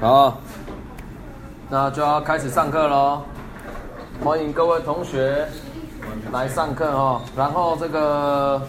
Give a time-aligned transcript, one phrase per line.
[0.00, 0.38] 好，
[1.68, 3.20] 那就要开始上课喽。
[4.22, 5.44] 欢迎各位同学
[6.30, 7.20] 来上课哦。
[7.36, 8.62] 然后这个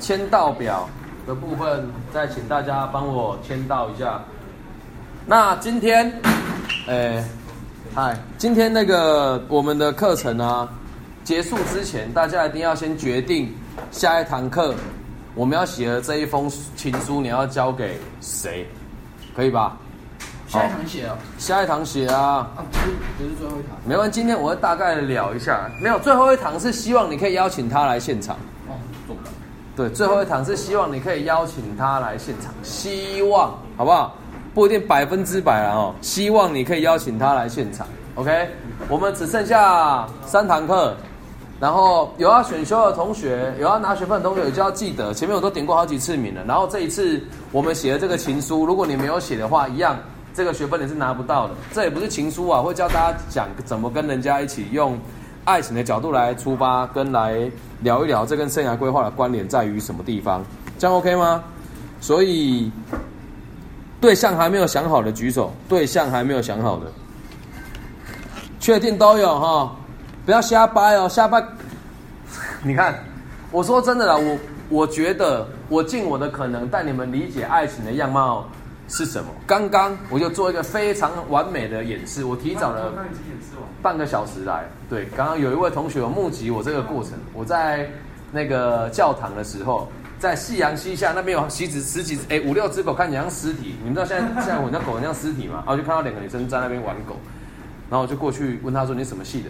[0.00, 0.88] 签到表
[1.26, 4.18] 的部分，再请大家帮我签到一下。
[5.26, 6.10] 那今天，
[6.88, 7.22] 哎，
[7.94, 10.66] 嗨，今天那个我们的课程啊，
[11.22, 13.54] 结束之前，大家一定要先决定
[13.90, 14.74] 下一堂课
[15.34, 18.66] 我们要写的这一封情书，你要交给谁，
[19.36, 19.76] 可以吧？
[20.52, 22.20] 下一堂写哦，下一堂写啊，
[22.54, 24.12] 啊不是不是最后一堂没关系。
[24.12, 28.36] 今天我会大概聊一下，没有最后一堂是希望你可以邀请他来现场。
[28.68, 28.76] 哦，
[29.06, 29.30] 做不到。
[29.74, 34.14] 对，最后一堂是希望你可以邀请他来现场，希望好不好？
[34.52, 37.86] 不一定百分之百啊哦，希望你可以邀请他来现场。
[38.16, 38.46] OK，
[38.90, 40.94] 我们只剩下三堂课，
[41.58, 46.42] 然后有要选修的同学，有要拿学分的同学，就要记得前面我都点过好几次名了。
[46.46, 47.18] 然后这一次
[47.52, 49.96] 我们写的这个情书，如果你没有写的话，一样
[50.34, 51.54] 这个学分你是拿不到的。
[51.72, 54.98] 这也不是情书啊，会教大家讲怎么跟人家一起用
[55.44, 60.44] 爱情的角度来出发，跟来聊一聊这跟生涯规划的关联在于什么地方，
[60.78, 61.42] 这样 OK 吗？
[62.00, 62.70] 所以
[64.00, 66.86] 对象还没有想好的举手，对象还没有想好的，
[68.58, 69.76] 确定都有哈，
[70.24, 71.44] 不要瞎掰哦，瞎掰。
[72.62, 72.94] 你看，
[73.50, 74.38] 我说真的啦，我
[74.68, 78.46] 我觉得我尽我的可能带你们理解爱情的样貌
[78.92, 79.30] 是什么。
[79.46, 82.92] 刚刚我就做一个非常完美的演示，我提早了？
[83.80, 84.64] 半个小时来。
[84.88, 87.12] 对，刚刚有一位同学有目击我这个过程。
[87.32, 87.88] 我在
[88.30, 89.88] 那个教堂的时候，
[90.18, 93.76] 在夕阳西下，那边有十几十几哎五六只狗，看起来像尸体。
[93.82, 95.54] 你们知道现在 现在我那狗很像尸体吗？
[95.56, 97.16] 然后我就看到两个女生在那边玩狗，
[97.88, 99.48] 然后我就过去问她说你什么系的？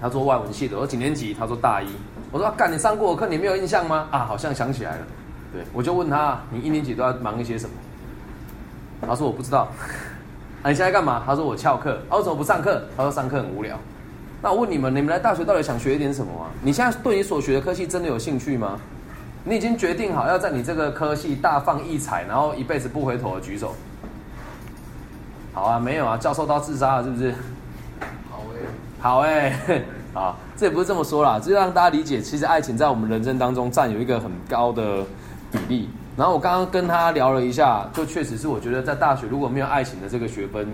[0.00, 0.76] 她说外文系的。
[0.76, 1.32] 我说几年级？
[1.32, 1.86] 她说大一。
[2.30, 4.08] 我说啊干、你上过我课，你没有印象吗？
[4.10, 5.06] 啊，好像想起来了。
[5.52, 7.74] 对，我就问她你一年级都要忙一些什么？
[9.06, 9.68] 她说我不知道。
[10.62, 11.22] 啊，你现在干嘛？
[11.26, 11.98] 他说我翘课。
[12.08, 12.82] 啊，为什么不上课？
[12.96, 13.76] 他说上课很无聊。
[14.40, 16.50] 那我问你们，你们来大学到底想学一点什么啊？
[16.62, 18.78] 你现在对你所学的科系真的有兴趣吗？
[19.44, 23.74] 你已经决定好要在你这个科系大放异彩，然后一辈子不回头的举手。
[25.52, 27.34] 好啊，没有啊，教授到自杀了是不是？
[28.30, 28.60] 好诶，
[29.00, 29.82] 好哎、
[30.14, 35.04] 啊，这也不是这么说啦，就是让大家理解，其实爱情在我们人生当中占有一个很高的
[35.50, 35.90] 比例。
[36.16, 40.66] 然后我刚刚跟他聊了一下，就确实是我觉得在大学如果没有爱情的这个学分，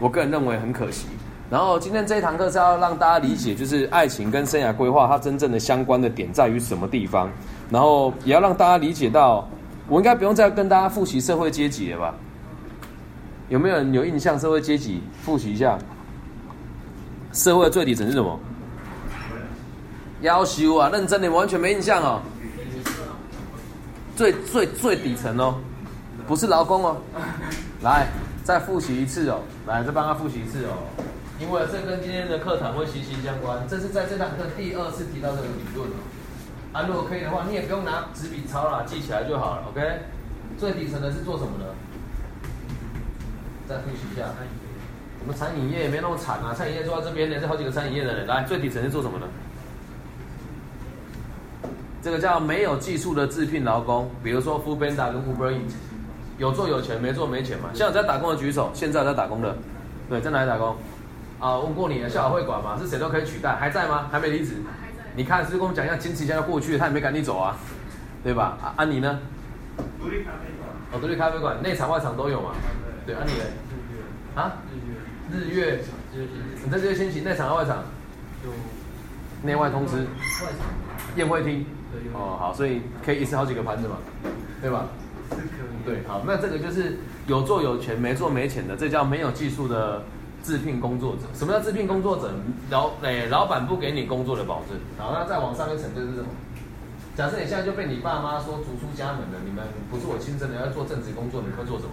[0.00, 1.06] 我个人认为很可惜。
[1.50, 7.30] 然后今天这一堂课是要让大家理解，就是爱情跟生涯规划它真正的相关的点在于什么地方，
[7.70, 9.46] 然后也要让大家理解到，
[9.88, 12.14] 我应该不用再跟大家复习社会阶级了吧？
[13.50, 15.02] 有没有人有印象社会阶级？
[15.22, 15.78] 复习一下。
[17.32, 18.40] 社会的最底层是什么？
[20.22, 22.20] 要求啊，认真的完全没印象哦。
[24.16, 25.56] 最最最底层哦，
[26.26, 26.96] 不是劳工哦。
[27.82, 28.06] 来，
[28.42, 29.40] 再复习一次哦。
[29.66, 30.86] 来，再帮他复习一次哦。
[31.40, 33.58] 因为这跟今天的课堂会息息相关。
[33.68, 35.98] 这是在这堂课第二次提到这个理论哦。
[36.72, 39.64] 啊，如果可以的话，你也不用拿纸笔抄啦，记起来就好了。
[39.70, 39.82] OK。
[40.56, 41.74] 最底层的是做什么的？
[43.68, 44.26] 再复习一下。
[45.20, 48.26] 我们餐饮业也没那么惨啊，餐饮业做到这边呢，是好几个餐饮业的人。
[48.26, 49.26] 来，最底层是做什么的？
[52.04, 55.72] 这个叫没有技术的自聘劳工，比如说 Food Panda 跟 Uber Eats，
[56.36, 57.70] 有做有钱，没做没钱嘛。
[57.72, 59.56] 现在有在打工的举手，现在有在打工的，
[60.10, 60.76] 对，在哪里打工？
[61.40, 64.06] 啊，问过你了校友会馆嘛，是谁都可以取代，还在吗？
[64.12, 64.56] 还没离职？
[65.16, 67.56] 你看，是不是跟我们讲一下，坚持一下就过去，他也没赶你走啊，
[68.22, 68.58] 对吧？
[68.62, 69.18] 啊，啊你呢？
[69.98, 70.68] 独立咖啡馆。
[70.92, 72.50] 哦，独立咖啡馆，内场外场都有嘛。
[73.06, 73.44] 对，啊你呢？
[74.34, 74.52] 啊？
[75.32, 75.80] 日月，
[76.62, 77.78] 你在这些先行内场外场，
[78.44, 78.50] 就
[79.42, 80.68] 内外通吃，外场
[81.16, 81.64] 宴会厅。
[81.94, 83.96] 对哦，好，所以可以一次好几个盘子嘛，
[84.60, 84.86] 对吧？
[85.30, 85.84] 是可以。
[85.86, 90.02] 对，好，那这个就是有做有钱，没做没钱的，这叫没有技术的
[90.42, 91.22] 自聘工作者。
[91.32, 92.30] 什么叫自聘工作者？
[92.70, 94.76] 老诶、老板不给你工作的保证。
[94.98, 96.26] 好，那再往上一层就是什么？
[97.14, 101.92] 假设你现在就被你爸妈说逐出家门了，你们不是我亲生的，要做正职工作，你会做什么？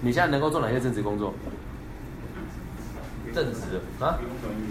[0.00, 1.34] 你现在能够做哪些正职工作？
[3.34, 4.22] 正职的啊不？
[4.22, 4.66] 用专业。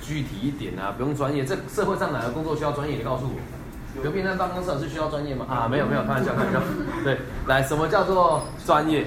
[0.00, 1.44] 具体一点啊，不用专业。
[1.44, 2.96] 这社会上哪个工作需要专业？
[2.96, 3.55] 你告诉我。
[4.04, 5.46] 有平常办公室有是需要专业吗？
[5.48, 6.60] 啊，没有没有，开玩笑开玩笑。
[7.02, 9.04] 对，来，什么叫做专业？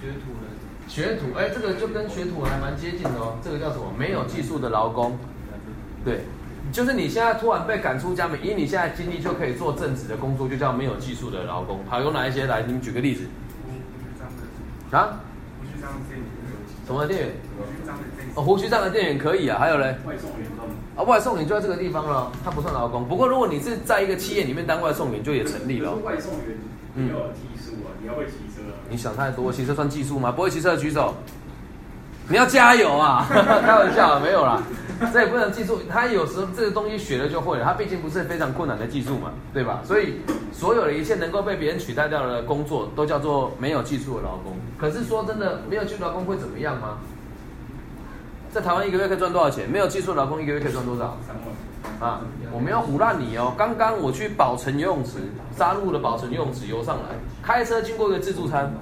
[0.00, 0.50] 学徒人，
[0.88, 3.38] 学徒，哎，这个就跟学徒还蛮接近的哦。
[3.42, 3.92] 这个叫什么？
[3.96, 5.16] 没有技术的劳工。
[6.04, 6.20] 对，
[6.72, 11.80] 就是你现在突然被赶出家门，以你现在经历就可以做正职的工作，就叫没有技术的劳工。
[11.88, 12.46] 好，有哪一些？
[12.46, 13.24] 来，你们举个例子
[14.90, 15.20] 啊？
[16.86, 17.30] 什么店员？
[18.34, 19.58] 哦，胡须章的店员可以啊。
[19.58, 19.96] 还有嘞？
[20.06, 20.48] 外送员
[20.96, 23.06] 啊，外送员就在这个地方了，他不算劳工。
[23.06, 25.94] 不过如果你是在一个企业里面当外送员，就也成立了。
[26.04, 26.58] 外送员
[26.94, 28.74] 你要有技术啊，你要会骑车啊。
[28.88, 30.30] 你想太多，骑车算技术吗？
[30.32, 31.14] 不会骑车的举手。
[32.26, 33.26] 你要加油啊！
[33.28, 34.62] 开玩笑，没有啦，
[35.12, 35.80] 这也不能技术。
[35.90, 39.82] 他有时候这个东西学了就会了，他毕竟不是非常困难的技术嘛，对吧？
[39.84, 40.20] 所以
[40.50, 44.56] 所有的一切能够被别人取代掉的工作，都叫做没有技术的劳工。
[44.78, 46.96] 可是说真的，没有技术劳工会怎么样吗？
[48.54, 49.68] 在台湾一个月可以赚多少钱？
[49.68, 51.16] 没有技术劳工一个月可以赚多少？
[51.26, 51.34] 三
[52.00, 52.20] 万，啊，
[52.52, 53.52] 我没有唬烂你哦。
[53.58, 55.18] 刚刚我去宝城游泳池，
[55.58, 58.72] 沙鹿的宝城游泳池游上来，开车经过一个自助餐，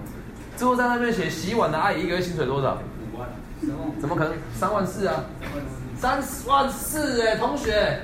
[0.56, 2.76] 自助餐那边写洗碗的阿姨一个月薪水多少？
[3.14, 3.26] 五万，
[3.98, 4.34] 怎么可能？
[4.54, 5.24] 三万四啊！
[5.96, 7.98] 三万四哎，同学，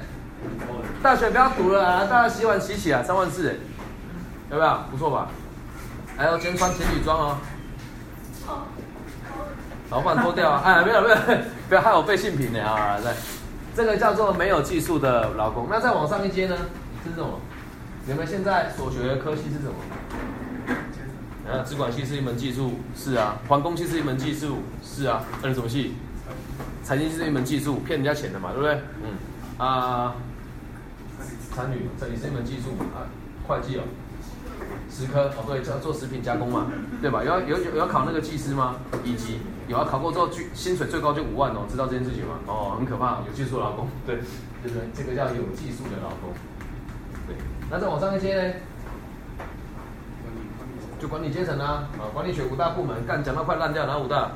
[1.02, 3.54] 大学不要读了啊，大家洗碗洗起来，三万四哎，
[4.52, 4.86] 要不要？
[4.90, 5.28] 不错吧？
[6.16, 7.36] 还要今天穿情侣装哦。
[9.90, 10.62] 老板脱掉啊！
[10.64, 11.16] 哎，没有没有，
[11.68, 12.98] 不要害我被性平的啊！
[13.02, 13.10] 对，
[13.74, 15.66] 这个叫做没有技术的劳工。
[15.70, 16.56] 那再往上一阶呢？
[17.04, 17.40] 是什么？
[18.06, 19.74] 你们现在所学的科系是什么？
[21.50, 25.24] 呃，资管系是一门技术，是啊；环工系是一门技术，是啊。
[25.42, 25.94] 那你什么系？
[26.84, 28.82] 财经系是一门技术，骗人家钱的嘛，对不对？
[29.02, 29.16] 嗯。
[29.56, 30.14] 啊，
[31.54, 33.08] 参与这也是一门技术啊，
[33.46, 33.82] 会计哦，
[34.90, 36.66] 食科哦，对，要做食品加工嘛，
[37.00, 37.22] 对吧？
[37.22, 38.76] 有要有有要考那个技师吗？
[39.04, 39.38] 以及
[39.68, 42.40] 有要考过之后，薪薪水最高就五万哦，知道这件事情吗？
[42.46, 44.16] 哦，很可怕，有技术的劳工，对，
[44.62, 44.88] 对不对？
[44.94, 46.32] 这个叫有技术的老公。
[47.26, 47.36] 对，
[47.70, 48.54] 那再往上一些呢？
[50.98, 54.32] 就管理阶层啊，啊，管理学五大部门，干讲到快烂掉，哪五大？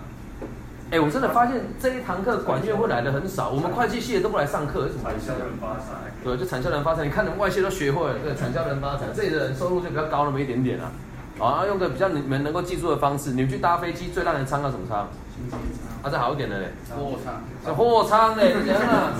[0.93, 5.49] 哎，我真的发现这一堂课管院会来的很少，我们会计系的都不来上课，为什么产销人？
[5.59, 10.93] 发财，对，就产销人发财，你看你们外系都学会了，对，产销人发财，这里的人收入就比较高那么一点点啊。
[11.41, 15.09] 啊，用个比较你们能够记住的方式，你们去搭飞机最让人舱叫什么舱？
[15.35, 15.56] 经济
[16.03, 17.41] 啊，再好一点的嘞，我操！
[17.65, 19.17] 是货舱嘞，你讲啊，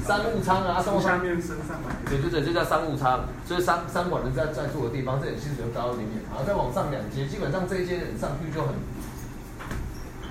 [0.00, 1.20] 商务舱啊，商务舱。
[1.20, 6.24] 面升上来，对对对，就叫商务舱，所以商商管人在在住的地方，这里薪水就高一点点。
[6.32, 8.72] 然后再往上两阶，基本上这一阶人上去就很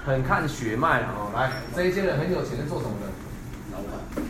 [0.05, 1.31] 很看血脉了哦。
[1.35, 3.07] 来，这一些人很有钱，是做什么的？
[3.71, 4.25] 老板，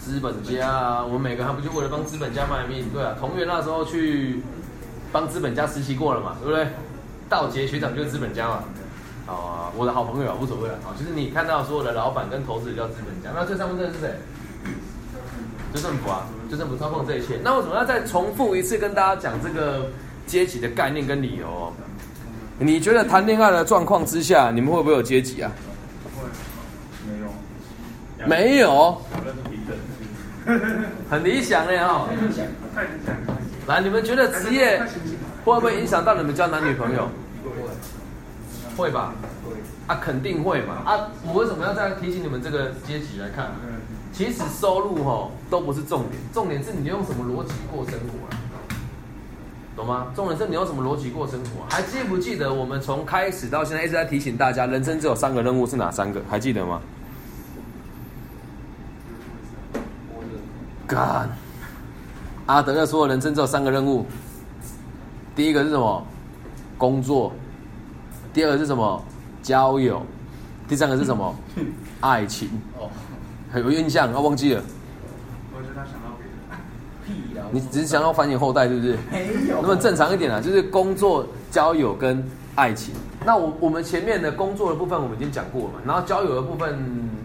[0.00, 2.88] 资本家啊，我们每个人不就为了帮资本家卖命？
[2.90, 4.42] 对啊，同源那时候去
[5.12, 6.68] 帮资本家实习过了嘛，对不对？
[7.28, 8.64] 道杰学长就是资本家嘛。
[9.26, 10.96] 啊，我的好朋友啊，无所谓了啊。
[10.98, 14.14] 就是你看到所有的老板跟投资者叫资本家，那最上面这个是谁？
[15.74, 17.38] 就政府啊，就政府操控这一切。
[17.44, 19.90] 那为什么要再重复一次跟大家讲这个
[20.26, 21.72] 阶级的概念跟理由哦？
[22.60, 25.50] 你觉得谈恋爱的状况之下，你们会不会有阶级啊？
[27.06, 29.00] 没有，没有，
[31.08, 32.08] 很理想的哦。
[32.74, 34.82] 太理想了，来，你们觉得职业
[35.44, 37.08] 会不会影响到你们交男女朋友？
[38.76, 39.14] 会吧？
[39.86, 40.82] 啊，肯定会嘛。
[40.84, 43.52] 啊，我为什么要这样提醒你们这个阶级来看？
[44.12, 48.38] 其实收入哈都不是重点，重点是你用什么逻辑过生活啊，
[49.78, 50.08] 懂吗？
[50.14, 51.64] 重点是你用什么逻辑过生活。
[51.70, 56.20] 还记不记得我们从开始到现在一直在提醒大家，人生只有三个任务是哪三个？
[56.28, 56.80] 还记得吗？
[60.86, 61.28] 干，
[62.46, 64.04] 阿德勒说人生只有三个任务，
[65.36, 66.04] 第一个是什么？
[66.76, 67.32] 工作，
[68.32, 69.04] 第二个是什么？
[69.42, 70.02] 交友，
[70.66, 71.34] 第三个是什么？
[72.00, 72.48] 爱情。
[72.78, 72.90] 哦，
[73.54, 74.12] 有印象？
[74.12, 74.62] 啊，忘记了。
[75.54, 76.56] 我觉得他想到别的，
[77.06, 77.37] 屁啦！
[77.52, 78.96] 你只是想要繁衍后代，是不是？
[79.10, 79.60] 没有？
[79.62, 82.22] 那么正常一点啊，就是工作、交友跟
[82.54, 82.94] 爱情。
[83.24, 86.78] 那我我们前面的工作的部分我们已经讲过了嘛，然后交友的部分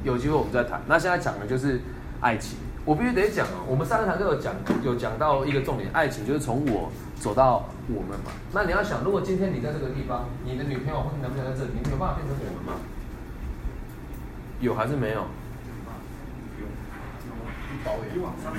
[0.03, 0.81] 有机会我们再谈。
[0.87, 1.79] 那现在讲的就是
[2.19, 3.63] 爱情，我必须得讲哦。
[3.67, 8.31] 我们上个堂课有讲有讲到一个重点，爱情就是从我走到我们嘛。
[8.51, 12.79] 那你要想，如果今天你在这个地方，你的女朋友或者男朋友在这里，你有办法变成我们吗？
[14.59, 15.25] 有还是没有？
[17.83, 18.53] 包以往上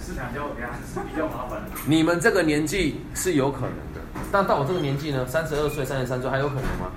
[0.00, 6.92] 是想交给他是比较麻烦的，你们这个年纪是有可能的，但到我这个年纪呢，三十二岁、三十三岁还有可能吗？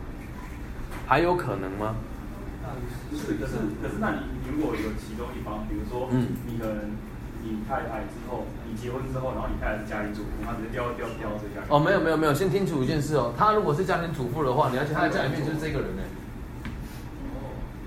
[1.08, 1.96] 还有可能吗？
[3.12, 4.20] 是，可是可是，那你
[4.52, 6.92] 如果有其中一方，比如说，嗯你可能
[7.44, 11.66] 你太太之后，你结婚之后，然后你太太是家庭主妇，她直接调调调这家。
[11.70, 13.32] 哦，没有没有没有，先听楚一件事哦。
[13.38, 16.04] 他如果是家庭主妇的话，你要去他的家里面就是这个人呢。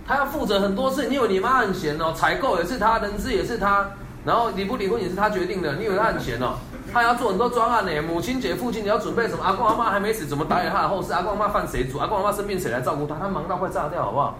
[0.07, 2.15] 他要负责很多事，你以为你妈很闲哦？
[2.17, 3.91] 采购也是他，人资也是他，
[4.29, 5.77] 然后离不离婚也是他决定的。
[5.77, 6.57] 你以为他很闲哦？
[6.93, 8.03] 他要做很多专案呢。
[8.03, 9.43] 母亲节、父亲节要准备什么？
[9.43, 11.15] 阿公阿妈还没死，怎么打理他的后事？
[11.15, 11.97] 阿公阿妈饭谁煮？
[11.97, 13.15] 阿公阿妈生病谁来照顾他？
[13.15, 14.39] 他忙到快炸掉，好不好？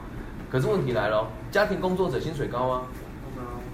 [0.53, 2.83] 可是问题来了，家庭工作者薪水高吗？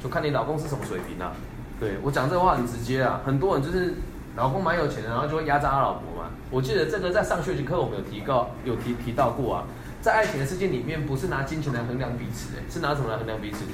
[0.00, 1.32] 就看你老公是什么水平啊。
[1.80, 3.94] 对我讲这话很直接啊，很多人就是
[4.36, 6.30] 老公蛮有钱的，然后就会压榨他老婆嘛。
[6.48, 9.64] 我记得这个在上学期课我们有提到，有提提到过啊。
[10.00, 13.64] 在爱情的世界里面，不是拿金钱来衡量彼此，哎，是拿什么来衡量彼此？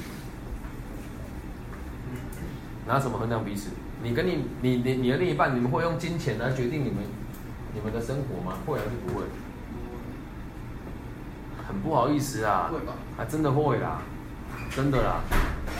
[2.91, 3.69] 拿什么衡量彼此？
[4.03, 6.97] 你跟你你你你的另一半，你们会用金钱来决定你们
[7.73, 8.57] 你们的生活吗？
[8.65, 9.23] 会还是不会？
[11.65, 12.91] 很不好意思啊，会吧？
[13.17, 14.01] 啊，真的会啦，
[14.75, 15.21] 真的啦，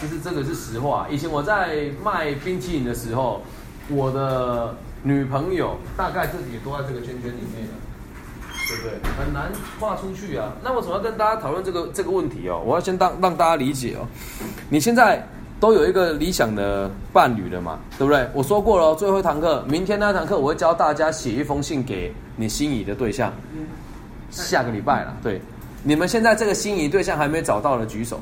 [0.01, 1.05] 就是这个是实话。
[1.09, 3.41] 以前我在卖冰淇淋的时候，
[3.89, 7.73] 我的女朋友大概自己也都在这个圈圈里面了，
[8.69, 9.11] 对不对？
[9.17, 9.51] 很难
[9.81, 10.53] 画出去啊。
[10.63, 12.63] 那为什么要跟大家讨论这个这个问题哦？
[12.65, 14.07] 我要先当让大家理解哦。
[14.69, 15.27] 你现在
[15.61, 18.27] 都有一个理想的伴侣了嘛，对不对？
[18.33, 23.31] 我说过了哦，最后一堂课，明天那堂课我会教大家写一封信给你心仪的对象。
[24.31, 25.39] 下个礼拜了，对，
[25.83, 28.19] 你们现在这个心仪对象还没找到的举手，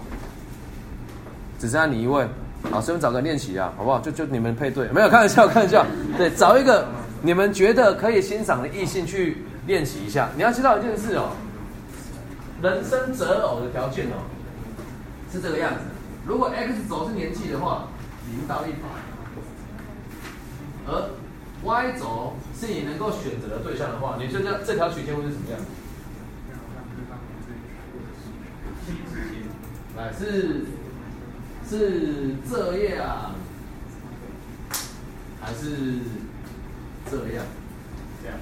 [1.60, 2.28] 只剩下你一位，
[2.70, 4.00] 好，顺便找个练习啊，好不好？
[4.00, 5.86] 就就你们配对，没有开玩笑，开玩笑，
[6.18, 6.86] 对，找一个
[7.22, 10.28] 你们觉得可以欣赏的异性去练习一下。
[10.36, 11.30] 你要知道一件事哦，
[12.62, 14.20] 人生择偶的条件哦，
[15.32, 15.80] 是这个样子。
[16.30, 17.88] 如果 X 轴是年纪的话，
[18.30, 18.88] 零到一百，
[20.86, 21.10] 而
[21.64, 25.66] Y 轴是你能够选择的对象的话，你就这这条曲线会是什么样子？
[29.98, 30.66] 来是
[31.68, 33.34] 是这样，
[35.42, 35.98] 还是
[37.10, 37.44] 这样？
[38.22, 38.38] 这样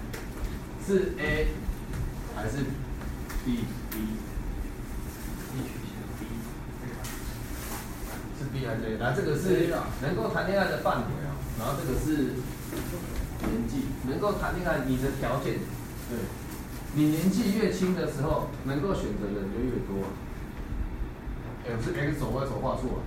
[0.86, 1.48] 是 A
[2.36, 2.58] 还是
[3.46, 3.64] B 曲
[5.54, 5.64] 线
[6.20, 6.26] B
[8.58, 8.98] 是 B 还是 A？
[8.98, 9.70] 来，这个是
[10.02, 12.34] 能够谈恋爱的范围啊，然后这个是
[13.46, 15.54] 年纪，能够谈恋爱你的条件，
[16.10, 16.18] 对，
[16.94, 20.10] 你年纪越轻的时候，能够选择的人就越多。
[21.66, 23.04] 哎，是 X 轴 Y 轴画错了，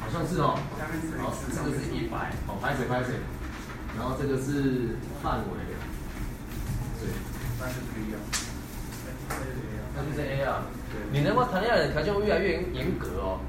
[0.00, 0.56] 好像是哦。
[1.18, 3.14] 好，这个是一百，好，拍水拍水，
[3.98, 5.44] 然后这个是范围，
[7.00, 7.10] 对，
[7.58, 8.16] 那是 B 啊，
[9.96, 10.62] 那就是 A 啊。
[11.12, 13.40] 你能够谈恋爱的条件会越来越严格哦。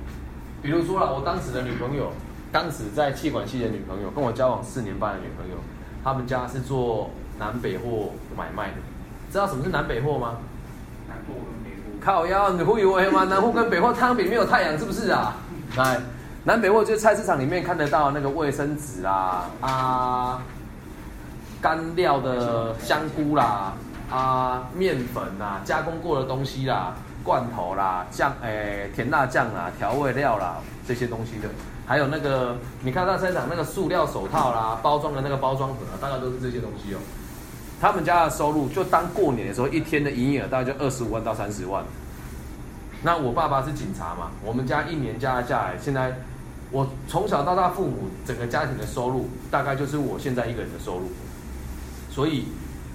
[0.62, 2.12] 比如说啦，我当时的女朋友，
[2.52, 5.56] 当时在气管系的女朋友，跟我交往四年半的女朋友，
[6.04, 8.76] 他们家是做南北货买卖的。
[9.32, 10.38] 知道什么是南北货吗？
[11.08, 13.24] 南货跟北货靠腰，你会以为吗？
[13.24, 15.36] 南货跟北货汤饼没有太阳，是不是啊？
[15.78, 16.00] 来，
[16.44, 20.42] 南北货就是菜市场里面看得到那个卫生纸啦，啊，
[21.62, 23.74] 干料的香菇啦，
[24.12, 31.50] 啊，面粉啦，加工过的东西啦，罐头啦，酱，诶、甜辣酱啦，调味料啦，这些东西的，
[31.86, 36.98] 还有那个你看到菜场那个塑料手套啦，包装的那个包装盒啊，大概都是这些东西哦。
[37.80, 41.84] 他们家的收入就当过年的时候，一天的营业额大概就二十五万到三十万。
[43.04, 46.14] 那我爸爸是警察嘛，我们家一年加下来，现在
[46.70, 51.10] 我从小到大父母整个家庭的收入，大概就是我现在一个人的收入，
[52.12, 52.46] 所以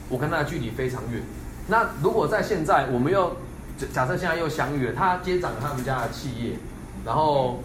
[0.08, 1.20] 我跟他距离非常远。
[1.66, 3.36] 那如果在现在，我们又
[3.76, 6.56] 假假设现在又相遇了，他接掌他们家的企业，
[7.04, 7.62] 然后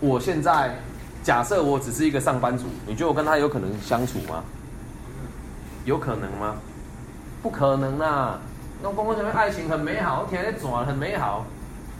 [0.00, 0.76] 我现在
[1.22, 4.44] 假设我只是一个上班族，你觉得我跟他有可能相处吗？
[5.84, 6.56] 有可能吗？
[7.42, 8.38] 不可能啊！
[8.82, 11.46] 那公共前面爱情很美好，我天天转很美好，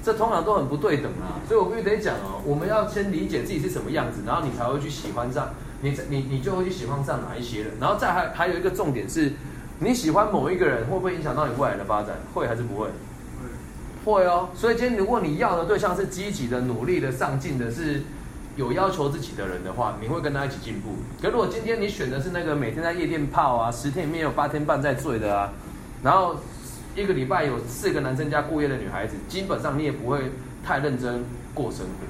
[0.02, 1.40] 这通常都很不对等啊。
[1.48, 5.48] 所以我必须得讲哦，我们要先理解自己是什么样子，然后你才会去喜欢上
[5.80, 7.72] 你，你你就会去喜欢上哪一些人。
[7.80, 9.32] 然后再还还有一个重点是，
[9.78, 12.16] 你喜欢某一个人会不会影响到你未来的发展？
[12.34, 12.88] 会还是不会？
[14.04, 14.48] 会哦。
[14.54, 18.02] 所以今天如果你要的对象是积极的、努力的、上进的，是
[18.56, 20.90] 有要求自己的人的话，你会跟他一起进步。
[21.22, 25.52] 可如果今天你选的是那个每天在夜店泡啊，十天里面有八天半在醉的啊，
[26.02, 26.36] 然后
[26.96, 30.30] 一个礼拜有四个男生家过夜的女孩子，基本上你也不会
[30.64, 32.06] 太认真过生活。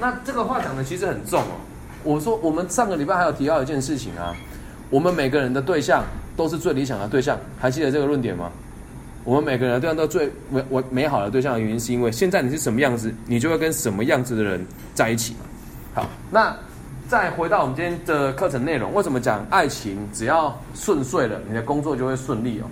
[0.00, 1.60] 那这个话讲的其实很重哦。
[2.04, 4.34] 我说我们上个礼拜还有提到一件事情啊，
[4.90, 6.04] 我们每个人的对象
[6.36, 8.50] 都是最理想的对象，还记得这个论点吗？
[9.24, 14.64] 我们每个人的对象都最美我美好的对象的原因，是因为现在你是什么样子，你就会跟什么样子的人
[14.94, 15.36] 在一起。
[15.94, 16.56] 好，那
[17.08, 22.64] 再回到我们今天的课程内容，为什么讲爱情只要顺遂了，你的工作就会顺利哦？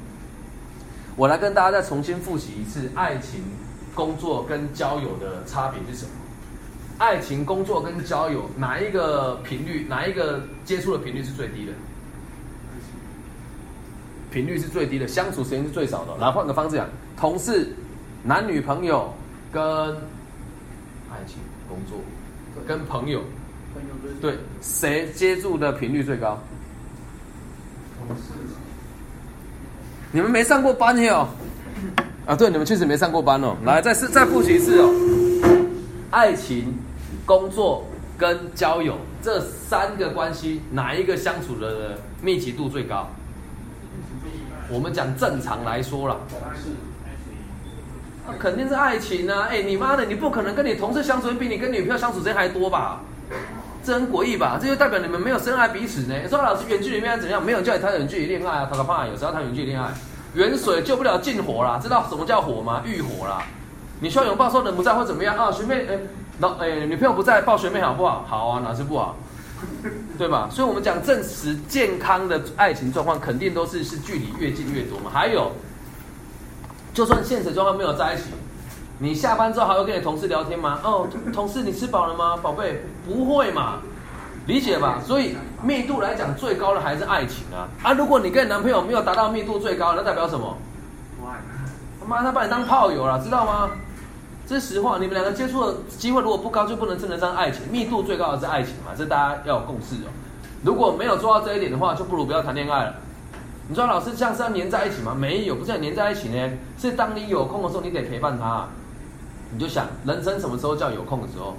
[1.16, 3.42] 我来跟大家再重新复习一次，爱情、
[3.94, 6.10] 工作跟交友的差别是什么？
[6.98, 11.72] 爱情、工作跟交友哪一个频率，哪一个接触的频率是最低的？
[14.30, 16.16] 频率是最低的，相处时间是最少的。
[16.18, 17.68] 来换个方式讲，同事、
[18.22, 19.12] 男女朋友
[19.52, 19.62] 跟
[21.10, 21.98] 爱情、工作
[22.66, 23.20] 跟朋友，
[24.20, 26.38] 对，谁接触的频率最高？
[28.06, 28.22] 同事，
[30.12, 31.28] 你们没上过班哟？
[32.26, 33.56] 啊，对，你们确实没上过班哦。
[33.64, 34.90] 来，再次再复习一次哦。
[36.10, 36.72] 爱情、
[37.26, 37.84] 工作
[38.16, 43.08] 跟交友这三个关系，哪一个相处的密集度最高？
[44.70, 46.16] 我们讲正常来说啦，
[48.26, 49.48] 那肯定是爱情啊！
[49.50, 53.00] 哎，你妈的，你不可能跟你同事相处比你跟女朋友相处时间还多吧？
[53.82, 54.58] 这很诡异吧？
[54.60, 56.14] 这就代表你们没有深爱彼此呢。
[56.28, 57.44] 说老师远距离恋爱怎样？
[57.44, 59.88] 没有叫你谈远距离恋爱啊，他个怕有时候谈远距离恋爱。
[60.34, 62.82] 远水救不了近火啦，知道什么叫火吗？
[62.84, 63.42] 欲火啦。
[63.98, 65.50] 你需要拥抱说人不在会怎么样啊？
[65.50, 65.98] 学妹，哎，
[66.38, 68.24] 老哎，女朋友不在抱学妹好不好？
[68.28, 69.16] 好啊，哪是不好？
[70.18, 70.48] 对吧？
[70.50, 75.10] 所以我们讲证实健康的爱情状况，肯定都是是距离越近越多嘛。
[75.12, 75.52] 还有，
[76.92, 78.24] 就算现实状况没有在一起，
[78.98, 80.78] 你下班之后还会跟你同事聊天吗？
[80.84, 82.82] 哦，同事你吃饱了吗，宝贝？
[83.06, 83.78] 不会嘛？
[84.46, 84.98] 理解吧？
[85.06, 87.92] 所以密度来讲最高的还是爱情啊啊！
[87.92, 90.56] 如果你跟你男朋友没有达到密度最高，那代表什么？
[91.20, 91.36] 不爱。
[92.00, 93.70] 他妈他把你当炮友了，知道吗？
[94.50, 97.62] 这是实话，你们两个接触的机会如果不高，就不能称得上爱情。
[97.70, 100.10] 密度最高的是爱情嘛，这大家要有共识哦。
[100.64, 102.94] 如果没有做到这一点的话，就不如不要谈恋爱了。
[103.68, 105.14] 你说老师这样是要黏在一起吗？
[105.16, 108.66] 没有，不是要黏在一起呢，是当你有空的时候，你得陪伴他。
[109.52, 111.56] 你就想，人生什么时候叫有空的时候？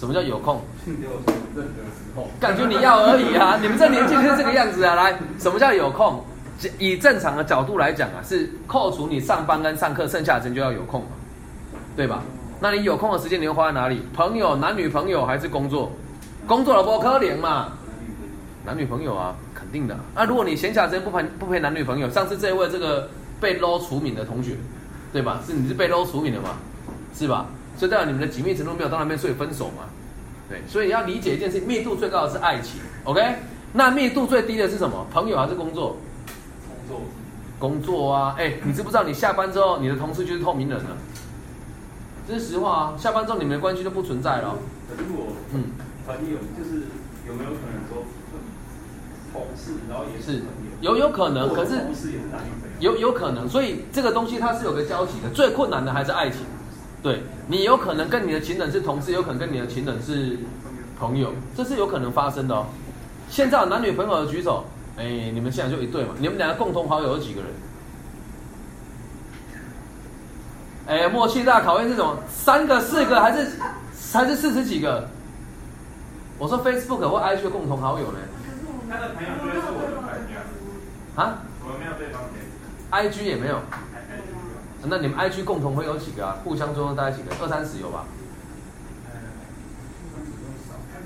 [0.00, 0.60] 什么叫有空？
[2.40, 3.56] 感觉你要而已啊！
[3.62, 4.96] 你们这年纪就是这个样子啊！
[4.96, 6.24] 来，什么叫有空？
[6.80, 11.06] 以正常的角度来讲啊，是扣除你上班跟上课，剩下的时间就要有空嘛，
[11.96, 12.22] 对吧？
[12.60, 14.02] 那你有空的时间你会花在哪里？
[14.14, 15.90] 朋友、男女朋友还是工作？
[16.46, 17.72] 工作了不可怜嘛？
[18.64, 19.96] 男女朋友啊，肯定的。
[20.14, 23.08] 那如果你闲暇时间不陪不陪男女朋友，上次这位这个
[23.40, 24.56] 被捞除名的同学，
[25.12, 25.40] 对吧？
[25.46, 26.50] 是你是被捞除名的嘛？
[27.14, 27.46] 是吧？
[27.76, 29.84] 所以代表你们的紧密程度没有到那边，所以分手嘛？
[30.48, 33.22] 对，所以要理解一件事，密度最高的是爱情，OK？
[33.72, 35.06] 那密度最低的是什么？
[35.10, 35.96] 朋友还是工作？
[36.68, 37.00] 工作。
[37.58, 40.96] 工作啊，哎，你知不知道你下班之后，你的同事就是透明人了？
[42.30, 44.54] 这是实话啊，下班之后你们的关系就不存在了。
[44.88, 45.64] 可是我，嗯，
[46.06, 46.86] 朋友就是
[47.26, 48.04] 有没有可能说
[49.32, 50.42] 同事，然后也是
[50.80, 55.28] 有有可能，可是同事也是男女朋友，有有可能，所以这个东西它是有个交集的。
[55.30, 56.42] 最困难的还是爱情。
[57.02, 60.38] 对你有可能跟你的情人是同事，有可能跟你的情人是
[61.00, 62.66] 朋友，这是有可能发生的哦。
[63.28, 66.10] 现在男女朋友的举手，哎，你们现在就一对嘛？
[66.20, 67.50] 你们两个共同好友有几个人？
[70.86, 72.18] 哎，默契大考验是什么？
[72.32, 73.46] 三个、四个还是
[74.12, 75.08] 还是四十几个？
[76.38, 78.18] 我说 Facebook 或 IG 共同好友呢？
[78.90, 80.40] 他的朋友就是我的朋友
[81.14, 81.38] 啊？
[81.62, 83.60] 我没有对方的，IG 也没有。
[84.82, 86.38] 那你们 IG 共同会有几个啊？
[86.42, 87.30] 互相追踪大概几个？
[87.40, 88.04] 二三十有吧？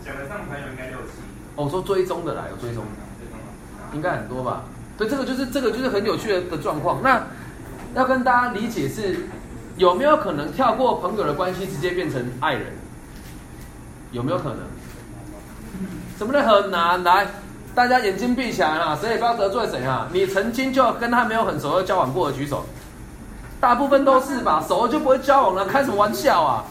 [0.05, 1.13] 讲得上朋友应该六七。
[1.57, 4.63] 哦，说追踪的啦，有追踪的，应该很多吧？
[4.97, 7.03] 对，这个就是这个就是很有趣的的状况。
[7.03, 7.23] 那
[7.95, 9.27] 要跟大家理解是，
[9.77, 12.73] 有没有可能跳过朋友的关系直接变成爱人？
[14.13, 14.59] 有没有可能？
[16.17, 17.03] 什么的很难？
[17.03, 17.27] 来，
[17.75, 20.09] 大家眼睛闭起来啦，谁也不要得罪谁啊！
[20.13, 22.65] 你曾经就跟他没有很熟的交往过的举手。
[23.61, 26.65] 大部分都是吧，熟了就不会交往了，开什么玩笑啊，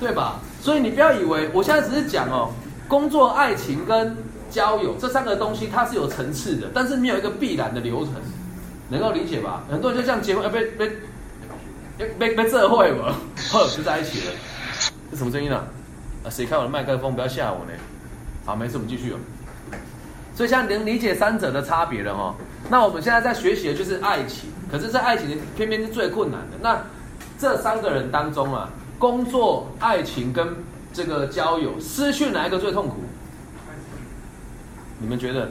[0.00, 0.40] 对吧？
[0.62, 2.50] 所以你不要以为我现在只是讲哦，
[2.88, 4.16] 工作、爱情跟
[4.48, 8.14] 交友这三个东西它是有层次的，但是没有一个必然的流程，
[8.88, 9.64] 能够理解吧？
[9.70, 10.96] 很多人就这样结婚，被被
[12.02, 13.14] 被被被这会嘛，
[13.50, 14.32] 呵 就在一起了，
[15.10, 15.64] 这什么声音啊？
[16.24, 17.14] 啊，谁开我的麦克风？
[17.14, 17.72] 不要吓我呢。
[18.44, 19.16] 好，没事，我们继续哦。
[20.34, 22.34] 所以现在能理解三者的差别了哈。
[22.68, 24.50] 那我们现在在学习的就是爱情。
[24.70, 26.56] 可是，这爱情偏偏是最困难的。
[26.62, 26.82] 那
[27.38, 30.48] 这三个人当中啊，工作、爱情跟
[30.92, 32.96] 这个交友，失去哪一个最痛苦？
[34.98, 35.50] 你们觉得，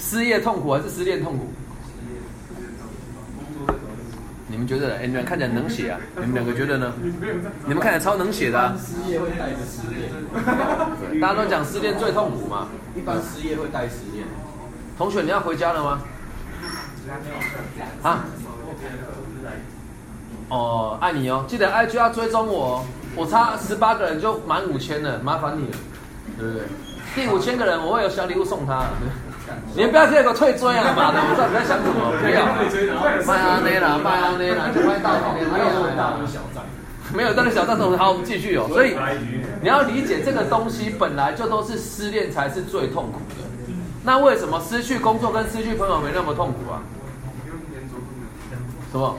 [0.00, 1.46] 失业痛苦还是失恋痛苦？
[4.50, 4.96] 你们觉得？
[4.96, 6.00] 哎，你们看起来能写啊？
[6.16, 6.92] 你们两个觉得呢？
[7.66, 8.74] 你们看起来超能写的。
[8.78, 11.20] 失业会带着失恋。
[11.20, 12.68] 大家都讲失恋最痛苦嘛。
[12.96, 14.26] 一般失业会带失恋。
[14.96, 16.00] 同学，你要回家了吗？
[18.02, 18.24] 啊？
[20.48, 22.84] 哦，爱你哦，记得 IG 要追踪我哦，
[23.16, 25.76] 我差十八个人就满五千了，麻烦你了，
[26.38, 26.62] 对不对？
[27.14, 28.86] 第五千个人我会有小礼物送他，
[29.74, 32.46] 你们不要这个退追啊，妈的，我知道你在想什么，不要。
[33.26, 35.64] 卖阿内啦，卖阿内啦，就卖大头，没有
[35.96, 36.64] 大小账，
[37.14, 38.66] 没有大小账，好，我们继续哦。
[38.68, 38.96] 所以
[39.60, 43.44] 你要理解这个东西本来就都是失恋才是最痛苦的，
[44.04, 46.82] 那为什么失去工作跟失去朋友没那么痛苦啊？
[48.92, 49.16] 什么？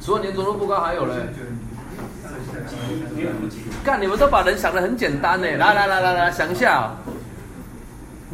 [0.00, 1.14] 除了年着度不高，还有嘞？
[3.82, 5.46] 干，你们都把人想的很简单呢。
[5.56, 6.94] 来来来来来，想一下，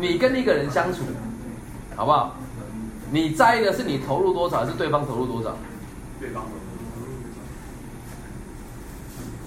[0.00, 1.00] 你跟一个人相处，
[1.94, 2.34] 好不好？
[3.10, 5.54] 你在意的是你投入多少，还是对方投入多少？
[6.18, 6.54] 对方投入。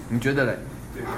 [0.08, 0.58] 你觉得嘞？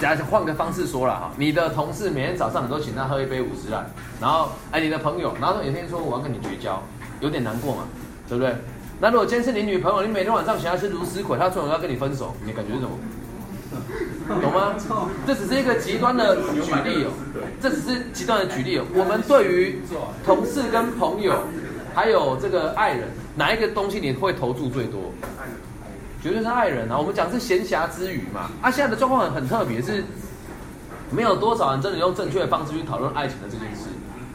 [0.00, 3.84] 假换个方式说了哈，你的同事每天早上你都请他喝一杯五十兰，
[4.18, 6.82] 然后哎，你的朋友，然后有一天说我要跟你绝交，
[7.20, 7.82] 有点难过嘛，
[8.26, 8.54] 对不对？
[8.98, 12.96] 那如果今天是你女朋友，你每天晚上想要吃芦丝葵，她突然要跟你分手，你感觉是什么？
[14.42, 14.74] 懂吗？
[15.26, 17.12] 这只是一个极端的举例哦，
[17.60, 18.84] 这只是极端的举例哦。
[18.94, 19.80] 我们对于
[20.24, 21.34] 同事跟朋友，
[21.94, 25.12] 还有这个爱人，哪一个东西你会投注最多？
[26.22, 26.98] 绝对是爱人啊！
[26.98, 28.50] 我们讲是闲暇之余嘛。
[28.60, 30.02] 啊，现在的状况很很特别，是
[31.10, 33.84] 没有多少人真的用正确的方式去讨论爱情的这件事。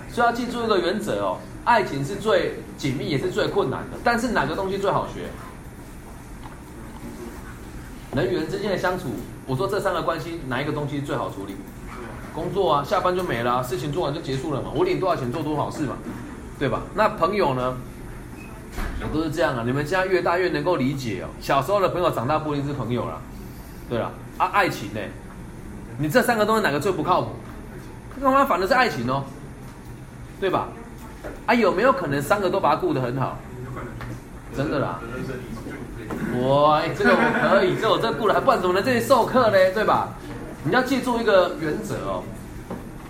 [0.09, 5.23] 所以要记住一个原则哦，爱情是最紧密也是最困难的，但是哪个东西最好学？
[8.15, 9.05] 人与人之间的相处，
[9.51, 11.57] 我说这三个关系哪一个东西最好处理？
[12.33, 15.97] 工作啊，下班就没了，事情做完就结束了嘛，我领多少钱做多少事嘛，
[16.57, 16.83] 对吧？
[16.95, 17.75] 那朋友呢？
[19.01, 19.63] 我都是这样啊。
[19.65, 21.27] 你们现在越大越能够理解哦。
[21.41, 23.21] 小时候的朋友，长大不一定是朋友了。
[23.89, 25.01] 对了，啊，爱情呢？
[25.97, 27.31] 你这三个东西哪个最不靠谱？
[28.23, 29.25] 他妈反的是爱情哦，
[30.39, 30.69] 对吧？
[31.45, 33.37] 啊，有没有可能三个都把它顾得很好？
[34.55, 35.01] 真的啦。
[36.39, 39.57] 哇，这个我可以，这我这顾了，还不然怎么能这里授课呢？
[39.73, 40.09] 对吧？
[40.63, 42.23] 你要记住一个原则哦，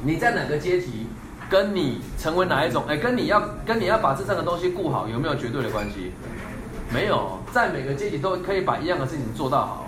[0.01, 1.07] 你在哪个阶级，
[1.49, 6.11] 跟你成为哪一种，哎，跟你要跟你要把这三个东西顾好，有没有绝对的关系？
[6.91, 9.85] 没有，在每个阶级都可以把一样的事情做到好。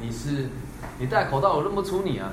[0.00, 0.48] 你是，
[0.98, 2.30] 你戴口罩我认不出你啊！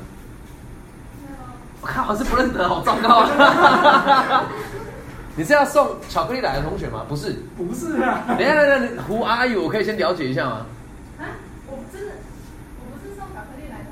[1.81, 4.45] 我看好是不认得，好糟糕啊！
[5.37, 7.05] 你是要送巧克力来的同学吗？
[7.07, 8.25] 不是，不是啊。
[8.27, 10.65] 等一下，等一下胡阿姨，我可以先了解一下吗？
[11.19, 11.23] 啊，
[11.67, 12.13] 我真的，
[12.81, 13.85] 我不是送巧克力来的。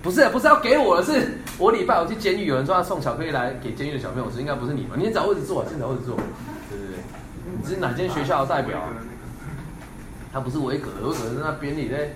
[0.00, 4.94] 不是，不是要给我的，是我礼拜我去监狱，有人说要送巧克力来给监狱的小朋友吃，应该不是你吧？
[4.96, 6.14] 你先找位置坐，先找位置坐。
[6.70, 6.98] 对对对，
[7.60, 8.78] 你是哪间学校的代表？
[10.32, 12.14] 他不是维格，维格在那边里嘞。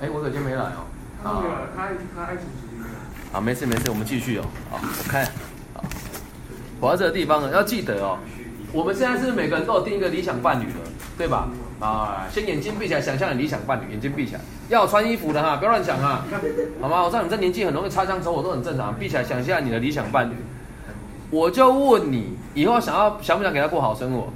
[0.00, 0.86] 哎，维格今天没来哦。
[1.24, 1.42] 啊，
[1.74, 2.84] 他他爱情主义。
[3.32, 4.44] 好，没事没事，我们继续哦。
[4.70, 5.26] 好，我看。
[6.80, 8.18] 跑到这个地方呢，要记得哦，
[8.72, 10.78] 我们现在是每个人都有定一个理想伴侣的，
[11.18, 11.48] 对吧？
[11.78, 16.24] 啊，先眼睛闭起来，想象你理想伴侣，眼睛闭起来，要穿衣服的哈，不要乱想啊，
[16.80, 17.02] 好吗？
[17.02, 18.94] 我知道你这年纪很容易擦枪走火，都很正常。
[18.98, 20.34] 闭起来，想象你的理想伴侣。
[21.30, 24.28] 我就问你，以后想要想不想给他过好生活？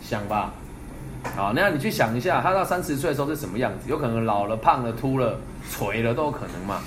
[0.00, 0.52] 想吧。
[1.36, 3.88] 好，那样你去想一下，他到三十岁的时候是什么样子？
[3.88, 5.38] 有可能老了、胖了、秃了、
[5.70, 6.80] 垂了都有可能嘛，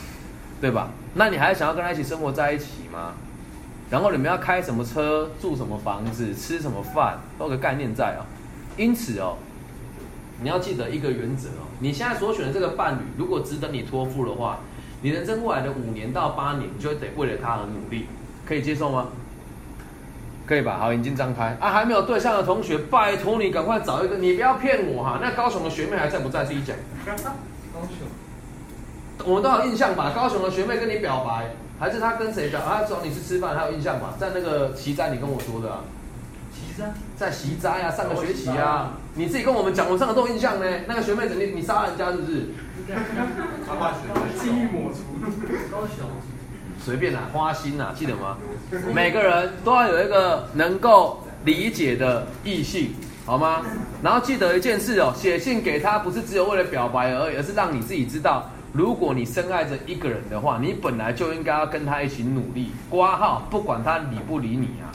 [0.60, 0.90] 对吧？
[1.14, 3.14] 那你还想要跟他一起生活在一起吗？
[3.90, 8.26] 然后你们要开什么车，住什么房子，吃什么饭，都有个概念在哦。
[8.78, 9.38] 因此哦，
[10.42, 14.60] 你要记得一个原则哦，你现在所选的这个伴侣，如果值得你托付的话，
[15.02, 18.08] 你人生未来的五年到八年，你就得为了他而努力，
[18.46, 19.08] 可以接受吗？
[20.48, 20.78] 可以吧？
[20.78, 21.72] 好，眼睛张开啊！
[21.72, 25.20] 还没有对象的同学，拜托你赶快找一个，你不要骗我哈。
[25.22, 26.46] 那高雄的学妹还在不在？
[26.46, 26.76] 自己讲。
[27.06, 28.08] 高雄，
[29.24, 30.12] 我们都有印象吧？
[30.16, 31.52] 高雄的学妹跟你表白。
[31.78, 32.62] 还是他跟谁表？
[32.66, 34.14] 他找你去吃饭，还有印象吧？
[34.18, 35.70] 在那个习斋，你跟我说的。
[36.54, 40.66] 习斋在习斋啊，上个学期啊，你自己跟我们讲，我上个都有印象呢。
[40.88, 42.48] 那个学妹子，你你杀人家是不是？
[44.40, 45.00] 记忆抹除。
[45.70, 46.08] 高雄。
[46.82, 48.38] 随便啦，花心呐，记得吗？
[48.94, 52.94] 每个人都要有一个能够理解的异性，
[53.26, 53.64] 好吗？
[54.02, 58.50] 然后记得一件事哦，写信给他不是只有为了表白而已，而是让你自己知道。
[58.76, 62.72] 如果你深爱着一个人的话，你本来就应该要跟他一起努力。
[62.90, 64.92] 挂号，不管他理不理你啊，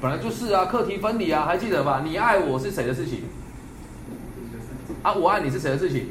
[0.00, 2.00] 本来就是啊，课题分离啊，还记得吧？
[2.02, 3.24] 你爱我是谁的事情？
[5.02, 6.06] 啊，我爱你是谁的事情？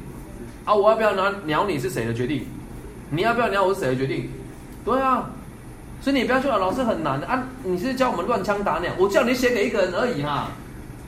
[0.64, 2.46] 啊，我要不要鸟鸟你是谁的决定？
[3.10, 4.30] 你要不要鸟我是谁的决定？
[4.86, 5.32] 对啊，
[6.02, 10.50] 所以你不要说老师很难啊，你是教我们乱枪打鸟，我叫你写给一个人而已哈。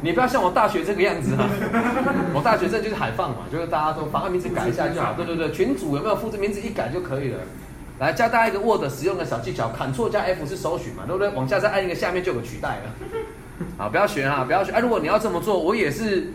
[0.03, 1.47] 你不要像我大学这个样子哈，
[2.35, 5.13] 我大学这就是海放嘛，就是大家都把名字改一下就好。
[5.13, 7.39] 对对对，群主有没有复制名字一改就可以了。
[7.99, 11.29] 来教大家一个 Word 使用的小技巧，Ctrl 加 F 是搜寻嘛，对不对？
[11.29, 13.65] 往下再按一个，下面就有取代了。
[13.77, 14.73] 好，不要学哈，不要学。
[14.73, 16.27] 哎，如果你要这么做，我也是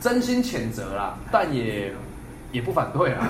[0.00, 1.92] 真心谴责啦，但也
[2.52, 3.28] 也不反对啊。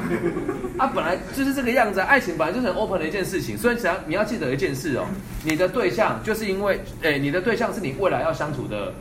[0.76, 3.56] 啊，本来就是这个样子，爱情本来就是很 open 的一件事情。
[3.56, 5.06] 所以只要你要记得一件事哦，
[5.44, 8.92] 你的对象就是因为，哎，你的对象是你未来要相处的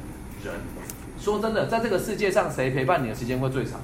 [0.45, 0.54] 人。
[1.27, 3.81] 说真的，在这个世界上，谁陪伴你的时间会最长？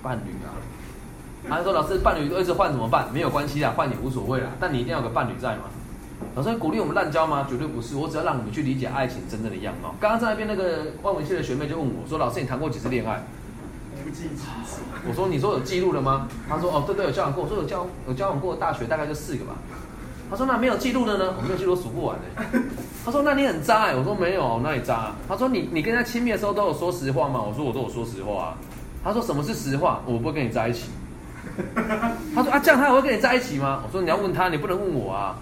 [0.00, 0.54] 伴侣啊！
[1.48, 3.12] 他说：“老师，伴侣一直换怎么办？
[3.12, 4.46] 没有关系啊，换也无所谓啦。
[4.60, 5.64] 但你一定要有个伴侣在嘛。”
[6.36, 7.48] 老师鼓励我们滥交吗？
[7.50, 7.96] 绝对不是。
[7.96, 9.92] 我只要让你们去理解爱情真正的样貌。
[9.98, 13.24] 刚刚在那边那个万文系的学妹就问我说：“老师，你谈过几次恋爱？”
[14.04, 14.82] 不记几次。
[15.08, 19.56] 我说：“你说有记录了吗？”他说：“哦，对对，有交往过。”我说：“有交有交往过大学大概就四个吧。”
[20.32, 21.34] 他说：“那没有记录的呢？
[21.36, 22.58] 我没有记录，数不完的。
[23.04, 28.56] ”他说：“那你很渣哎。”我说：“没有，那你渣。”他说：“你你跟他亲密的时候都有说实话吗？”我说：“我都有说实话。”
[29.04, 30.00] 他说：“什么是实话？
[30.06, 30.84] 我不会跟你在一起。
[32.34, 35.36] ”他说：“啊，这样他还会跟你在一起吗？”我说：“你要问他，你不能问我啊。”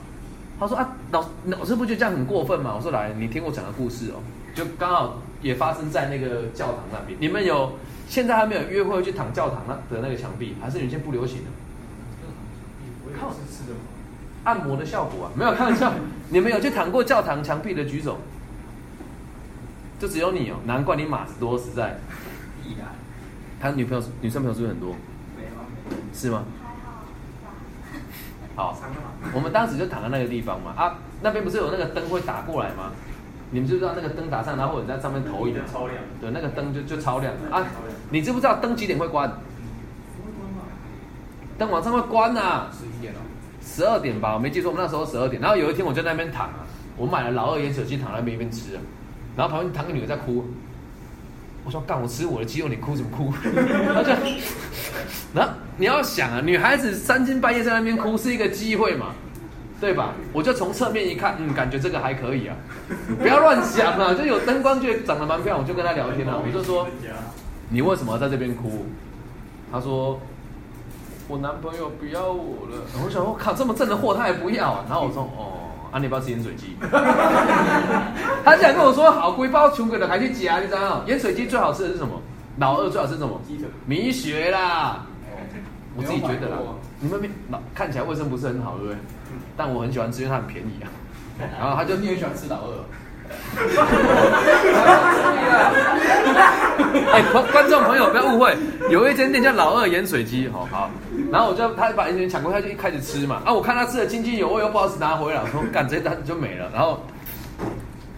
[0.58, 4.18] 他说：“啊，老老师不觉得这样很过分吗？”我说：“来，你听我讲个故事哦，
[4.56, 7.16] 就刚好也发生在那个教堂那边。
[7.20, 7.70] 你们有
[8.08, 11.44] 现在还没有约会去躺教堂那的那个墙壁，还是原先不流行的？
[13.20, 13.80] 靠，是吃的吗？
[14.44, 15.92] 按摩的效果啊，没有开玩笑。
[16.28, 18.18] 你们有去躺过教堂墙壁的举手？
[19.98, 21.98] 就只有你哦，难怪你马子多，实在。
[23.60, 24.94] 他女朋友、女生朋友是不是很多？
[25.36, 25.50] 没有。
[26.14, 26.44] 是吗？
[28.56, 28.76] 好
[29.34, 32.92] 我们当时就躺在那个地方嘛，啊，那边不是有那个灯会打过来吗？
[33.50, 37.66] 你们知不知道那个灯打上，然后或者在上面投影灯超亮对，那个灯就就超亮啊！
[38.10, 39.30] 你知不知道灯几点会关？
[41.58, 43.20] 灯晚上会关呐、十一点了。
[43.72, 45.40] 十二点吧，我没记错，我们那时候十二点。
[45.40, 48.80] 然后有一天我就在那边躺啊，我买了老二盐水鸡躺在那边一边吃啊，
[49.36, 50.44] 然后旁边躺个女的在哭，
[51.64, 53.32] 我说干我吃我的鸡肉，你哭什么哭？
[53.94, 54.10] 他就，
[55.32, 59.14] 然后你要想啊，女孩子三更半夜在那边哭是一个机会嘛，
[59.80, 60.14] 对吧？
[60.32, 62.56] 我就从侧面一看，嗯，感觉这个还可以啊，
[63.20, 66.86] 不要乱想啊，就有灯光觉得长得蛮漂亮，我就跟她聊天啊，我就说
[67.68, 68.84] 你为什么要在这边哭？
[69.70, 70.20] 她说。
[71.30, 74.84] 我男朋友不要我了，我想我靠，这么正的货他还不要啊！
[74.88, 76.74] 然后我说哦，啊你要不要吃盐水鸡？
[78.44, 81.04] 他竟然跟我说好，龟包穷鬼的还去夹，你知道吗？
[81.06, 82.20] 盐水鸡最好吃的是什么？
[82.56, 83.40] 老二最好吃什么？
[83.46, 83.68] 鸡腿。
[83.86, 85.06] 米血啦，
[85.94, 86.58] 我自己觉得啦。
[86.98, 88.96] 你们没老看起来卫生不是很好，对不对？
[89.56, 90.90] 但我很喜欢吃，因为它很便宜啊。
[91.60, 92.74] 然后他就你也喜欢吃老二。
[97.12, 98.56] 哎，观观众朋友不要误会，
[98.88, 100.90] 有一间店叫老二盐水鸡，好好。
[101.30, 103.42] 然后我就他把盐水抢过，他就一开始吃嘛。
[103.44, 106.68] 啊，我看他吃的津津有味，又不好意思拿回来，我说干这单就没了。
[106.72, 107.00] 然后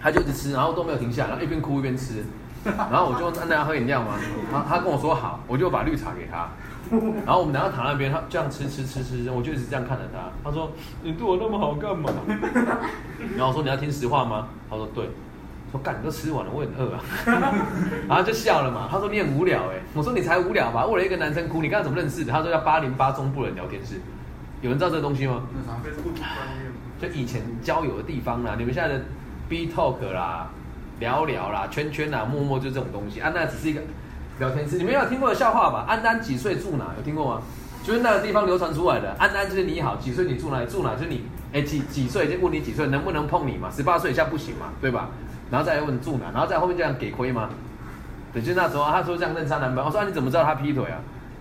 [0.01, 2.25] 他就一直吃，然后都没有停下，然后一边哭一边吃。
[2.65, 4.15] 然后我就问他那要喝饮料吗？
[4.53, 6.49] 他他跟我说好，我就把绿茶给他。
[7.25, 10.31] 然后我们两个躺那边，他这样吃吃吃吃，我就一直这样看着他。
[10.45, 10.71] 他说
[11.03, 12.11] ：“你对我那么好干嘛？”
[13.37, 15.09] 然后我说：“你要听实话吗？”他说：“对。”
[15.73, 17.01] 说干，你都吃完了，我很饿啊。
[18.07, 18.89] 然后就笑了嘛。
[18.91, 20.85] 他说：“你很无聊哎。”我说：“你才无聊吧？
[20.85, 23.95] 为了一个男生哭，你刚刚怎么认识的？”他说：“叫八零八中部人聊天室。”
[24.61, 25.43] 有人知道这个东西吗？
[27.01, 29.03] 就以前交友的地方啦，你们现在的
[29.49, 30.51] B Talk 啦、
[31.01, 33.81] 聊聊啦、圈圈啦、默默就这种东西啊，那只是一个
[34.39, 34.79] 聊天室。
[34.79, 35.85] 你们有听过的笑话吧？
[35.89, 36.87] 安安几岁住哪？
[36.97, 37.43] 有听过吗？
[37.85, 39.15] 就是那个地方流传出来的。
[39.19, 40.67] 安安就是你好，几岁你住哪里？
[40.67, 43.71] 住哪就是你，哎几几岁就问你几岁，能不能碰你嘛？
[43.71, 45.09] 十八岁以下不行嘛，对吧？
[45.51, 47.51] 然后再问住哪，然后在后面这样给亏吗？
[48.33, 50.99] 对，就那时候他说这样认识他男朋友，我说、你怎么知道他劈腿啊？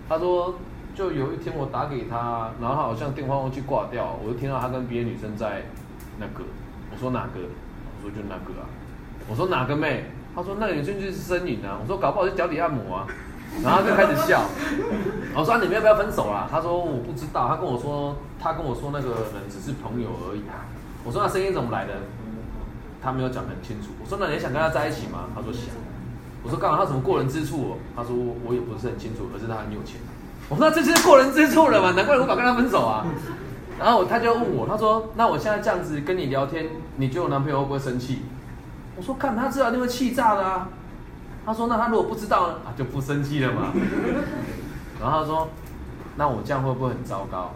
[0.08, 0.54] 他说
[0.94, 5.62] 就有一天我打给他，然后他好像电话忘记挂掉，我就听到他跟别的女生在
[6.18, 6.44] 那个，
[6.92, 7.40] 我说哪个？
[8.04, 8.66] 我说就那个啊，
[9.28, 10.04] 我说哪个妹？
[10.34, 13.06] 他说那个女生就是呻吟啊，我说搞不好是脚底按摩啊，
[13.62, 14.42] 然后就开始笑，
[15.36, 16.48] 我说、你们要不要分手啊？
[16.50, 20.42] 他说我不知道，他跟我说他跟我说那个人只是朋友而已，
[21.04, 21.92] 我说那声音怎么来的？
[23.02, 25.26] 他没有讲很清楚，我说那你想跟他在一起吗？
[25.34, 25.62] 他说想。
[26.44, 26.76] 我说干嘛？
[26.76, 27.76] 他什么过人之处、哦？
[27.94, 30.00] 他说我也不是很清楚，可是他很有钱。
[30.48, 31.92] 我说这就是过人之处了嘛？
[31.92, 33.06] 难怪我无法跟他分手啊。
[33.78, 36.66] 然后他就问我，他说那我现在这样子跟你聊天，
[36.96, 38.22] 你觉得我男朋友会不会生气？
[38.96, 40.68] 我说看他知道一定会气炸的啊。
[41.44, 42.54] 他说那他如果不知道呢？
[42.64, 43.72] 啊就不生气了嘛。
[45.00, 45.48] 然后他说
[46.16, 47.52] 那我这样会不会很糟糕？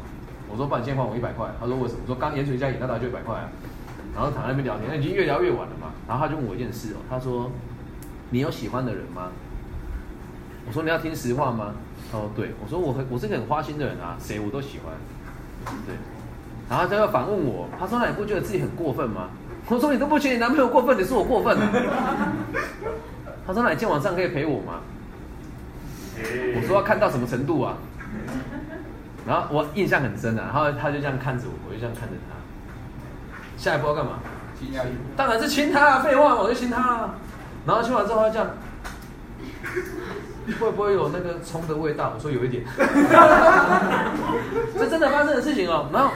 [0.51, 1.49] 我说不然你先还我一百块。
[1.61, 2.01] 他说为什么？
[2.03, 3.49] 我说刚盐水加饮料大概就一百块啊。
[4.15, 5.89] 然后躺在那边聊天，那已经越聊越晚了嘛。
[6.09, 7.51] 然后他就问我一件事哦，他说
[8.31, 9.29] ：“你有喜欢的人吗？”
[10.67, 11.75] 我说：“你要听实话吗？”
[12.11, 14.95] 他说：“对。”我说：“我很我是个很花心的人啊，谁我都喜欢。”
[15.87, 15.95] 对。
[16.71, 19.29] 然后他又反问我，他说：“那你不觉得自己很过分吗？”
[19.69, 21.69] 我说：“你都不觉得你男朋友过分，你说我过分啊？”
[23.47, 24.81] 他说：“那你今天晚上可以陪我吗？”
[26.19, 27.77] 我说：“要看到什么程度啊？”
[29.27, 32.37] 然后我印象很深啊，然后他就这样看着我，我就这样看着他。
[33.57, 34.21] 下一步要干嘛？
[34.59, 34.91] 亲下去。
[35.17, 35.99] 当然是亲他啊！
[35.99, 37.15] 废话，我就亲他啊。
[37.67, 38.49] 然后亲完之后他这样，
[40.61, 42.13] 会不会有那个葱的味道？
[42.15, 42.65] 我说有一点。
[44.79, 45.91] 这真的发生的事情哦。
[45.93, 46.11] 然后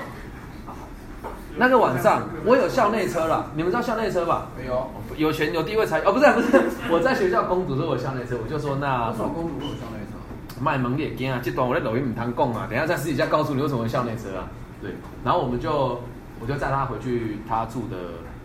[1.56, 4.48] 那个晚上我有校内车了，你们知道校内车吧？
[4.56, 4.90] 没有。
[5.16, 6.48] 有钱有地位才哦，不是不是，
[6.90, 10.60] 我在学校攻读都有校内车，我就说那为什么公主会有校内车？
[10.60, 11.40] 卖萌也惊啊！
[11.42, 14.48] 这段我在抖音唔通讲啊，等一下在私底下告诉你为什么有校内车啊。
[14.80, 16.00] 对，然后我们就。
[16.42, 17.98] 我就载他回去他住的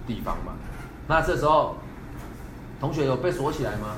[0.05, 0.51] 地方嘛。
[1.07, 1.77] 那这时候，
[2.77, 3.95] 同学有被锁起来吗？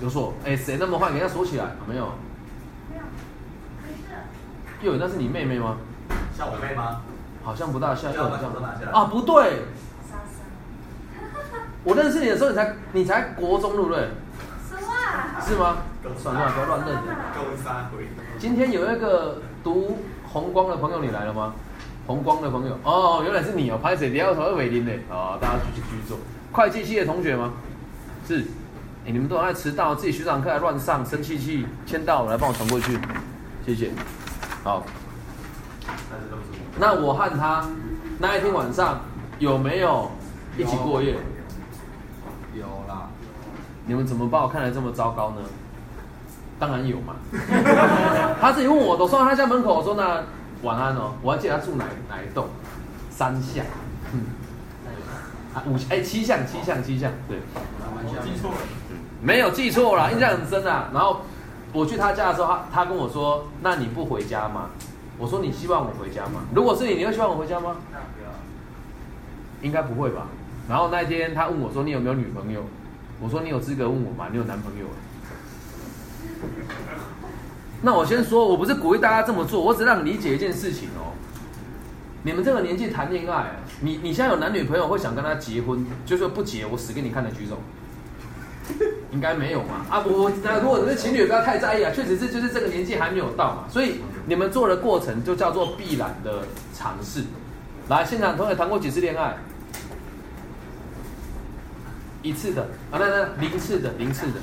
[0.00, 0.34] 有锁。
[0.44, 1.66] 哎，谁那么坏，给他锁起来？
[1.88, 2.06] 没有。
[2.90, 3.02] 没有，
[3.84, 4.14] 没事。
[4.80, 5.76] 又有，那是你妹妹吗？
[6.36, 7.02] 像我妹吗？
[7.44, 8.92] 好像不大像，像我像。
[8.92, 9.62] 啊，不对。
[11.84, 14.08] 我认识你的时候，你才你才国中，对不对？
[14.68, 15.42] 什么啊？
[15.44, 15.78] 是吗？
[16.16, 16.94] 算了，不要乱认。
[16.96, 18.06] 够三回。
[18.38, 21.54] 今天有一个读红光的朋友，你来了吗？
[22.06, 24.10] 红光的朋友哦，原来是你哦，拍谁？
[24.10, 25.38] 你要什么伟林的啊？
[25.40, 26.18] 大家继续继续做。
[26.52, 27.52] 会计系的同学吗？
[28.28, 28.44] 是。
[29.04, 32.96] 哎，你们都爱迟到，自己学长课还乱上，生气气，签到来帮我传过去，
[33.66, 33.90] 谢谢。
[34.62, 34.84] 好。
[36.78, 37.64] 那我和他
[38.18, 39.00] 那一天晚上
[39.38, 40.10] 有没有
[40.56, 41.16] 一起过夜？
[42.54, 43.08] 有啦，
[43.86, 45.36] 你们怎么把我看得这么糟糕呢？
[46.58, 47.14] 当然有嘛。
[48.40, 50.22] 他自己问我，我送到他家门口，我说那
[50.62, 51.14] 晚安哦。
[51.22, 52.46] 我还记得他住哪哪一栋，
[53.10, 53.64] 三巷，
[54.12, 54.20] 嗯，
[55.54, 57.38] 啊五哎七巷七巷七巷，对，
[58.22, 58.56] 记错了。
[59.20, 60.88] 没有记错啦，印象很深啊。
[60.92, 61.22] 然后
[61.72, 64.66] 我去他家的时候，他他跟我说，那你不回家吗？
[65.22, 66.42] 我说你希望我回家吗？
[66.52, 67.76] 如果是你，你会希望我回家吗？
[69.62, 70.26] 应该不会吧。
[70.68, 72.64] 然后那一天他问我说：“你有没有女朋友？”
[73.22, 74.26] 我说：“你有资格问我吗？
[74.32, 74.86] 你有男朋友？”
[77.82, 81.14] 那我先说，我不是鼓励大家这么做，我只让你理解一件事情哦。
[82.24, 87.58] 你们这个年纪谈恋爱，你你现在有男女朋友会想跟他结婚，就说不结，我死给你看的举手。
[89.12, 89.84] 应该没有嘛？
[89.90, 91.92] 啊，我那如果你是情侣，不要太在意啊。
[91.94, 96.44] 确实是就是这个年纪还没有到嘛，所以你们做的过程就叫做必然的
[96.74, 97.22] 尝试。
[97.88, 99.36] 来，现场同学谈过几次恋爱？
[102.22, 104.34] 一次的啊，那那零次的，零次的，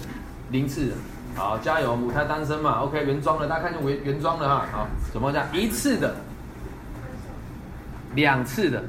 [0.52, 0.92] 零次的。
[1.36, 4.66] 好，加油，母胎单身嘛，OK，原装的，大家看见原原装的哈。
[4.72, 5.46] 好，怎么讲？
[5.54, 6.14] 一次的，
[8.16, 8.84] 两次的，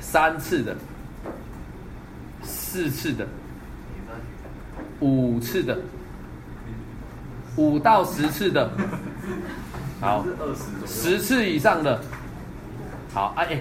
[0.00, 0.74] 三次的，
[2.42, 3.26] 四次的，
[5.00, 5.78] 五次的，
[7.56, 8.70] 五到十次的，
[10.00, 10.24] 好，
[10.86, 12.00] 十次以上的，
[13.12, 13.60] 好，哎哎，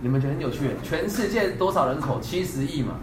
[0.00, 0.70] 你们觉得很有趣？
[0.82, 2.20] 全世界多少人口？
[2.20, 2.94] 七十亿嘛，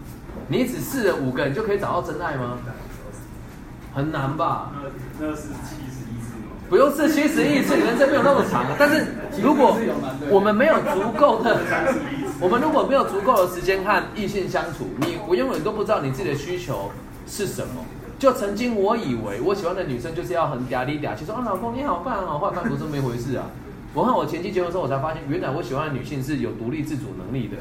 [0.47, 2.57] 你只试了五个，你就可以找到真爱吗？
[3.93, 4.71] 很难吧？
[5.19, 6.55] 那那是七十亿次吗？
[6.69, 8.65] 不用试七十亿次，人生没有那么长。
[8.79, 9.05] 但是
[9.41, 9.77] 如果
[10.29, 11.59] 我们没有足够的，
[12.39, 16.89] 我们如果没有足够的时间和异性相处，你我永远都不知道你自己的需求
[17.31, 17.85] 是什么。
[18.19, 23.47] 就曾经我以为我喜欢的女生就是要很嗲里嗲气，说啊老公你好棒好棒，但不是这么一回事啊。
[23.95, 27.57] 我和我前妻结婚的时候，我才发现原来我喜欢的女性是有独立自主能力的，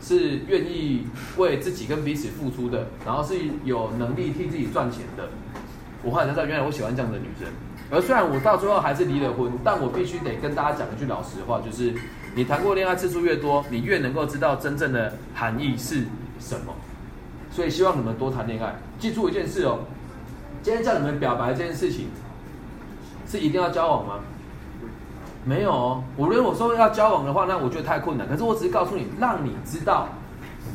[0.00, 5.28] 是愿意为自己跟彼此付出的，然后是有能力替自己赚钱的。
[6.02, 7.48] 我后来才知道，原来我喜欢这样的女生。
[7.90, 11.92] 而虽然我到最后还是离了婚，但我必须得跟大家讲一句老实话，就是
[12.34, 16.04] 你谈过恋爱次数越多，你越能够知道真正的含义是
[16.40, 16.74] 什么。
[17.58, 18.72] 所以希望你们多谈恋爱。
[19.00, 19.80] 记住一件事哦，
[20.62, 22.06] 今天叫你们表白这件事情，
[23.26, 24.20] 是一定要交往吗？
[25.44, 26.04] 没有哦。
[26.16, 28.28] 我如果说要交往的话，那我觉得太困难。
[28.28, 30.06] 可是我只是告诉你，让你知道，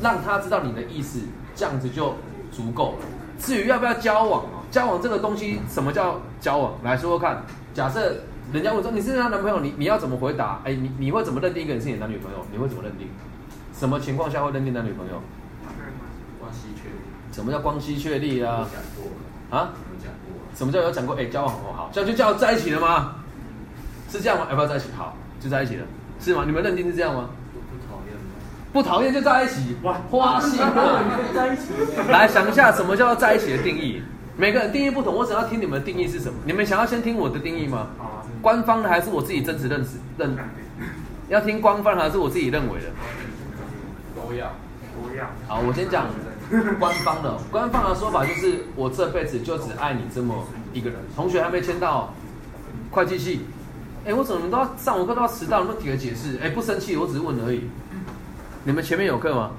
[0.02, 1.20] 让他知道你的意思，
[1.56, 2.16] 这样子就
[2.52, 3.06] 足够了。
[3.38, 6.74] 至于要不要交往哦，交往这个东西，什么叫交往？
[6.82, 7.42] 来说说看。
[7.72, 8.14] 假设
[8.52, 10.60] 人家问说你是他男朋友，你你要怎么回答？
[10.64, 12.44] 哎，你你会怎么认定一个人是你的男女朋友？
[12.52, 13.08] 你会怎么认定？
[13.72, 15.14] 什么情况下会认定男女朋友？
[17.32, 18.66] 什么叫关系确立啊？
[18.72, 19.72] 讲过啊？
[19.90, 20.34] 有讲过。
[20.54, 21.16] 什么叫有讲过？
[21.16, 23.16] 哎，交往哦好，这样就叫在一起了吗？
[24.10, 24.46] 是这样吗？
[24.50, 24.86] 要不要在一起？
[24.96, 25.84] 好，就在一起了，
[26.20, 26.44] 是吗？
[26.46, 27.30] 你们认定是这样吗？
[27.52, 28.20] 不不讨厌吗？
[28.72, 31.02] 不讨厌就在一起，哇，花心啊！
[31.34, 31.72] 在一起。
[32.08, 34.00] 来想一下，什么叫做在一起的定义？
[34.36, 36.38] 每个人定义不同，我只要听你们的定义是什么。
[36.44, 37.88] 你们想要先听我的定义吗？
[38.40, 40.36] 官方的还是我自己真实认识认？
[41.28, 42.86] 要听官方还是我自己认为的？
[44.14, 44.52] 都要。
[44.94, 45.24] 都要。
[45.48, 46.06] 好，我先讲
[46.78, 47.36] 官方的。
[47.50, 50.98] 官方的说法就是，我这辈子就只爱你这么一个人。
[51.14, 52.12] 同学还没签到
[52.90, 53.46] 会计系，
[54.06, 55.60] 哎，我怎么都要上完课都要迟到？
[55.60, 56.38] 你不能提个解释？
[56.42, 57.64] 哎，不生气，我只是问而已。
[58.64, 59.50] 你们前面有课吗？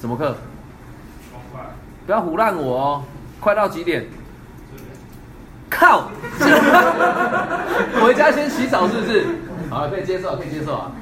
[0.00, 0.34] 什么课？
[2.06, 3.02] 不要胡乱我哦！
[3.40, 4.06] 快到几点？
[5.68, 6.08] 靠！
[8.00, 9.26] 回家先洗澡是不是？
[9.68, 10.92] 好，可以接受，可以接受啊。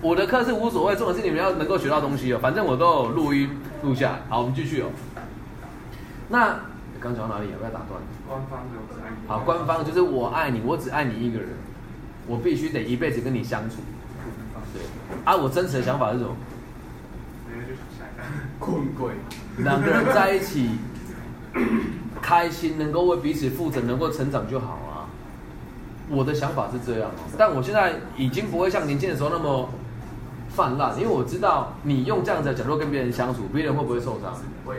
[0.00, 2.38] 我的课是无所谓，重点是你们要能够学到东西哦。
[2.40, 3.48] 反正我都有录音
[3.84, 4.18] 录下来。
[4.28, 4.88] 好，我们继续哦。
[6.28, 6.56] 那
[7.00, 7.48] 刚讲到哪里？
[7.58, 8.00] 不要打断。
[8.26, 9.28] 官方的我只爱你。
[9.28, 11.50] 好，官方就是我爱你，我只爱你一个人，
[12.26, 13.76] 我必须得一辈子跟你相处。
[14.72, 14.82] 对。
[15.24, 16.34] 啊，我真实的想法是什么？
[18.58, 19.12] 困鬼。
[19.62, 20.70] 两个人在一起，
[22.22, 25.06] 开心，能够为彼此负责，能够成长就好啊。
[26.08, 29.68] 我的想法是这样哦，但我现在已经不会像年轻的时候那么
[30.54, 34.32] 泛滥，因为我知道你用这样子的角度跟别人相处，别人会不会受伤？
[34.64, 34.76] 会。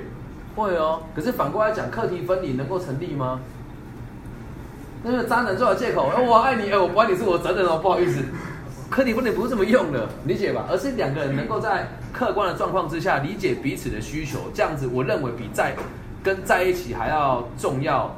[0.55, 1.01] 会哦。
[1.13, 3.39] 可是反过来讲，课题分离能够成立吗？
[5.03, 8.23] 那个渣男做的借口， 哎，我爱你，哎，我不爱你是我责任哦，不好意思。
[8.89, 10.65] 课题分离不是这么用的，理解吧？
[10.69, 15.75] 而是两个人能够在客观的状况之下理解彼此的需求，这样子我认为比在
[16.23, 18.15] 跟在一起还要重要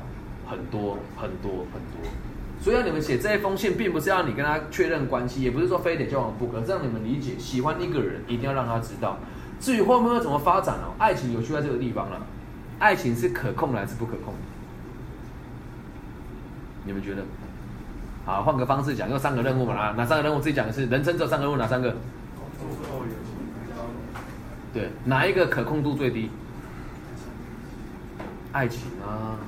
[0.47, 2.11] 很多很多很多。
[2.59, 9.17] 所以要你们写这一封信，并不是要你跟他确认关系，也不是说非得交往不可，是让你们理解喜欢一个人一定要让他知道。
[9.59, 12.21] 至于后面会怎么发展哦，爱情有趣在这个地方了。
[12.79, 14.39] 爱情是可控的还是不可控的？
[16.85, 17.23] 你们觉得？
[18.25, 20.39] 好，换个方式讲，用三个任务嘛，哪哪三个任务？
[20.39, 20.85] 自己讲的是。
[20.87, 21.95] 人生只有三个任务，哪三个？
[24.73, 26.29] 对，哪一个可控度最低？
[28.51, 29.39] 爱情啊，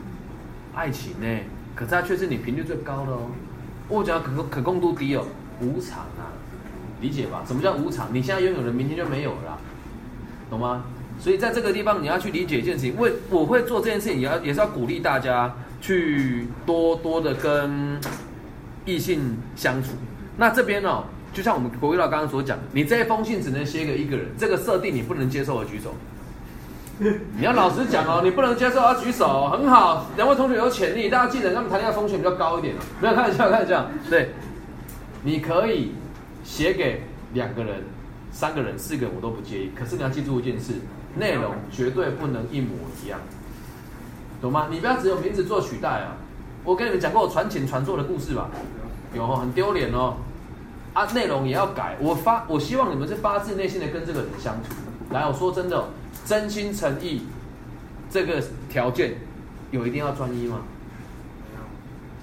[0.73, 1.39] 爱情呢、
[1.79, 3.31] 可是它却是你频率最高的哦。
[3.87, 5.23] 我讲可可控度低哦，
[5.61, 6.27] 无常啊，
[6.99, 7.41] 理解吧？
[7.47, 8.09] 什么叫无常？
[8.11, 9.57] 你现在拥有的，明天就没有了啦，
[10.49, 10.83] 懂吗？
[11.17, 12.97] 所以在这个地方，你要去理解一件事情。
[12.97, 17.97] 为我会做这件事情，也要也是要鼓励大家去多多的跟
[18.85, 19.91] 异性相处。
[20.35, 25.95] 那这边哦，就像我们国威老刚刚所讲，你这一封信只能写给一个人，这个设定你不能接受的举手。
[27.37, 32.79] 你要老实讲哦，你不能接受要举手，很好，两位同学有潜力，大家记得他们谈恋爱风险比较高一点哦。
[32.99, 34.31] 没有开玩笑，开玩笑，对，
[35.23, 35.93] 你可以
[36.43, 37.83] 写给两个人、
[38.31, 39.71] 三个人、四个人，我都不介意。
[39.73, 40.73] 可是你要记住一件事，
[41.15, 43.17] 内容绝对不能一模一样，
[44.41, 44.67] 懂吗？
[44.69, 46.17] 你不要只有名字做取代啊！
[46.65, 48.49] 我跟你们讲过我传情传错的故事吧？
[49.15, 50.17] 有哦，很丢脸哦。
[50.93, 51.95] 啊，内容也要改。
[52.01, 54.73] 我发，我希望你们是发自内心的跟这个人相处。
[55.11, 55.85] 来，我说真的哦、
[56.25, 57.23] 真心诚意，
[58.09, 59.15] 这个条件
[59.71, 60.59] 有一定要专一吗？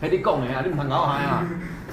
[0.01, 1.47] 嘿，你讲的啊，你们很搞嗨啊！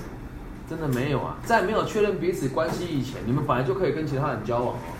[0.69, 4.93] 真的没有啊，在没有确认彼此关系以前，你们本来就可以跟其他人交往哦。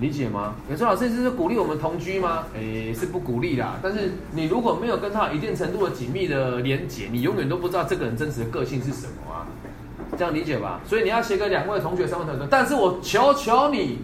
[0.00, 0.54] 理解吗？
[0.70, 2.44] 有时候老师这是鼓励我们同居吗？
[2.54, 3.76] 诶，是不鼓励啦。
[3.82, 9.46] 但是你如果没有跟他一定程度的紧密的连结，你永远都不知道这个人真实的个性是什么啊。
[10.16, 10.80] 这样理解吧？
[10.86, 13.98] 所以你要写给两位同学、三位同学，但是我求求你，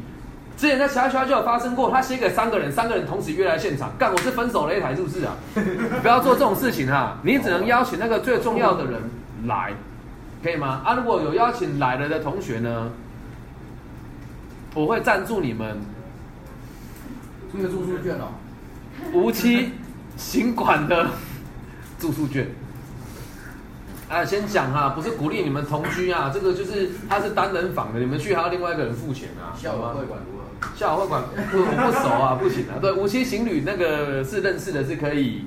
[0.56, 5.36] 之前在其他学校就有发生过，他写给三个人，三个人同时约来现场，干我是分手擂台是不是啊？
[6.00, 9.00] 不要做这种事情哈，你只能邀请那个最重要的人
[9.46, 9.72] 来，
[10.42, 10.80] 可以吗？
[10.84, 12.90] 啊，如果有邀请来了的同学呢，
[14.74, 15.76] 我会赞助你们
[17.52, 18.28] 这个住宿券哦，
[19.12, 19.72] 无期
[20.16, 21.08] 行管的
[21.98, 22.48] 住宿券。
[24.08, 30.43] 啊，先讲哈，不是鼓励你们同居啊，这个就是他是单人房的，你们去还要另外一个人付钱啊，校友懂吗会管如何？
[30.74, 32.78] 校友会馆不我不熟啊，不行啊。
[32.82, 35.44] 对，无期情侣那个是认识的，是可以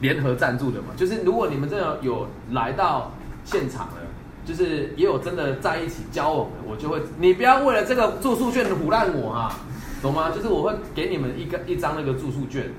[0.00, 0.88] 联合赞助的嘛。
[0.96, 3.12] 就是如果你们真的有来到
[3.44, 3.96] 现场了，
[4.44, 9.60] 就是也有真的在一起交往的，我就会，你不要为了这个住宿券唬烂我啊，
[10.00, 10.30] 懂吗？
[10.30, 12.70] 就是我会给你们一个一张那个住宿券，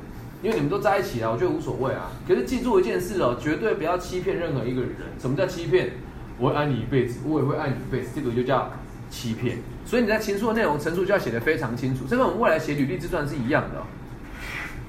[0.42, 2.12] 因为你们都在一起啊，我觉得无所谓啊。
[2.28, 4.92] 可是记住一件事哦，绝对不要欺骗任何一个人。
[5.20, 5.92] 什么叫欺骗？
[6.40, 8.68] 我会爱你一辈子，我也会爱你一辈子，这个就叫
[9.12, 9.60] 欺骗。
[9.92, 13.84] 所以你在情书的内容陈述就要写得非常清楚，这跟我们未来写履历自传是一样的、哦。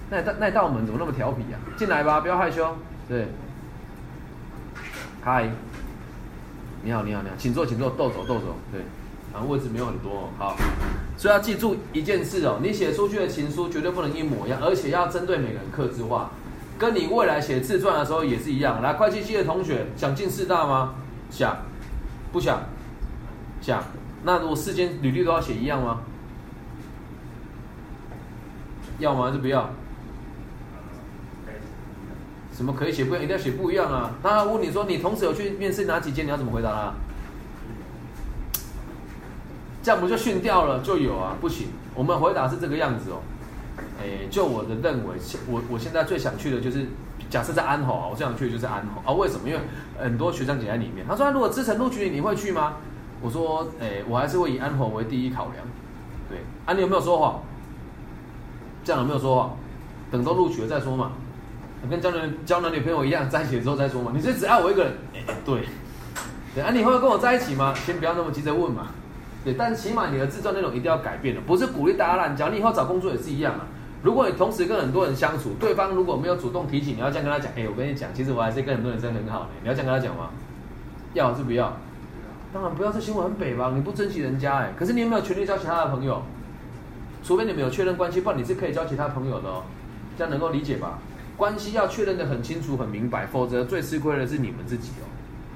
[0.09, 1.59] 那那道门怎么那么调皮啊？
[1.77, 2.77] 进来吧，不要害羞。
[3.09, 3.27] 对，
[5.21, 5.51] 嗨，
[6.85, 8.55] 你好，你好，你好，请坐，请坐，豆走，豆走。
[8.71, 8.81] 对，
[9.33, 10.57] 然后位置没有很多、好。
[11.17, 16.31] 所以要记住一件事哦，你写出去的情书绝对不能一模一样，而且要针对每个人克制化。
[16.79, 18.81] 跟你未来写自传的时候也是一样。
[18.81, 20.95] 来，会计系的同学想进四大吗？
[21.29, 21.57] 想，
[22.31, 22.63] 不想？
[23.61, 23.83] 想。
[24.25, 26.01] 那如果四间履历都要写一样吗？
[28.99, 29.27] 要吗？
[29.27, 29.69] 还是不要？
[32.55, 33.25] 什么可以写不一样？
[33.25, 34.13] 一定要写不一样啊！
[34.23, 36.93] 那他问你说你同时有去面试哪几间，你要怎么回答他？
[39.83, 40.81] 这样不就训掉了？
[40.81, 41.69] 就有啊，不行。
[41.95, 43.21] 我们回答是这个样子哦。
[44.01, 45.17] 诶，就我的认为，
[45.49, 46.87] 我我现在最想去的就是，
[47.29, 49.13] 假设在安侯啊，我最想去的就是安侯啊。
[49.17, 49.49] 为什么？
[49.49, 49.61] 因为
[49.99, 51.05] 很多学长姐在里面。
[51.09, 52.75] 他说，如果资诚录取你，你会去吗？
[53.23, 55.65] 我说，诶，我还是会以安侯为第一考量。
[56.29, 57.41] 对，啊，你有没有说谎？
[58.85, 59.57] 这样有没有说谎？
[60.11, 61.13] 等都录取了再说嘛。
[61.89, 64.13] 跟交男交男女朋友一样，在一起的时候再说嘛。
[64.15, 64.93] 你是只爱我一个人？
[65.15, 65.63] 诶，对。
[66.55, 67.73] 对啊，你会跟我在一起吗？
[67.75, 68.89] 先不要那么急着问嘛。
[69.45, 72.51] 对，但起码你的自传内容一定要改变了，不是鼓励大家乱交。
[72.51, 73.67] 你以后找工作也是一样啊。
[74.03, 79.47] 如果你同时跟很多人相处，对方如果没有主动提起，你要这样跟他讲，哎、我跟你讲，其实我还是跟很多人真的很好的。
[79.63, 80.31] 你要这样跟他讲吗？
[81.15, 81.75] 要还是不要？
[82.53, 83.73] 当然不要，这行为很北吧？
[83.75, 86.23] 你不珍惜人家哎、可是你有没有权利交其他的朋友？
[87.25, 89.63] 除非你们有确认关系，不然你是可以交其他朋友的哦。
[90.19, 90.99] 这样能够理解吧？
[91.37, 95.09] 关系要确认的很清楚、很明白，否则最吃亏的是你们自己哦。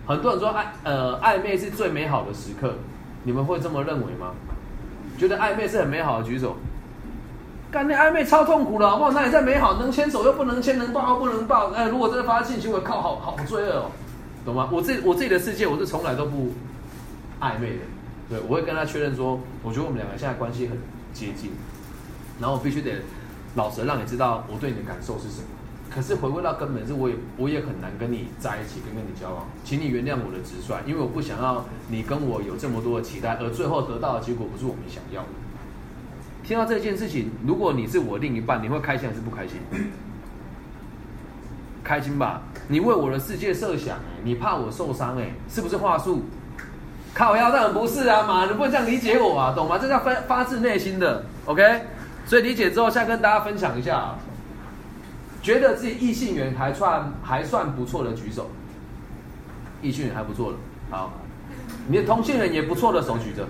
[0.06, 2.74] 很多人说暧呃暧昧是最美好的时刻，
[3.24, 4.32] 你们会这么认为吗？
[5.18, 6.56] 觉得暧昧是很美好的，举手。
[7.70, 9.10] 干那暧昧超痛苦的，好不好？
[9.10, 11.70] 那也在美好，能牵手又不能牵，能抱又不能抱。
[11.72, 13.90] 哎，如果真的发生性行为，靠，好好罪恶哦，
[14.46, 14.68] 懂吗？
[14.72, 16.52] 我自己我自己的世界，我是从来都不
[17.40, 17.82] 暧昧的。
[18.28, 20.76] 对，我会跟他确认说，我觉得我们两个现在关系很
[21.12, 21.52] 接近，
[22.40, 23.02] 然后我必须得
[23.54, 25.46] 老实让你知道我对你的感受是什么。
[25.88, 35.28] 可是回归到根本是，我也我也很难跟你在一起，跟跟你交往，请你原谅我的直率，因为我不想要你跟我有这么多的期待，而最后得到的结果不是我们想要的。
[36.42, 39.58] 听到这件事情，如果你是我另一半，你会开心还是不开心？
[41.84, 42.42] 开心吧？
[42.68, 46.22] 你为我的世界设想，你怕我受伤，哎，是不是话术？
[47.16, 49.78] 靠腰当然不是啊，妈，你不能这样理解我啊，懂吗？
[49.78, 51.62] 这叫发发自内心的，OK？
[52.26, 54.16] 所以理解之后，现在跟大家分享一下，
[55.40, 58.50] 觉得自己异性缘还算还算不错的举手，
[59.80, 60.58] 异性缘还不错的，
[60.90, 61.10] 好，
[61.88, 63.46] 你的同性缘也不错的手举着。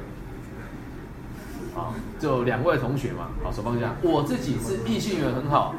[1.75, 3.97] 好，就两位同学嘛，好，手放下。
[4.01, 5.75] 我自己是异性缘很好，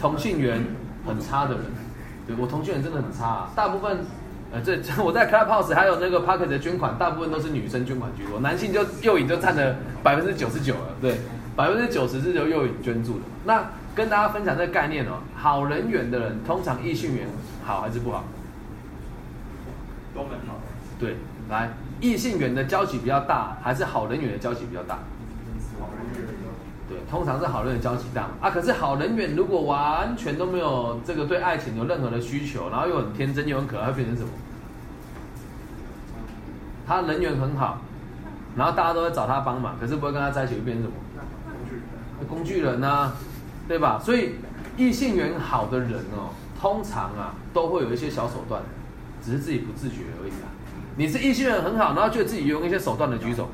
[0.00, 0.64] 同性缘
[1.04, 1.64] 很差的人。
[2.26, 3.98] 对我同性缘真的很差、啊，大部分，
[4.54, 11.16] 呃， 这我在 Clubhouse 还有那个 Pocket 的捐款，大部分都是女生捐款居多，男性就右影就占了百分之九十九了，对，
[11.56, 13.24] 百分之九十是由右影捐助的。
[13.44, 13.64] 那
[13.96, 17.26] 跟大家分享这个概念哦，好人缘的人通常异性缘
[17.64, 18.24] 好还是不好？
[20.14, 20.60] 都很好。
[21.00, 21.16] 对，
[21.50, 24.98] 来，异性缘的交集比较大，还是好人缘的交集比较大？
[26.88, 28.50] 对，通常是好人缘交集大啊。
[28.50, 34.28] 可是好人缘如果完全都没有这个对爱情有任何的需求，然后又很天真又很可爱，会变成什么？
[36.86, 37.78] 他人缘很好，
[38.56, 40.94] 然后大家都会找他帮忙，可是不会跟他在一起，会变成什么？
[42.28, 43.12] 工具人呐、
[43.66, 43.98] 对吧？
[43.98, 44.34] 所以
[44.76, 46.28] 异性缘好的人哦，
[46.60, 48.60] 通常啊都会有一些小手段，
[49.24, 50.52] 只是自己不自觉而已啊。
[50.96, 53.48] 你是异性缘很好，然后觉得自己用一些手段的举手。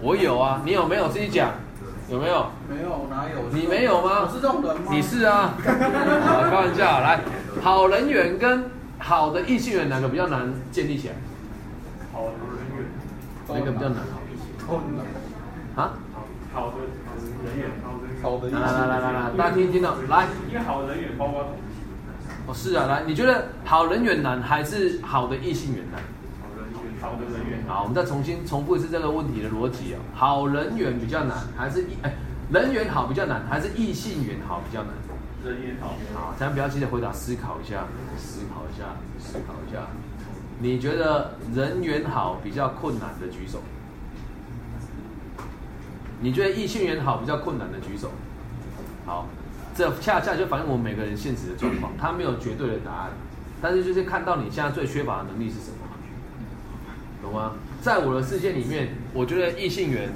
[0.00, 1.08] 我有啊，你有没有？
[1.08, 1.50] 自己讲？
[2.08, 2.46] 有没有？
[2.68, 3.48] 没有哪有？
[3.52, 4.22] 你没有吗？
[4.22, 4.90] 我是这种人吗？
[4.90, 5.54] 你是啊，
[6.26, 7.20] 好开玩笑，来，
[7.62, 8.64] 好人缘跟
[8.98, 11.14] 好的异性缘哪个比较难建立起来？
[12.12, 12.32] 好人
[12.76, 12.86] 缘，
[13.60, 13.98] 哪个比较难？
[15.76, 15.92] 啊？
[16.52, 16.76] 好的
[17.44, 21.16] 人缘，好的好的意来来来来来，大家听听到，来，因为好人缘。
[21.16, 24.22] 包括同性，哦是啊，来，你觉得好人缘。
[24.22, 25.84] 难还是好的异性缘。
[25.92, 26.00] 难？
[27.00, 29.98] 好人缘，好的人缘，好，我们再重新重复一次这个问题的逻辑哦。
[30.14, 32.12] 好人缘比较难，还是异哎
[32.52, 34.92] 人缘好比较难，还是异性缘好比较难？
[35.44, 35.94] 人缘好。
[36.14, 37.84] 好，咱不要急着回答，思考一下，
[38.18, 38.84] 思考一下，
[39.18, 39.86] 思考一下。
[40.58, 43.60] 你觉得人缘好比较困难的举手？
[46.20, 48.10] 你觉得异性缘好比较困难的举手？
[49.06, 49.26] 好，
[49.74, 53.10] 这恰恰就反映我们每个人现实的状况，它没有绝对的答案，
[53.62, 55.79] 但是就是看到你现在最缺乏的能力是什么，
[57.30, 57.52] 懂吗？
[57.80, 60.10] 在我的世界里面，我觉得异性缘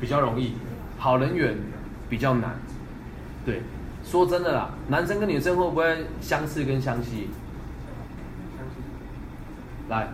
[0.00, 0.54] 比较容易，
[0.98, 1.56] 好人缘
[2.08, 2.58] 比较难。
[3.46, 3.62] 对，
[4.04, 7.28] 说真的啦，男生跟女生会不会相似跟相吸？
[9.88, 10.08] 来，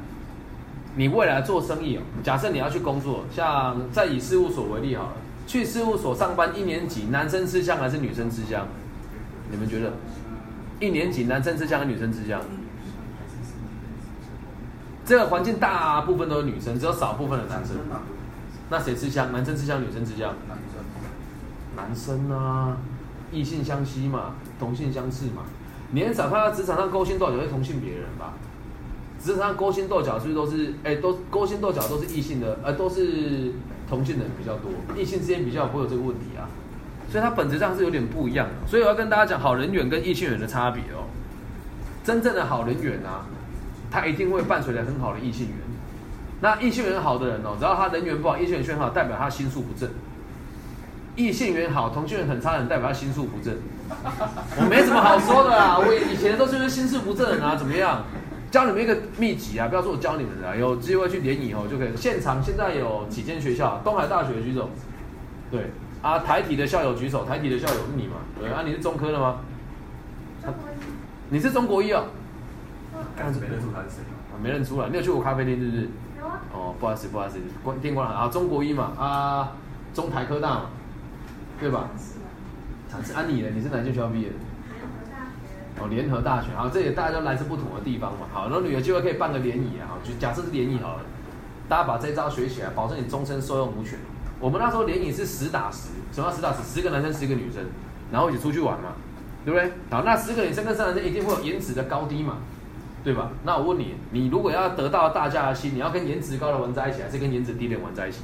[0.95, 5.13] 你未来做生意哦，假设你要去工作，像再以事务所为例好了，
[5.47, 8.67] 去事务所上班一年级，男生吃香还是女生吃香？
[9.51, 9.93] 你们觉得？
[10.79, 12.41] 一年级男生吃香还是女生吃香？
[15.07, 17.77] 这个环境大部分都是女生，只有少部分的男生。
[18.69, 19.33] 那谁吃香？
[19.33, 20.35] 男生吃香，女生吃香？
[20.49, 20.85] 男生
[21.77, 22.77] 男生啊，
[23.31, 25.43] 异性相吸嘛，同性相斥嘛。
[25.93, 28.35] 你很少看到职场上勾心斗角会同性别人吧？
[29.23, 33.53] 职场上勾心斗角是不是都是哎、都勾心斗角都是异性的，呃都是
[33.89, 36.49] 同性的人比较多，异性之间比较不会有这个问题啊。
[37.09, 38.69] 所以它本质上是有点不一样的。
[38.69, 41.07] 所以我要跟大家讲好人缘跟异性缘的差别哦。
[42.03, 43.27] 真正的好人缘啊，
[43.91, 45.57] 他一定会伴随着很好的异性缘。
[46.41, 49.89] 那异性缘好的人哦，只要他人缘不好，异性缘好，代表他心术不正。
[51.17, 53.57] 异性缘好，同性缘很差的人，代表他心术不正。
[54.59, 58.05] 我没什么好说的啦，我以前都是因为心术不正啊，怎么样？
[58.51, 61.89] 教你们一个秘籍啊，不要说我教你们的啊，有机会去联谊哦就可以。
[61.97, 64.71] 现场现在有几间学校，东海大学举手，
[65.51, 65.71] 对
[66.03, 68.17] 啊，台体的校友举手，台体的校友是你嘛？
[68.39, 69.41] 对啊，你是中科的吗？
[71.29, 72.05] 你是中国一哦，
[73.17, 74.03] 但是没认出他是谁。
[74.05, 75.89] 啊没认出来，你有去过咖啡店是不是？
[76.19, 79.53] 有啊，哦，不好意思，不好意思，关电关了啊，中国一嘛，啊，
[79.95, 80.67] 中台科大嘛，
[81.59, 81.89] 对吧？
[81.97, 82.29] 是啊，
[82.91, 83.49] 产是啊你呢？
[83.55, 84.35] 你是哪间学校毕业的？
[84.35, 91.01] 联合大学哦，联合大学，好，这也大家都来自不同的地方嘛，好，然后你有机会可以办个联谊啊，好，就假设是联谊好了，
[91.67, 93.99] 大家把这招学起来，保证你终身受用无权。
[94.39, 96.63] 我们那时候联谊是十打十，什么叫十打十？
[96.63, 97.65] 十个男生，十个女生，
[98.13, 98.93] 然后一起出去玩嘛，
[99.47, 99.73] 对不对？
[99.91, 102.37] 好，那十个女生跟三个男生一定会有颜值的高低嘛，
[103.07, 103.31] 对吧？
[103.45, 108.19] 那我问你，你如果要得到大家的心，你要跟颜值高的玩在一起，还是跟颜值低的人玩在一起？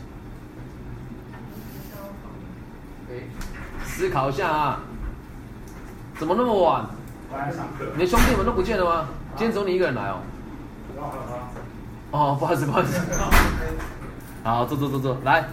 [3.85, 4.81] 思考一下啊，
[6.19, 6.85] 怎么那么晚？
[7.31, 7.85] 我来上课。
[7.95, 9.07] 你的兄弟们都不见了吗？
[9.37, 10.19] 今天只有你一个人来哦。
[12.11, 13.01] 哦，不好意思，不好意思。
[14.43, 15.45] 好，坐坐坐坐，来，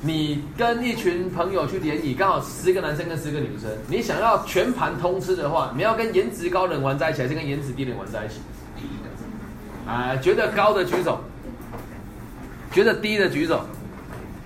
[0.00, 8.40] 你跟一群朋友去联谊，刚好十个男生跟十个女生，你想要全盘通吃的话，你要跟颜值高的人玩在一起，还是跟颜值低的人玩在一起？
[9.86, 11.18] 哎，觉得高的举手，
[12.72, 13.64] 觉得低的举手。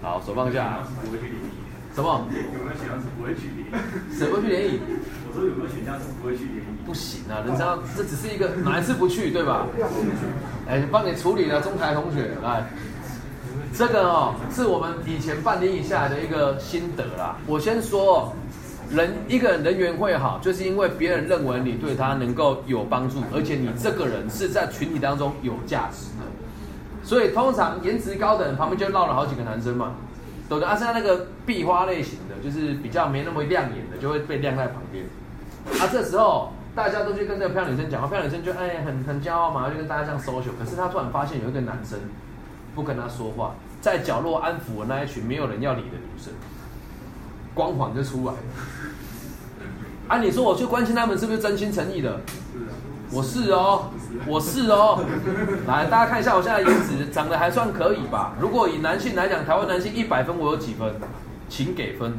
[0.03, 0.79] 好，手放下。
[1.05, 1.47] 不会去联谊。
[1.95, 2.27] 什么？
[2.31, 4.19] 有没有选项是不会去联谊？
[4.19, 4.81] 谁不去联谊？
[5.29, 6.87] 我说有没有选项是不会去联谊？
[6.87, 9.67] 不行啊，人家这只是一个哪一次不去，对吧？
[10.69, 12.65] 哎，帮你处理了中台同学来，
[13.75, 17.37] 这个哦是我们以前办联谊下来的一个心得啦。
[17.47, 18.33] 我先说哦，
[18.91, 26.25] 人一个人人缘会好，就是因为别人认为你对他能够有帮助，而且你这个人是在群体当中有价值的。
[27.03, 29.95] 所以通常颜值高的人旁边就绕了好几个男生嘛，
[30.49, 30.69] 对不对？
[30.69, 35.05] 啊，像那个壁花类型的，就是比较没那么亮眼的，就会被晾在旁边。
[35.81, 40.51] 啊，这时候大家都去跟那个漂亮女生讲话，漂亮女生就哎很很骄傲嘛，就跟大家这样 social。
[40.59, 41.99] 可是她突然发现有一个男生
[42.75, 46.33] 不跟她说话，在角落安抚了那一群没有人要理的女生，
[47.57, 48.39] 光环就出来了。
[50.09, 52.21] 啊，你说我去关心他们是不是真心诚意的？
[53.11, 53.91] 我是哦，
[54.27, 55.03] 我是哦。
[55.67, 58.35] 来，大家看一下我现在颜值，长得还算可以吧？
[58.39, 60.93] 如果以男性来讲，台湾男性一百分，我有几分？
[61.49, 62.13] 请给分。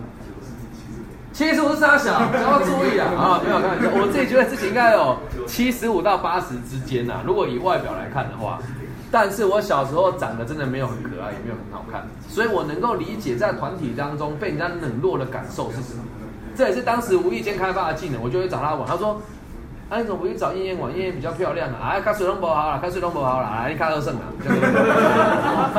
[1.34, 3.06] 七十五是大小，要注意啊！
[3.16, 5.16] 啊，没有开玩笑，我自己觉得自己应该有
[5.46, 7.22] 七十五到八十之间呐。
[7.24, 8.60] 如果以外表来看的话，
[9.20, 16.04] 但是我小时候长得真的没有很可爱，也没有很好看，所以我能够理解在团体当中被人家冷落的感受是什么。
[16.56, 18.88] 这也是当时无意间开发的技能，我就会找他玩。
[18.88, 19.20] 他说。
[19.90, 20.92] 啊，你怎么不去找燕燕玩？
[20.92, 21.96] 燕燕比较漂亮啊！
[21.96, 24.28] 啊， 开水龙不好了，开水龙不好了，你开二胜啊！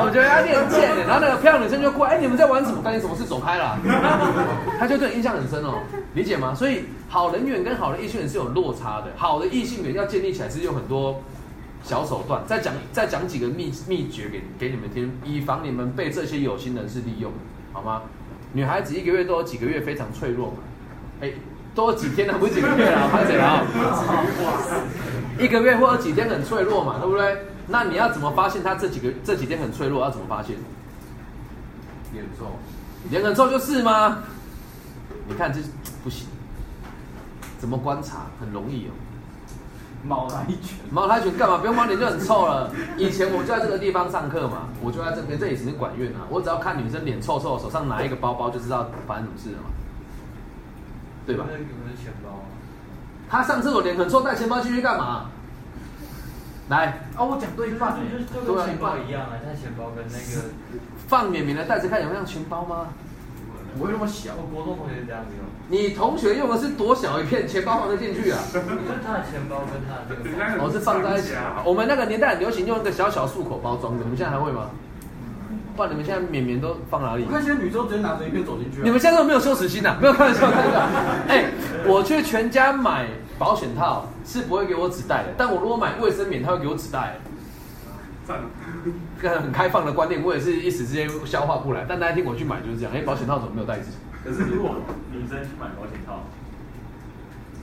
[0.01, 2.81] 我觉得他很贱，然后那个漂亮女生就过，哎，你们在玩什么？
[2.81, 3.23] 干你什么事？
[3.23, 3.77] 走开了！
[4.81, 5.77] 他就对印象很深哦，
[6.15, 6.55] 理解吗？
[6.55, 11.21] 所以好人缘跟好的异性缘是有落差的，好的异性缘要建立起来是有很多
[11.83, 12.41] 小手段。
[12.47, 17.31] 再讲再讲几个秘秘诀给给你们听，以防你们被这些有心人士利用，
[17.73, 18.01] 好吗？
[18.53, 20.57] 女孩子一个月都有几个月非常脆弱嘛，
[21.21, 21.31] 哎。
[21.75, 23.63] 多几天了，不是几个月了，拍谁了？
[25.39, 27.45] 一个月或者几天很脆弱嘛，对不对？
[27.67, 30.01] 那你要怎么发现她这几个这几天很脆弱？
[30.01, 30.55] 要怎么发现？
[32.11, 32.47] 脸臭，
[33.11, 34.17] 脸很臭就是吗？
[35.27, 35.61] 你看这
[36.03, 36.27] 不行，
[37.59, 38.25] 怎么观察？
[38.41, 38.91] 很容易哦。
[40.03, 41.57] 猫来拳，猫来拳干嘛？
[41.57, 42.71] 不用猫脸就很臭了。
[42.97, 46.27] 以前我就在这个地方上课嘛，我就在这边，这也是管院啊。
[46.29, 49.69] 我只要看女生脸臭臭，手上拿一个包包，就知道发生什么事了嘛。
[51.25, 51.45] 对吧？
[52.01, 52.39] 钱包。
[53.29, 55.25] 他上厕所脸很臭，带钱包进去干嘛？
[56.69, 57.95] 来，哦，我讲对半，
[58.45, 60.49] 就跟钱包一样啊，他钱包跟那个
[61.07, 62.87] 放绵绵的袋子，看有没有像钱包吗？
[63.77, 64.31] 不会那么小。
[64.37, 65.45] 我国中同学这样子用。
[65.67, 68.39] 你同学用的是多小一片，钱包放得进去啊？
[68.51, 68.65] 就是
[69.05, 71.33] 他的钱包跟他的这个，哦，是放在一起。
[71.63, 74.71] 我们那个年代很流行用一个小小漱口包装的，你们现在还会吗？
[75.75, 77.23] 不然你们现在绵绵都放哪里？
[77.25, 78.81] 我看现在女生直接拿着一片走进去。
[78.83, 79.95] 你们现在都没有羞耻心呐？
[80.01, 80.79] 没有开玩笑，开玩笑。
[81.29, 81.45] 哎，
[81.85, 83.07] 我去全家买
[83.37, 87.17] 保险套是不会给我纸袋的，但我如果买卫生棉，他会给我纸袋。
[88.27, 88.39] 赞。
[89.21, 91.85] 个很开放的观念，我也是一时之间消化不来。
[91.87, 93.91] 但那一天我去买就是这样，哎，保险套怎么没有袋子？
[94.23, 94.75] 可是如果
[95.11, 96.23] 女生去买保险套，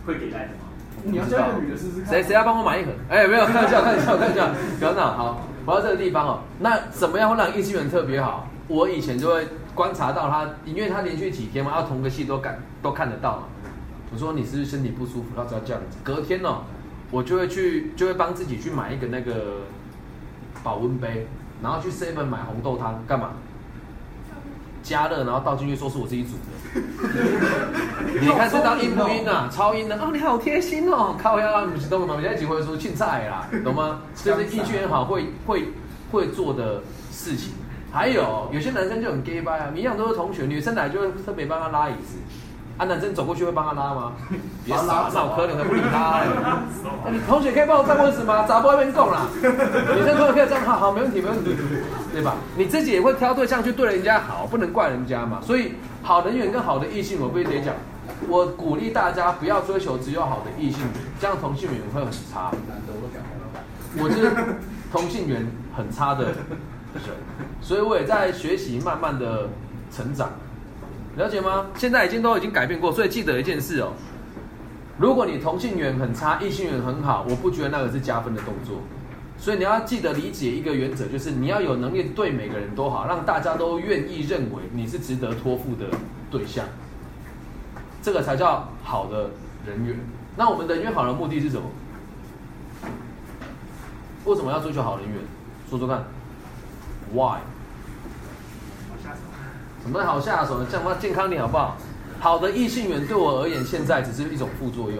[0.06, 0.68] 会给袋子吗？
[1.04, 2.06] 你要叫一个女的试试看。
[2.06, 2.90] 谁谁要帮我买一盒？
[3.08, 4.48] 哎，没有，开玩笑，开玩笑，开玩笑，
[4.78, 5.42] 不要闹，好。
[5.66, 8.48] 回到这个地方哦，那怎么样会让异性缘特别好？
[8.68, 13.42] 我以前就会观察到他，因为他连续几天嘛，要同个戏都看都看得到嘛。
[14.12, 15.24] 我说你是不是身体不舒服？
[15.36, 16.62] 他只要这样子，隔天哦，
[17.10, 19.62] 我就会去，就会帮自己去买一个那个
[20.66, 21.28] 保温杯，
[21.62, 23.30] 然后去 seven 买红豆汤，干嘛？
[24.82, 26.82] 加热，然后倒进去，说是我自己煮的。
[28.20, 29.48] 你看这张阴不阴啊？
[29.48, 30.10] 超阴的哦！
[30.12, 31.64] 你好贴心哦，靠呀！
[31.72, 32.16] 你是懂吗？
[32.20, 34.00] 现在几回说青菜啦， 懂吗？
[34.16, 35.68] 这是意趣好，会会
[36.10, 37.52] 会做的事情。
[37.92, 42.18] 还有有些男生就很 gay 吧，一样都是同学，女生来就会特别帮他拉椅子。
[42.78, 44.12] 啊，男生走过去会帮他拉吗？
[44.64, 46.22] 别傻，那我可能会不理他。
[47.10, 48.44] 你同学可以帮我占位置吗？
[48.46, 49.26] 咋不外面供啦？
[49.42, 51.56] 女生同学可以这样，好好，没问题，没问题，
[52.12, 52.34] 对吧？
[52.56, 55.40] 你自己也会挑对象去对人家好，不能怪人家嘛。
[55.42, 57.74] 所以好人缘跟好的异性，我必须得讲，
[58.28, 62.50] 我鼓励大家不要追求只有好的异性缘，这样同性缘会很差。
[63.98, 64.30] 我是
[64.92, 66.34] 同性缘很差的人，
[67.62, 69.48] 所以我也在学习，慢慢的
[69.90, 70.28] 成长。
[71.16, 71.66] 了解吗？
[71.76, 73.92] 现在已经都已经改变过，所以记得一件事哦。
[74.98, 78.76] 如果你同性缘很差，异性缘很好，我不觉得那个是加分的动作。
[79.38, 85.86] 所以你要记得理解一个原则，就是你要有能力对每个人都好，让大家都愿意认为你是值得托付的
[86.30, 86.64] 对象，
[88.02, 89.30] 这个才叫好的
[89.66, 89.98] 人缘。
[90.36, 91.66] 那我们人缘好的目的是什么？
[94.26, 95.16] 为什么要追求好人缘？
[95.68, 96.04] 说说看
[97.12, 97.38] ，Why？
[99.86, 100.66] 什么好下手呢？
[100.68, 101.76] 这样嘛健康点好不好？
[102.18, 104.98] 好的异性缘对我而言，现在只是一种副作用。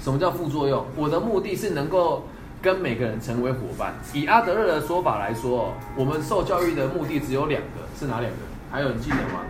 [0.00, 0.86] 什么叫副作用？
[0.96, 2.26] 我的目的是能够
[2.62, 3.92] 跟每个人成为伙伴。
[4.14, 8.38] 以阿德勒的说法来说，我们受教育的目的只有两个，是哪两个？
[8.72, 9.40] 还有你记得吗？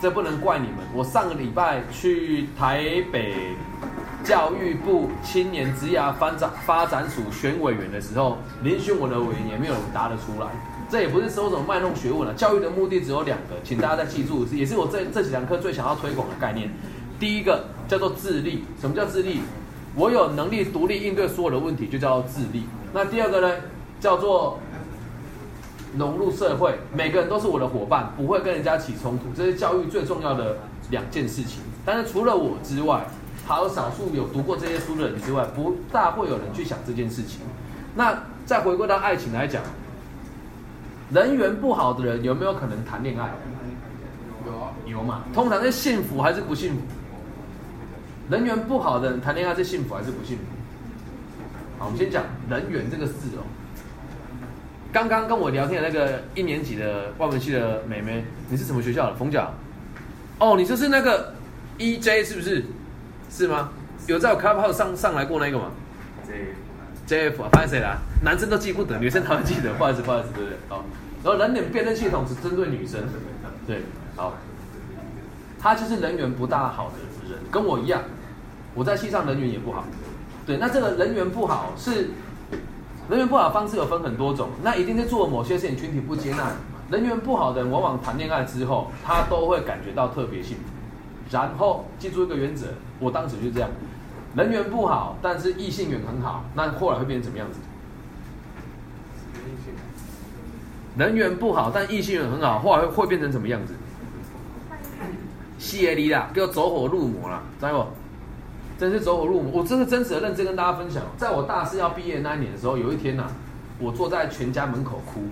[0.00, 0.76] 这不能怪你们。
[0.94, 3.56] 我上个礼拜去台北
[4.22, 10.46] 教育部青年职涯发展发展署选委员的时候，遴选我的委员也没有人答得出来。
[10.92, 16.70] 这也不是说什么卖弄学问了，教育的目的只有两个，请大家再记住，也是我这这几堂课最想要推广的概念。
[17.18, 19.40] 第一个叫做自立，什么叫自立？
[19.96, 22.64] 我有能力独立应对所有的问题，就叫做自立。
[22.92, 23.56] 那第二个呢，
[24.00, 24.58] 叫做
[25.96, 30.58] 融入社会，每个人都是我的伙伴，不会跟人家起冲突，这是教育最重要的
[30.90, 31.62] 两件事情。
[31.86, 33.06] 但是除了我之外，
[33.46, 37.40] 还有少数有读过这些书的人之外，不大会有人去想这件事情。
[37.94, 39.62] 那再回归到爱情来讲，
[41.12, 43.30] 人缘不好的人有没有可能谈恋爱？
[44.46, 45.24] 有啊，有嘛？
[45.34, 46.80] 通常是幸福还是不幸福？
[48.30, 50.42] 人缘不好的人谈恋爱是幸福还是不幸福？
[51.78, 53.44] 好，我们先讲人缘这个字哦。
[54.92, 59.14] 刚刚跟我聊天的那个一年级的外文系的妹妹，你是什么学校的？
[59.16, 59.50] 冯甲。
[60.38, 61.34] 哦，你就是那个
[61.78, 62.64] EJ 是不是？
[63.30, 63.70] 是吗？
[64.06, 65.70] 有在我 Clubhouse 上上来过那个吗
[66.26, 66.32] 这
[67.30, 67.98] ？JF 啊，发现谁啦？
[68.22, 69.72] 男生都记不得，女生才会记得。
[69.74, 70.58] 不好意思，不好意思，对不对？
[70.68, 70.84] 好。
[71.24, 73.00] 然后人脸辨认系统只针对女生，
[73.66, 73.82] 对，
[74.16, 74.34] 好。
[75.60, 78.02] 他就是人缘不大好的人，跟我一样，
[78.74, 79.84] 我在戏上人缘也不好。
[80.44, 82.10] 对，那这个人缘不好是
[83.08, 86.50] 人缘不好的方式有分很多种，那一定是做某些事情群体不接纳。
[86.90, 90.64] 人缘不好的人，往往谈恋爱之后，他都会感觉到特别幸福。
[91.30, 92.66] 然后记住一个原则，
[92.98, 93.70] 我当时就这样，
[94.34, 97.60] 人缘不好，但是异性缘很好，那后来会变成什么样子？
[100.96, 103.74] 人缘不好，但异性缘很好，后来会会变成什么样子？
[105.58, 107.88] 谢利啦，给我走火入魔啦，知道不？
[108.78, 109.60] 真是走火入魔！
[109.60, 113.26] 我真是真实的认真跟大家分享，在我大四要毕业那一年的时候，有一天呐、
[113.78, 115.22] 我坐在全家门口哭，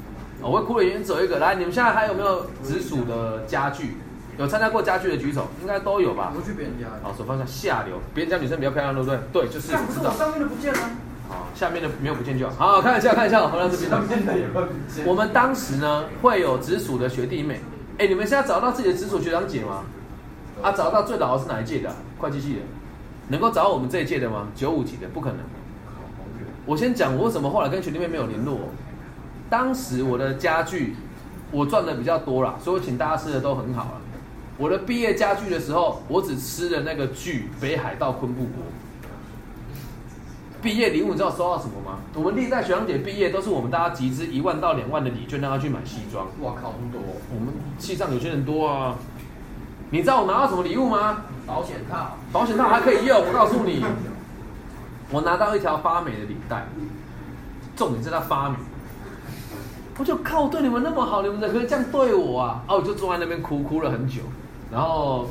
[0.40, 3.96] 我会哭的原因只有一个，来，你们现在还有没有直属的家具？
[4.38, 6.32] 有参加过家具的举手，应该都有吧？
[6.34, 9.18] 我去别人家，好，手放下，下流，别人家女生比较漂亮，对不对？
[9.32, 10.12] 对，就是干，知道。
[10.12, 10.90] 可是我上面的不见了，
[11.30, 12.72] 好，下面的没有不见就好。
[12.72, 13.90] 好，看一下，看一下，回到这边
[15.06, 17.60] 我们当时呢会有直属的学弟妹，
[17.98, 19.84] 哎，你们现在找到自己的直属学长姐吗？
[20.60, 22.58] 啊，找到最老的是哪一届的啊、会计系的，
[23.28, 24.48] 能够找到我们这一届的吗？
[24.56, 25.38] 九五级的不可能。
[26.66, 28.58] 我先讲我为什么后来跟学弟妹没有联络。
[29.48, 30.96] 当时我的家具
[31.50, 34.00] 我赚的比较多啦，所以我请大家吃的都很好了。
[34.58, 38.64] 我的毕业家具的时候，我只吃了那个具北海道昆布锅。
[40.62, 41.98] 毕业礼物你知道收到什么吗？
[42.14, 46.26] 我们历代学长姐毕业都是我们大家集资一万到两万的礼券让他去买西装。
[46.40, 47.00] 哇靠，那么多
[47.34, 48.94] 我们系上有些人多啊。
[49.90, 51.24] 你知道我拿到什么礼物吗？
[51.46, 53.82] 保险套，保险套还可以用，我告诉你，
[55.10, 56.64] 我拿到一条发霉的领带，
[57.74, 58.56] 重点是它发霉。
[59.98, 62.62] 我就靠，对你们那么好，你们怎么可以这样对我啊？
[62.68, 64.20] 啊，我就坐在那边哭，哭了很久。
[64.70, 65.26] 然后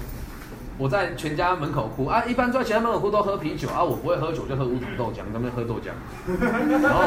[0.79, 5.91] 我在全家门口哭啊，一般在全家门口哭都喝啤酒啊，我不会喝酒，就喝乌龙豆浆，他们喝豆浆，
[6.81, 7.01] 然后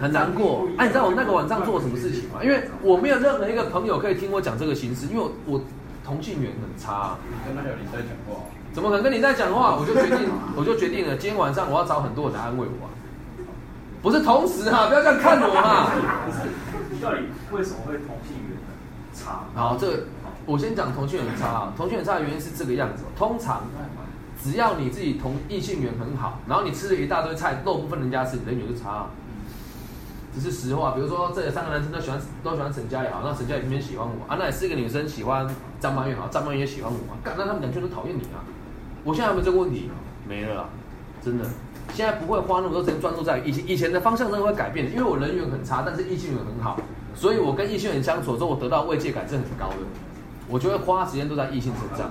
[0.00, 0.68] 很难过。
[0.78, 2.38] 哎、你知道我那个晚上做了什么事情吗？
[2.44, 5.60] 因为我没有任何一个朋友可以听我讲这个形式，因为我我
[6.04, 8.40] 同性缘很差啊、跟那有你在讲话，
[8.72, 9.74] 怎么可能跟你在讲话？
[9.74, 12.90] 我就决定， 我就决定了，今天晚上我要找很多人来安慰我、啊，
[14.00, 15.90] 不是同时哈、不要这样看我哈、
[16.88, 17.18] 你 到底
[17.50, 18.56] 为什么会同性缘
[19.12, 19.40] 差？
[19.56, 20.04] 好，这个
[20.50, 21.72] 我先讲同性缘差啊。
[21.76, 23.62] 同性缘差的原因是这个样子哦、通常
[24.42, 29.06] 只要你自己同异性缘很好，然后你吃了一大堆菜，肉不分人家吃，人缘就差、啊。
[30.34, 35.46] 只是实话，比如说这三个男生都喜欢都喜欢沈佳宜好，那沈佳宜偏偏喜欢我啊，那也四个女生喜欢
[35.78, 38.42] 张曼玉好，张曼玉也喜欢我啊，干那他们两圈都讨厌你啊。
[39.04, 39.90] 我现在有没有这个问题？
[40.28, 40.68] 没了啦，
[41.22, 41.44] 真的。
[41.92, 46.78] 现在不会花那么多时间专注在以前以前的方向真的会改变的，因为我人缘很差，但是异性缘很好，
[47.14, 49.76] 所以我跟异性缘相处之后，我得到慰藉感是很高的。
[50.50, 52.10] 我就会花时间都在异性身上，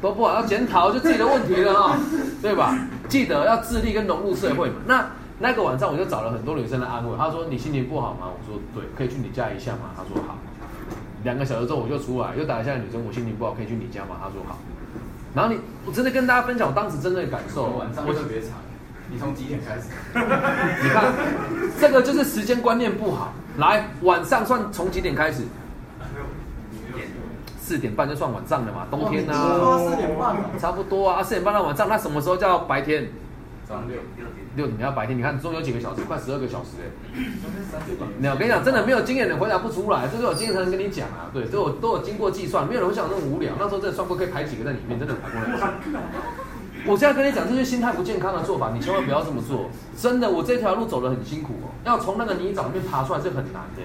[0.00, 1.96] 都不好要检讨就自己的问题了哈、
[2.42, 2.78] 对吧？
[3.08, 4.76] 记得要自立跟融入社会嘛。
[4.86, 5.06] 那
[5.38, 8.26] 那个晚上我就找了很多女生来安慰，她说你心情不好吗？
[8.28, 9.90] 我说对，可以去你家一下吗？
[9.96, 10.36] 她说好。
[11.24, 14.16] 两个小时之后我就出来，又打一下女生，我心情不好，可以去你家吗？
[14.22, 14.58] 她说好。
[15.34, 17.64] 然后你，我真的跟大家分享我当时真正的感受。
[17.78, 18.50] 晚上我特别长，
[19.10, 19.88] 你从几点开始？
[20.82, 21.12] 你看，
[21.80, 23.32] 这个就是时间观念不好。
[23.58, 25.42] 来，晚上算从几点开始？
[27.68, 33.08] 四点半就算晚上了嘛，冬天呢、哇四点半啊差不多啊，四点半到晚上，那什么时候叫白天？
[33.68, 33.98] 早上六，
[34.56, 36.88] 六点要白天，你看中有几个小时，快十二个小时哎。
[38.18, 41.28] 没有，我跟你讲，真的没有经验的回答不出来，这是有经验才能跟你讲啊。
[41.34, 43.52] 对，都有都有经过计算，没有人会想那么无聊。
[43.58, 45.74] 那时候真的算过可以排几个在里面，真的排过来。
[46.88, 49.68] 我现在跟你讲，这是心态不健康的做法，你千万不要这么做。
[50.00, 53.82] 真的，我这条路走得很辛苦哦，要从那个泥沼里面爬出来是很难的。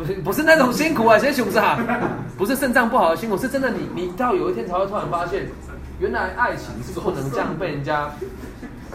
[0.00, 1.78] 不是不是那种辛苦啊，先熊啥？
[2.38, 5.46] 不是肾脏不好的辛苦，是真的你你到有一天才会突然发现，
[5.98, 8.10] 原来爱情是不能这样被人家，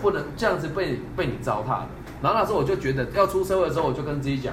[0.01, 1.87] 不能这样子被被你糟蹋的。
[2.23, 4.51] 然后那时候我就觉得要出社会的时候，我就跟自己讲，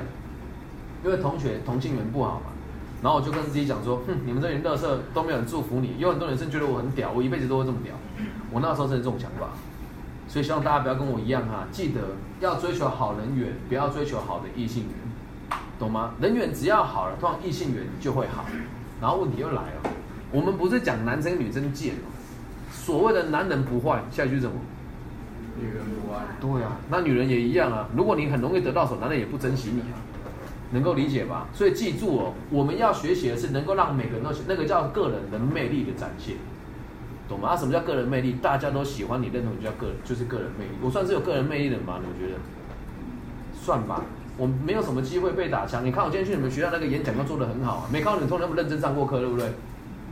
[1.02, 2.52] 因为同学同性缘不好嘛，
[3.00, 7.94] 然后我就跟自己讲说，哼，你们这群乐色都没有人祝福你，有很多女生觉得我很屌，我一辈子都会这么屌。
[8.50, 9.48] 我那时候真的这种想法，
[10.28, 12.00] 所以希望大家不要跟我一样哈，记得
[12.40, 14.92] 要追求好人缘，不要追求好的异性缘，
[15.78, 16.14] 懂吗？
[16.20, 18.44] 人缘只要好了，通常异性缘就会好。
[19.00, 19.90] 然后问题又来了，
[20.30, 22.06] 我们不是讲男生女生贱哦，
[22.70, 24.54] 所谓的男人不坏，下一句是什么？
[25.60, 26.22] 女人不爱。
[26.40, 27.88] 对啊，那女人也一样啊。
[27.96, 29.98] 如果你很容易得到手，男人也不珍惜你啊，
[30.70, 31.48] 能够理解吧？
[31.52, 36.36] 所以记住哦，我们要学习的是能够让每个人都那个叫个人的魅力的展现，
[37.28, 37.50] 懂吗？
[37.50, 38.34] 啊，什么叫个人魅力？
[38.40, 40.70] 大家都喜欢你，认同你叫个人，就是个人魅力。
[40.80, 41.98] 我算是有个人魅力的吗？
[42.00, 42.40] 你们觉得？
[43.60, 44.02] 算吧，
[44.42, 45.86] 我没有什么机会被打枪。
[45.86, 49.46] 你看我今天去你们学校那个演讲都做得很好啊，没看到你通那么认真上过课，对不对？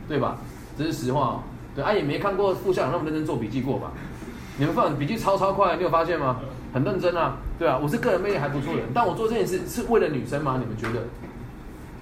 [0.07, 0.37] 对吧？
[0.77, 1.43] 这是实话哦。
[1.75, 3.91] 对啊，也没看过副校长那么认真做笔记过吧？
[4.57, 6.37] 你们放笔记超超快，你有发现吗？
[6.73, 10.57] 很认真啊，对啊，我是个人魅力还不错的人，但我做这件事是为了女生吗？
[10.57, 11.05] 你们觉得？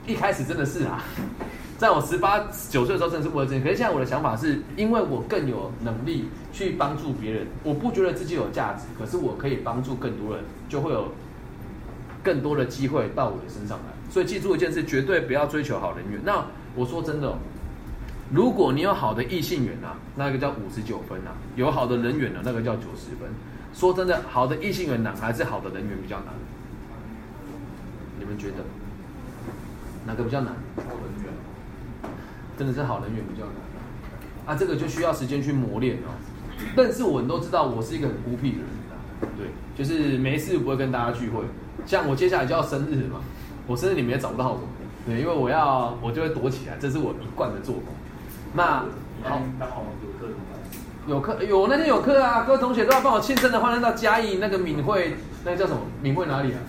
[0.05, 1.03] 一开始真的是啊，
[1.79, 11.07] 在我十八九岁的时候真的是为了这，可是现在我的想法是因为我更有能力去帮助别人，我不觉得自己有价值，可是我可以帮助更多人，就会有
[12.23, 14.11] 更多的机会到我的身上来。
[14.11, 16.19] 所以记住一件事，绝对不要追求好人缘。
[16.23, 16.45] 那
[16.75, 17.33] 我说真的。
[18.31, 23.27] 如果你有好的异性缘啊，那个叫五十九分啊；有好的人缘呢，那个叫九十分。
[23.73, 26.27] 说真的，好的异性缘难还是好的人缘比较难？
[28.19, 28.57] 你们觉得
[30.05, 30.53] 哪个比较难？
[30.75, 31.33] 好人缘。
[32.55, 33.55] 真的是好人缘比较难
[34.45, 34.55] 啊！
[34.55, 36.13] 这个就需要时间去磨练哦。
[36.75, 38.93] 但是我，们都知道我是一个很孤僻的人啊。
[39.37, 41.41] 对，就是没事不会跟大家聚会。
[41.85, 43.19] 像我接下来就要生日嘛，
[43.67, 44.59] 我生日你们也找不到我。
[45.05, 47.85] 对，因为我要我就会躲起来，这是我一贯的作风。
[48.53, 48.83] 那
[49.23, 50.33] 好，刚好有课？
[51.07, 55.79] 有课有那天有课啊，各位同学都要帮我庆生的话，那到嘉义那个敏慧，那个叫什么？
[56.01, 56.59] 敏慧哪里啊？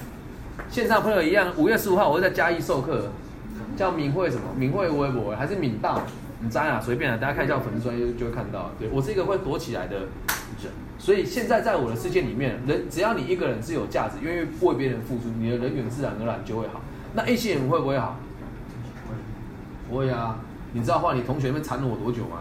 [0.70, 3.10] 线上朋友一样，五月十五号我会在嘉义授课，
[3.76, 4.42] 叫敏慧什么？
[4.56, 6.00] 敏慧微博还是敏道？
[6.42, 8.70] 你摘啊，随便啊，大家看一下粉丝专业就会看到。
[8.78, 16.80] 对我是一个会躲起来的人，所以现在在我的世界里面，人只要你一个人是有价值，愿意为别人付出，你的人缘自然而然就会好。
[17.14, 18.16] 那异性缘会不会好？
[19.88, 20.38] 不会啊。
[20.72, 22.38] 你知道话你同学们缠了我多久吗？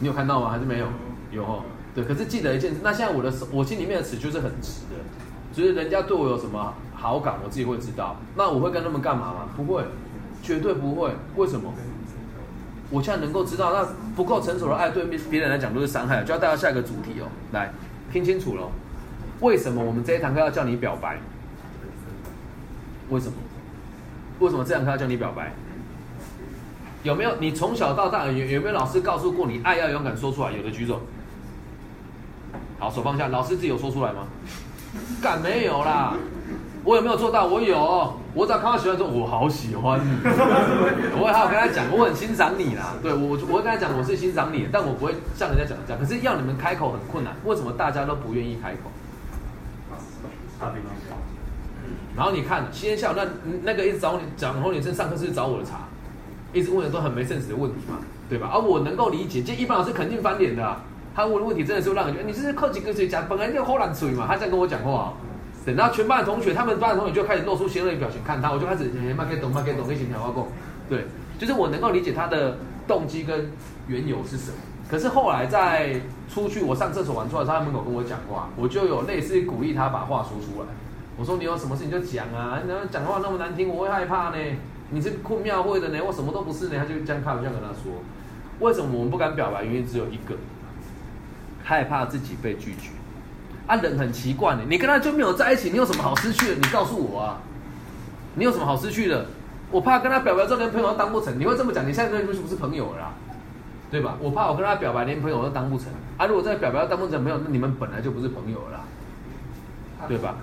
[0.00, 0.50] 你有看到吗？
[0.50, 0.86] 还是没有？
[1.30, 1.62] 有哦。
[1.94, 4.96] 对，可是记得一件事，那现在我的我心里面的尺就是很直的，
[5.52, 8.16] 就是人家对我有什么好感，我自己会知道。
[8.36, 9.48] 那我会跟他们干嘛吗？
[9.56, 9.84] 不会，
[10.42, 11.12] 绝对不会。
[11.36, 11.72] 为什么？
[12.90, 16.22] 我现在能够知道，那不够成熟的爱对别人来讲都是伤害。
[16.22, 17.72] 就要带到下一个主题哦，来
[18.12, 18.68] 听清楚了，
[19.40, 21.18] 为什么我们这一堂课要叫你表白？
[23.10, 23.34] 为什么？
[24.38, 25.52] 为什么这堂课要叫你表白？
[27.02, 30.52] 有没有你从小到大有有没有老师告诉过你爱要勇敢说出来？
[30.52, 31.00] 有的举手。
[32.78, 33.28] 好，手放下。
[33.28, 34.26] 老师自己有说出来吗？
[35.20, 36.14] 敢没有啦。
[36.86, 37.46] 我有没有做到？
[37.46, 38.14] 我有。
[38.32, 40.08] 我只要看到喜欢说，我好喜欢你。
[41.18, 42.94] 我会好好跟他讲，我很欣赏你啦。
[43.02, 46.00] 对我，我会跟他讲，我是欣赏你，但我不会像人家讲的这样。
[46.00, 48.92] 可是要你们开口很困难，为什么大家都不愿意开口？
[52.16, 53.24] 然后你看，今天下午那
[53.64, 55.88] 那个一直找你讲红女生上课是找我的茬。
[56.52, 57.98] 一直问的都很没 sense 的问题嘛，
[58.30, 58.48] 对吧？
[58.54, 60.80] 而我能够理解，这一般老师肯定翻脸的、啊。
[61.14, 64.26] 他问的问题真的是让人觉得你这是扣几个嘴讲，本来就好难嘴嘛。
[64.28, 65.12] 他这样跟我讲话、
[65.66, 70.46] 等到全班的同学，他们班的同学就开始露出邪恶的表情看他，我就开始哎，慢给懂，慢给懂，一起讲话过。
[70.88, 71.06] 对，
[71.40, 72.56] 就是我能够理解他的
[72.86, 73.50] 动机跟
[73.88, 74.56] 缘由是什么。
[74.88, 76.00] 可是后来在
[76.32, 80.68] 出去，我上厕所完出来，他在门口跟我讲话，我就有类似鼓励他把话说出来。
[81.18, 84.36] 我说你有什么事你就讲啊，你讲话那么难听，我会害怕呢。
[84.90, 86.74] 你是困庙会的呢，我什么都不是呢。
[86.78, 87.90] 他就这样开玩笑跟他说，
[88.60, 89.64] 为什么我们不敢表白？
[89.64, 90.36] 原因只有一个，
[91.64, 92.90] 害怕自己被拒绝。
[93.66, 96.54] 啊，人很奇怪呢，你跟他就没有在一起，你有什么好失去的？
[96.54, 97.38] 你告诉我啊，
[98.34, 99.26] 你有什么好失去的？
[99.70, 101.36] 我怕跟他表白之后连朋友都当不成。
[101.38, 103.12] 你会这么讲，你现在跟他不是朋友了啦，
[103.90, 104.16] 对吧？
[104.20, 105.88] 我怕我跟他表白连朋友都当不成。
[106.16, 108.80] 啊，如果再表白当不成朋友，那你们本来就不是朋友了啦，
[110.06, 110.36] 对吧？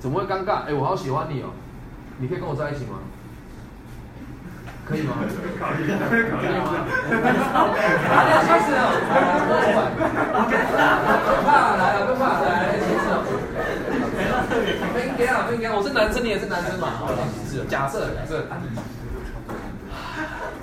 [0.00, 0.64] 怎么会尴尬？
[0.66, 1.50] 哎，我好喜欢你哦，
[2.18, 2.98] 你可以跟我在一起吗？
[4.88, 5.14] 可以吗？
[5.60, 6.72] 考虑，考虑吗？
[8.08, 8.80] 来，开始了，
[11.26, 13.12] 不怕，来了，不怕，来，开始了。
[14.94, 16.88] 分给啊，分给，我是男生，你也是男生嘛？
[16.98, 17.18] 好了，
[17.50, 18.46] 是假设，假设。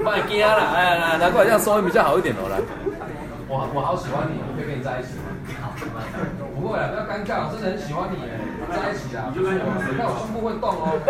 [0.03, 2.57] 卖惊了，哎，来来过来，这样收音比较好一点哦，来。
[3.47, 5.29] 我我好喜欢你，我可以跟你在一起吗？
[6.57, 8.17] 不会啊，不要尴尬，我真的很喜欢你，
[8.73, 9.29] 在一起啊。
[9.29, 9.37] 你
[9.97, 10.97] 看我胸部会动哦。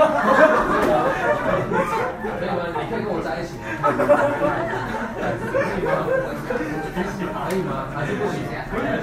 [2.36, 2.68] 可以吗？
[2.76, 3.64] 你可以跟我在一起吗？
[3.88, 3.96] 可
[5.80, 5.96] 以吗？
[7.48, 8.44] 可以吗还是不行？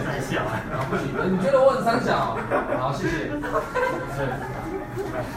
[0.04, 0.52] 太小了。
[0.76, 2.36] 啊，不行，你觉得我很三小？
[2.78, 3.32] 好，谢谢。
[4.12, 4.28] 对，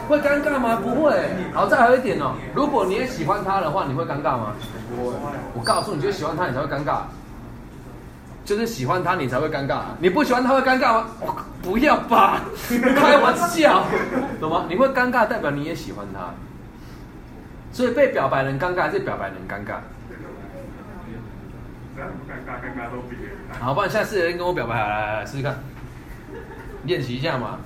[0.08, 0.76] 会尴尬吗？
[0.76, 1.16] 不会。
[1.54, 4.52] 好，再还有一点哦，如果你也喜欢他的话，你会尴尬吗？
[4.94, 5.16] 不会，
[5.54, 7.00] 我告诉你，就喜欢他，你才会尴尬。
[8.46, 9.80] 就是喜欢他，你才会尴尬。
[9.98, 11.06] 你不喜欢他会尴尬吗？
[11.20, 12.42] 我不要吧，
[12.96, 13.84] 开玩笑，
[14.40, 14.66] 懂吗？
[14.68, 16.32] 你会尴尬，代表你也喜欢他。
[17.72, 19.78] 所以被表白人尴尬，还是表白人尴尬？
[23.58, 25.58] 好，不然下次有人跟我表白，来来来试试看，
[26.84, 27.58] 练习一下嘛。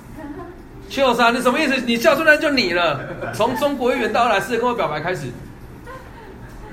[0.89, 1.77] 秀莎，你什么意思？
[1.83, 2.99] 你叫出来就你了。
[3.35, 5.29] 从中国一员到来试着跟我表白开始，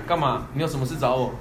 [0.08, 0.44] 干嘛？
[0.54, 1.36] 你有什么事找我？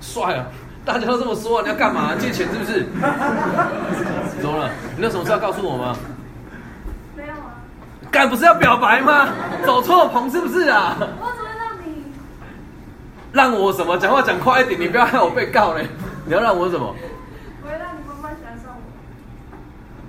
[0.00, 0.46] 帅啊！
[0.84, 2.14] 大家都这么说，你要干嘛？
[2.18, 2.86] 借钱是不是？
[4.40, 4.70] 怎么了？
[4.96, 5.94] 你有什么事要告诉我吗？
[7.14, 7.60] 没有啊，
[8.10, 9.28] 干不是要表白吗？
[9.64, 10.96] 走错棚是不是啊？
[10.98, 12.04] 我怎么会让你？
[13.32, 13.98] 让我什么？
[13.98, 15.86] 讲话讲快一点，你不要害我被告嘞。
[16.24, 16.94] 你要让我什么？
[17.62, 18.74] 我会让你慢慢喜欢上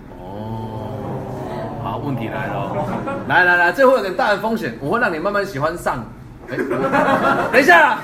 [0.09, 0.23] 我。
[0.23, 6.03] 哦，好，问题来了哦，来来来，这会有点大的风险，我会让你慢慢喜欢上。
[7.51, 7.97] 等一下，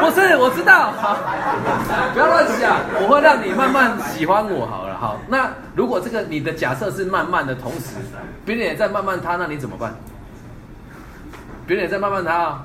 [0.00, 1.16] 不是，我知道，好，
[2.14, 4.64] 不要乱想，我会让你慢慢喜欢我。
[4.66, 7.96] 好了，好，那如果这个你的假设是慢慢的同时，
[8.44, 9.94] 别人也在慢慢他，那你怎么办？
[11.66, 12.64] 别人也在慢慢他啊，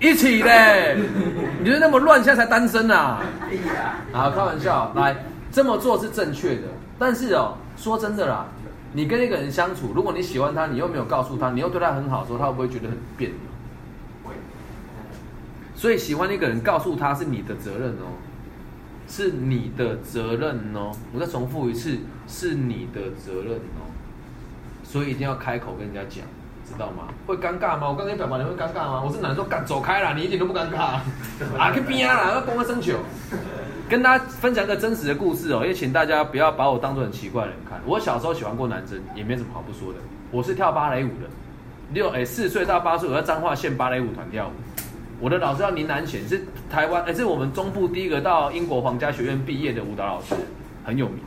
[0.00, 0.96] 一起嘞，
[1.60, 3.20] 你就那么乱，现在才单身啊？
[4.12, 5.14] 好，开玩笑，来
[5.52, 6.62] 这么做是正确的，
[6.98, 8.46] 但是哦，说真的啦，
[8.92, 13.36] 你跟一个人相处，如果你喜欢他，你又没有告诉他，你又对他很好的时候，他会不会觉得很别扭？
[15.82, 18.14] 所以喜欢一个人，告诉他是你的责任哦，
[19.08, 20.92] 是你的责任哦。
[21.12, 23.82] 我再重复一次，是你的责任哦。
[24.84, 26.24] 所以一定要开口跟人家讲，
[26.64, 27.08] 知道吗？
[27.26, 27.88] 会尴尬吗？
[27.88, 29.02] 我刚才表白你会尴尬吗？
[29.04, 31.00] 我是男人说，赶走开啦，你一点都不尴尬。
[31.58, 32.96] 啊，去边啊啦，要公个生球。
[33.88, 37.80] 跟大家分享一个真实的故事哦，也请大家不要把我当做很奇怪的人看。
[37.84, 39.98] 我小时候喜欢过男生，也没什么好不说的。
[40.30, 41.28] 我是跳芭蕾舞的，
[41.92, 44.52] 六哎四岁到八岁，我在彰化县芭蕾舞团跳舞。
[45.22, 50.34] 我的老师叫林南显，是台湾，哎，是我们中部第一个到英国皇家学院毕业的舞蹈老师，
[50.84, 51.18] 很有名。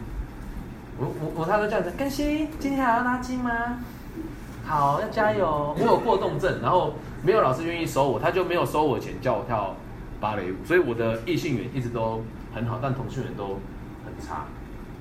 [0.99, 3.49] 我我我他都这样子，根熙今天还要拉筋吗？
[4.65, 5.73] 好，要加油。
[5.79, 9.73] 我有过动症，然后没有老师愿意收我，他就没有收我钱叫我跳
[10.19, 12.21] 芭蕾舞，所以我的异性缘一直都
[12.53, 13.61] 很好，但同性缘都
[14.03, 14.43] 很差。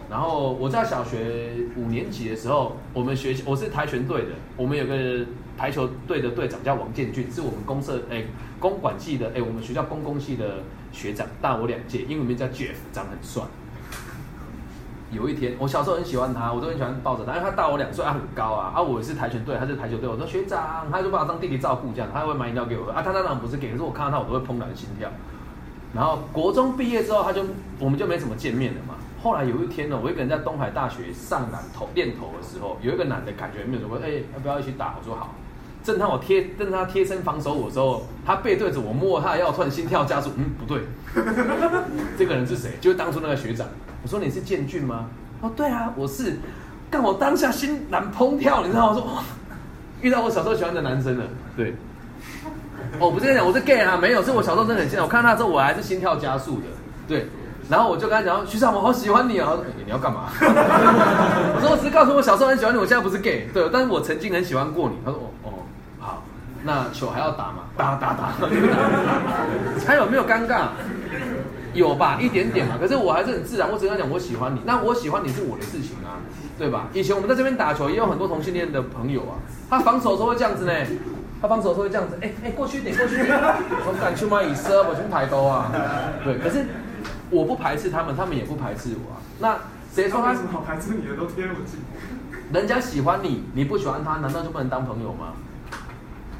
[0.09, 5.27] 然后我在小学五年级的时候，我们学我是跆拳队的，我们有个
[5.57, 8.25] 排球队的队长叫王建俊，是我们公社哎
[8.59, 10.57] 公管系的哎我们学校公共系的
[10.93, 13.43] 学长，大我两届，英文名叫 Jeff，长得很帅。
[15.13, 18.73] 有一天，我小时候很喜欢他，我都很喜欢抱着他，因为他大我两岁，他很高啊。
[18.75, 23.01] 啊，我是跆拳队，他是台球队，我说学长，他就把我当弟弟照顾这样，他会买饮料给我喝啊。
[23.01, 25.09] 他当然不是给，可是我看到他，我都会怦然心跳。
[25.95, 27.45] 然后国中毕业之后，他就
[27.79, 28.95] 我们就没怎么见面了嘛。
[29.23, 34.97] 后来有一天呢，我一个人在东海大学上篮投练投的时候，有一个男的感觉没有说，哎，要不要一起打？
[34.99, 35.33] 我说好。
[35.85, 40.81] 正当我贴，正当他贴身防守我的时候，他背对着我摸他的腰，突然心跳加速，嗯，不对，
[42.19, 42.71] 这个人是谁？
[42.81, 43.67] 就是当初那个学长。
[44.03, 45.07] 我说你是建俊吗？
[45.43, 46.39] 哦，对啊，我是。
[46.91, 48.97] 但我当下心难砰跳，你知道吗？
[48.97, 49.25] 我说，
[50.01, 51.25] 遇到我小时候喜欢的男生了。
[51.57, 51.75] 对。
[52.99, 56.67] 哦，不是讲，我是 gay 啊，没有，是我小时候真的很现我看到他之后，我还是心跳加速的。
[57.07, 57.27] 对。
[57.69, 59.47] 然后我就跟他讲，徐长，我好喜欢你啊！
[59.49, 60.29] 他说、欸你要干嘛？
[61.57, 64.97] 我说我只是告诉我小时候很喜欢你，我现在不是 gay，对，但是我曾经很喜欢过你。
[65.03, 65.44] 他说哦
[66.65, 67.65] 那球还要打吗？
[67.77, 68.33] 打打打，
[69.87, 70.69] 还有没有尴尬？
[71.75, 72.77] 有吧，一点点嘛。
[72.81, 76.23] 可是我还是很自然，我只跟他讲我喜欢你，那我喜欢你是我的事情啊，
[76.59, 76.87] 对吧？
[76.93, 79.37] 以前我们在这边打球，也有很多同性恋的朋友啊，
[79.69, 80.73] 他防守的时候会这样子呢。
[81.43, 84.43] 他防守的时候会这样子，哎、哎、过去一点，过去一点，我敢去吗？
[84.43, 85.71] 以色，我去抬高啊，
[86.25, 86.65] 对，可是
[87.29, 89.21] 我不排斥他们，他们也不排斥我啊。
[89.41, 89.59] 那
[89.93, 91.81] 谁说他什么好排斥你的都贴我近？
[92.51, 95.35] 人家喜欢你，你不喜欢他，难道就不能当朋友吗？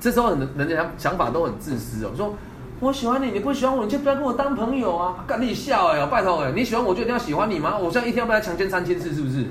[0.05, 2.35] 这时候人人家想法都很自私哦，说
[2.79, 5.25] 我喜欢你，你不喜欢我，你就不要跟我当朋友啊！
[5.27, 7.79] 干你笑哎、拜托哎、你喜欢我就一定要喜欢你吗？
[7.79, 9.47] 我现在一天要被他强奸三千次，是不是？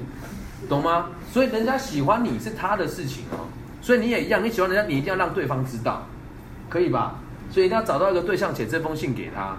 [0.69, 1.07] 懂吗？
[1.31, 3.49] 所以人家喜欢你是他的事情哦，
[3.81, 6.03] 所以你也一样，你喜欢人家，你一定要让对方知道，
[6.69, 7.15] 可以吧？
[7.49, 9.57] 所以一定要找到一个对象，写这封信给他，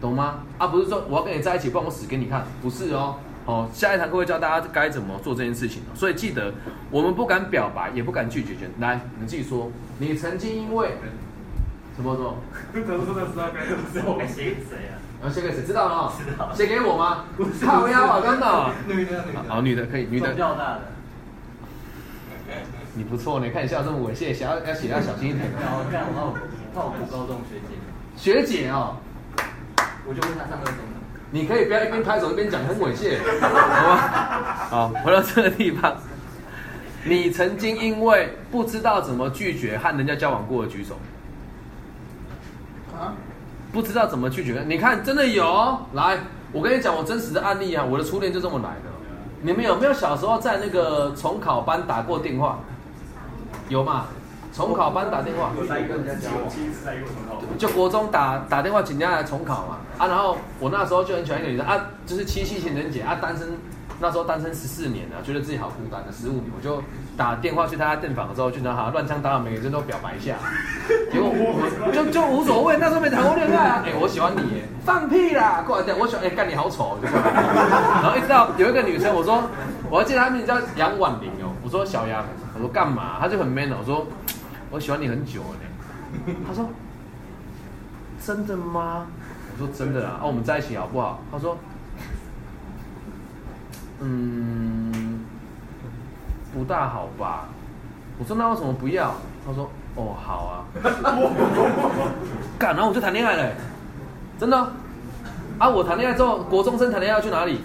[0.00, 0.44] 懂吗？
[0.58, 3.16] 啊，不是说我要跟你在一起，不然我死给你看，不是哦。
[3.46, 5.92] 哦，下一堂课会教大家该怎么做这件事情哦。
[5.94, 6.52] 所以记得，
[6.90, 8.70] 我们不敢表白，也不敢拒绝人。
[8.80, 10.92] 来，你自己说，你曾经因为
[11.94, 12.36] 什么什么？
[12.72, 14.26] 他说真的知道该怎么做我该。
[14.26, 14.96] 写给谁啊？
[15.20, 15.62] 然后写给谁？
[15.64, 17.26] 知道了哦知道写给我吗？
[17.62, 18.70] 靠腰啊，刚到。
[18.88, 19.42] 女的女的。
[19.46, 20.38] 好，女的可以，女的比。
[20.38, 20.80] 较大的。
[22.96, 25.44] 你不错呢，看你笑这么猥亵，写要要写要小心一点。
[25.60, 26.34] 然 后看我
[26.74, 27.74] 看我读高中学姐，
[28.16, 28.96] 学姐哦，
[30.06, 31.03] 我就问她上二中的。
[31.34, 33.96] 你可以不要一边拍手一边讲很猥亵， 好吗？
[34.70, 35.96] 好，回到这个地方，
[37.02, 40.94] 你曾经因为不知道怎么拒绝和人家交往过的举手。
[42.96, 43.10] 啊？
[43.72, 45.80] 不知道怎么拒绝，你看真的有哦。
[45.94, 46.20] 来，
[46.52, 48.92] 我跟你讲我真实的案例啊，我的初恋就这么来的。
[49.42, 52.60] 你们有没有小时候在那个重考班打过电话？
[53.68, 54.06] 有嘛？
[54.54, 55.50] 重考班打电话。
[57.58, 59.78] 就国中打打电话请人家来重考嘛。
[59.98, 61.76] 啊，然后我那时候就很喜欢一个女生啊，
[62.06, 63.48] 就是七夕情人节啊，单身
[64.00, 66.82] 那时候单身十四年了，觉得自己好孤单的十五年，我就
[67.16, 70.34] 打电话去他家电访的时候，就让他乱枪打鸟，每个人都表白一下。
[71.12, 73.82] 结果我就就无所谓，那时候没谈过恋爱啊。
[73.86, 75.62] 哎、我喜欢你耶，放屁啦！
[75.66, 76.98] 过来讲，我喜欢哎，干、你好丑。
[77.02, 79.42] 然后一直到有一个女生，我说
[79.90, 82.24] 我还记得她名字叫杨婉玲哦，我说小杨，
[82.54, 83.18] 我说干嘛？
[83.20, 84.04] 她就很 man 哦，我说
[84.74, 86.34] 我喜欢你很久了呢。
[86.44, 86.68] 他说
[88.20, 89.06] 真的吗？
[89.52, 91.20] 我说真的啦，啊，我们在一起好不好？
[91.30, 91.56] 他说
[94.00, 95.20] 嗯，
[96.52, 97.46] 不大好吧。
[98.18, 99.14] 我说那为什么不要？
[99.46, 100.66] 他说哦好啊。
[102.58, 103.54] 干，然后我就谈恋爱了欸，
[104.40, 104.58] 真的。
[105.60, 107.60] 啊，我谈恋爱之后，国中生谈恋爱要去哪里？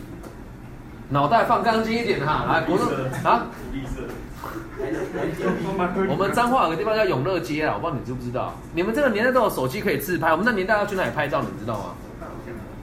[1.10, 2.86] 脑袋放干净一点哈，来国中
[3.24, 4.04] 啊，福利社。
[6.10, 8.54] 我们彰化有个地方叫永乐街啊，我不知道你知不知道？
[8.74, 11.86] 你们这个年代都有手机可以自拍，我们那年代要去哪里拍照，你知道吗？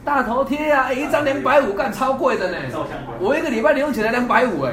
[0.05, 2.57] 大头贴啊，哎一张两百五，干超贵的呢。
[3.19, 4.73] 我一个礼拜零用钱才两百五哎，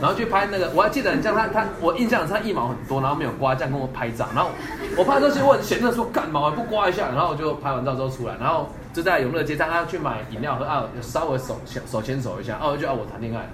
[0.00, 4.50] 然后去拍那个，我还记得很像他他，我印象他一毛很多，然后没有刮，这样跟我拍照，然后
[4.96, 13.46] 我拍这些我很闲的说干毛还不刮一下，然后我就拍完照之后出来，然后就在永乐街上，他去买饮料喝啊，稍微手手牵手一下，哦，就啊我谈恋爱。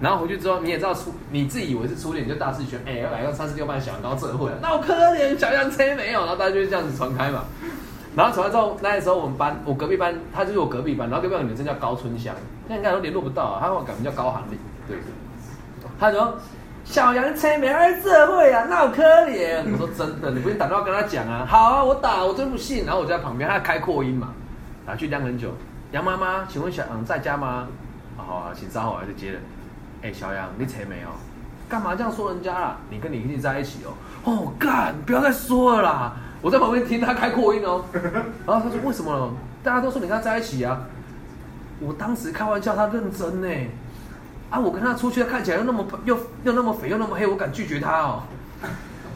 [0.00, 7.44] 然后回去之后，你也知道初，你自己以为是初恋，你就大肆宣，哎、要来个三十六班小羊羔这会，那我可怜小羊车没有，然后大家就这样子传开嘛。
[8.14, 12.34] 然后传开之后，那时候我们班，我隔壁班，他就是我隔壁班，然后隔壁班女生叫高春香，
[12.68, 14.96] 那应该都联络不到啊，他我改名叫高寒丽，对。
[15.98, 16.38] 他说
[16.84, 19.62] 小羊车没人这会啊，那我可怜。
[19.72, 21.44] 我说真的，你不用打电话跟他讲啊。
[21.44, 22.86] 好啊，我打，我真不信。
[22.86, 24.32] 然后我就在旁边，他开扩音嘛，
[24.86, 25.50] 然后去晾很久。
[25.90, 27.66] 杨妈妈，请问小羊在家吗？
[28.16, 29.38] 啊好啊，请稍后，我就接了。
[30.02, 31.08] 哎、小杨，你扯没有？
[31.68, 32.76] 干嘛这样说人家啦？
[32.88, 33.92] 你跟你弟弟在一起哦。
[34.24, 36.16] 哦，干，不要再说了啦！
[36.40, 37.84] 我在旁边听他开扩音哦。
[38.46, 39.32] 然后他说为什么？
[39.62, 40.80] 大家都说你跟他在一起啊。
[41.80, 43.48] 我当时开玩笑，他认真呢。
[44.50, 48.22] 啊，我跟他出去，看起来又那么又又那么肥又那么黑，我敢拒绝他哦。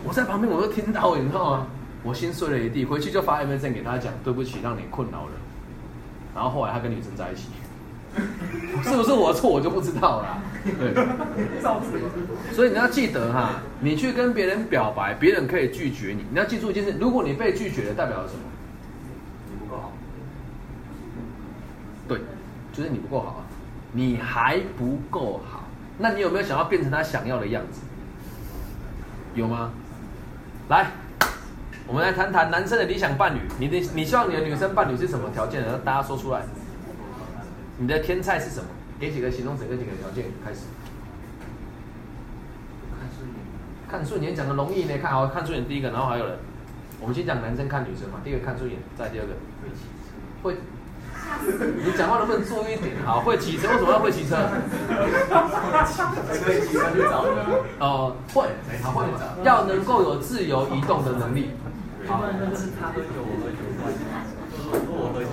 [0.04, 1.66] 我在旁边我都听到，你知道吗？
[2.02, 5.32] 我心碎了一地，回去就发 MSN 给他讲，对不起，让你困扰了。
[6.34, 7.48] 然后后来他跟女生在一起。
[8.82, 10.38] 是不是我的错，我就不知道啦。
[10.64, 10.94] 对，
[12.52, 16.24] 所以你要记得哈，你去跟别人表白，别人可以拒绝你。
[16.30, 18.40] 你要记住一件事，如果你被拒绝了，代表了什么？
[19.50, 19.92] 你不够好。
[22.06, 22.20] 对，
[22.72, 23.44] 就是你不够好啊，
[23.92, 25.64] 你还不够好。
[25.98, 27.80] 那你有没有想要变成他想要的样子？
[29.34, 29.72] 有吗？
[30.68, 30.86] 来，
[31.86, 33.40] 我们来谈谈男生的理想伴侣。
[33.58, 35.78] 你的你希望你的女生伴侣是什么条件呢？
[35.84, 36.42] 大家说出来。
[37.82, 38.66] 你的天菜是什么？
[39.00, 40.60] 给几个形容词，跟几个条件开始。
[42.94, 43.34] 看顺眼。
[43.90, 46.38] 看顺眼讲的容易呢，看好看顺眼第一个，然后还有人，
[47.00, 50.14] 我们先讲男生看女生嘛，第一个看顺眼，再第二个会骑车。
[50.44, 50.54] 会，
[51.84, 52.94] 你讲话能不能注意一点？
[53.04, 54.36] 好，会骑车，为什么要会骑车？
[56.46, 57.44] 可以骑车去找人。
[57.80, 58.46] 哦，会，
[58.80, 59.10] 好会，
[59.42, 61.50] 要能够有自由移动的能力。
[62.06, 63.58] 好，那就是他喝酒，我喝酒，
[64.70, 65.26] 如果我喝酒。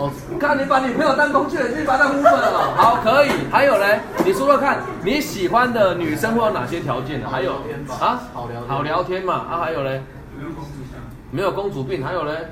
[0.00, 0.10] 哦，
[0.40, 2.72] 看你把女朋友当工具人，你把她当污粉了。
[2.74, 3.28] 好，可以。
[3.52, 7.28] 还有嘞，你说说看，你喜欢的女生会有哪些条件呢？
[7.30, 7.52] 还有
[8.00, 9.34] 啊，好聊天好聊天嘛。
[9.34, 10.00] 啊，还有嘞，
[10.34, 10.98] 没有公主相。
[11.30, 12.02] 没有公主病。
[12.02, 12.48] 还有嘞，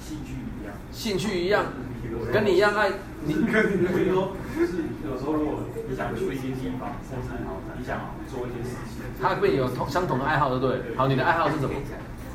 [0.00, 0.74] 兴趣一样。
[0.92, 1.64] 兴趣一样，
[2.32, 2.90] 跟你一样爱
[3.24, 3.34] 你。
[3.34, 5.58] 跟你说，就是有时候如果
[5.88, 7.34] 你想去一些地方，或是
[7.76, 7.98] 你想
[8.30, 10.94] 做一些事情，他会有同相同的爱好，对不对？
[10.96, 11.74] 好，你的爱好是什么？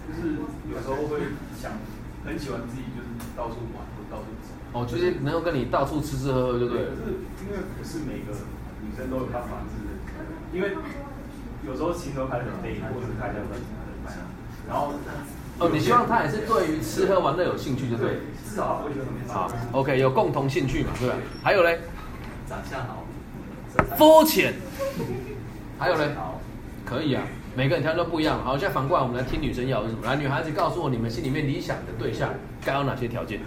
[0.10, 0.36] 就是
[0.68, 1.20] 有时候会
[1.62, 1.72] 想
[2.26, 3.08] 很喜欢自己，就是
[3.38, 3.88] 到处玩。
[4.72, 6.90] 哦，就是能够跟你到处吃吃喝喝，对不对可？
[6.90, 7.02] 是
[7.46, 8.38] 因为不是每个
[8.82, 10.72] 女生都有办法，是因为
[11.66, 13.60] 有时候行程开得很累，或者是开得很很
[14.06, 14.14] 慢，
[14.68, 14.94] 然后
[15.60, 18.20] 哦，你希望他也是对于吃喝玩乐有兴趣，就对了。
[18.48, 19.52] 至少他不会觉得很好。
[19.74, 21.16] ，OK，有共同兴趣嘛，对吧？
[21.44, 21.80] 还有嘞，
[22.48, 23.04] 长相好，
[23.98, 24.54] 肤浅。
[25.78, 26.16] 还有嘞，
[26.86, 27.24] 可以啊。
[27.56, 28.42] 每个人条件都不一样。
[28.44, 29.98] 好，现在反过来，我们来听女生要什么？
[30.06, 32.30] 来，女孩子告诉我，你们心里面理想的对象
[32.64, 33.42] 该有哪些条件？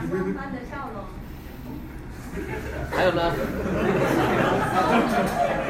[0.00, 0.96] 阳光般的笑容，
[2.96, 3.20] 还有呢？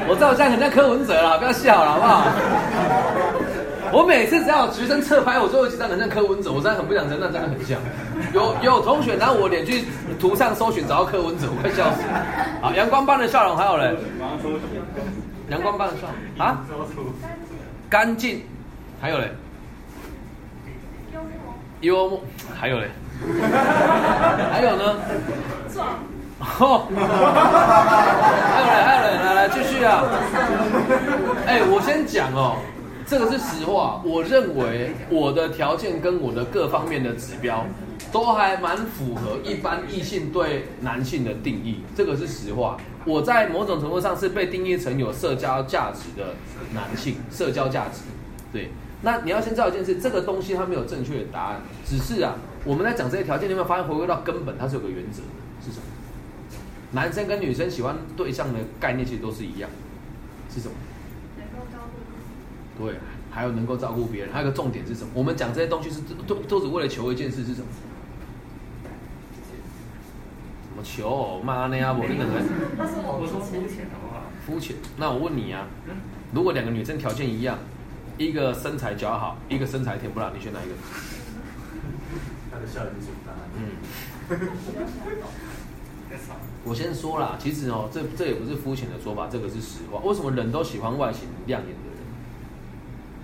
[0.09, 2.24] 我知道我现在很像柯文哲了，不要笑了，好不好？
[3.93, 7.77] 我每次只要有学生侧拍我最后几张很像柯文哲，我真的很不想承认，真的很像。
[8.32, 9.85] 有有同学拿我脸去
[10.20, 12.02] 图上搜寻找到柯文哲，我快笑死。
[12.02, 12.24] 了。
[12.62, 13.97] 好，阳光般的笑容，还有嘞，
[15.48, 16.02] 阳光般的笑
[16.36, 16.47] 容。
[16.47, 16.65] 啊，
[17.89, 18.44] 干净，
[19.01, 19.32] 还有嘞，
[21.12, 21.31] 幽默，
[21.81, 22.23] 幽默，
[22.55, 22.89] 还有嘞，
[24.51, 24.97] 还有呢？
[25.72, 25.98] 壮，
[26.40, 26.86] 哦，
[28.55, 30.05] 还有嘞，还有嘞，来来继续啊！
[31.47, 32.56] 哎、我先讲哦，
[33.06, 34.01] 这个是实话。
[34.05, 37.64] 我认为我的条件跟我的各方面的指标，
[38.10, 42.76] 都还蛮符合一般异性对男性的定义，这个是实话。
[43.05, 46.34] 我在某种程度上是被定义成有社交价值的
[46.72, 48.02] 男性，社交价值。
[48.52, 48.70] 对，
[49.02, 52.34] 那你要先知道一件事，这个东西它没有正确的答案，只是啊，
[52.65, 55.28] 我们在讲这些条件，你有没有发现回归到根本，它是有个原则的，
[55.65, 55.85] 是什么？
[56.93, 59.70] 男生跟女生喜欢对象的概念其实都是一样，
[60.53, 60.74] 是什么？
[61.39, 61.78] 能够照
[62.77, 62.97] 顾对，
[63.31, 65.11] 还有能够照顾别人，还有一个重点是什么？
[65.15, 67.66] 我们讲这些东西是都都只为了求一件事是什么？
[70.69, 71.41] 什么求？
[71.43, 72.45] 妈那呀，我那个人
[72.77, 74.23] 他说我肤浅好不好？
[74.47, 74.77] 肤浅。
[74.97, 75.66] 那我问你啊，
[76.35, 77.59] 如果两个女生条件一样，
[78.19, 80.74] 一个身材姣好，一个身材甜不辣，你选哪一个？
[82.51, 83.40] 他的笑容是答案。
[83.56, 83.60] 嗯，
[86.64, 90.01] 我先说啦，其实哦，这这也不是肤浅的说法，这个是实话。
[90.01, 92.01] 为什么人都喜欢外形亮眼的人？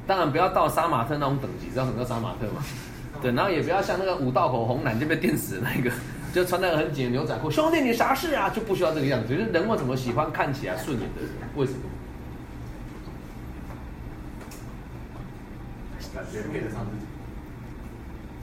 [0.06, 2.62] 当然不要到杀马特那种等级，知道什么叫杀马特吗？
[3.20, 5.90] 对，然后也不要像那个五道口红男就被电死的那个，
[6.32, 8.50] 就穿那个很紧的牛仔裤，兄弟你啥事啊？
[8.50, 9.28] 就不需要这个样子。
[9.28, 11.30] 就是人为什么喜欢看起来顺眼的人？
[11.56, 11.78] 为什么？
[16.14, 17.05] 感觉配得上自己。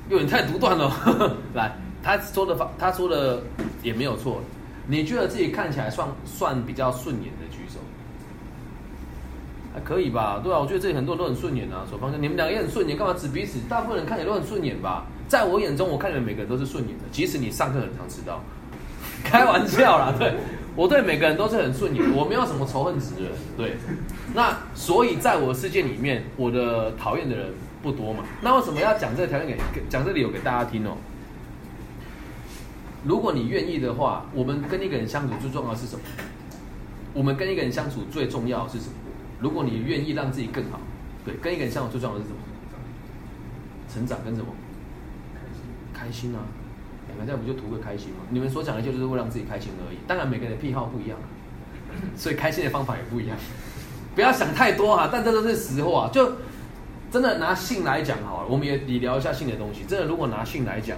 [0.09, 0.91] 有点太独断了。
[1.53, 1.71] 来，
[2.03, 3.41] 他说的方，他说的
[3.81, 4.41] 也没有错。
[4.87, 7.79] 你觉得自己看起来算算比较顺眼的举手，
[9.73, 10.41] 还可以吧？
[10.43, 11.87] 对啊，我觉得这里很多人都很顺眼啊。
[11.89, 13.59] 手方向，你们两个也很顺眼，干嘛指彼此？
[13.69, 15.05] 大部分人看起来都很顺眼吧？
[15.29, 18.41] 在我眼中，我看你们每个人都是顺眼的，即使你上课很常迟到。
[19.23, 20.33] 开玩笑啦，对
[20.75, 23.77] 我对每个人都是很顺眼，我没有什么仇恨值的，对。
[24.33, 27.47] 那所以在我的世界里面，我的讨厌的人
[27.83, 28.23] 不多嘛。
[28.41, 30.97] 那为什么要讲这个条件给讲这里有给大家听哦？
[33.05, 36.01] 如果你愿意的话，我们跟一个人相处最重要是什么？
[37.13, 38.93] 我们跟一个人相处最重要是什么？
[39.39, 40.79] 如果你愿意让自己更好，
[41.25, 42.39] 对，跟一个人相处最重要的是什么？
[43.93, 44.47] 成长跟什么？
[45.35, 45.61] 开心
[45.93, 46.39] 开心啊！
[47.07, 48.23] 两个这样不就图个开心吗？
[48.29, 49.97] 你们所讲的就是为了让自己开心而已。
[50.07, 51.19] 当然每个人的癖好不一样，
[52.15, 53.37] 所以开心的方法也不一样。
[54.15, 56.09] 不要想太多哈、但这都是实话。
[56.13, 56.31] 就
[57.13, 59.83] 真的拿性来讲好了，我们也理聊一下性的东西。
[59.87, 60.97] 真的，如果拿性来讲，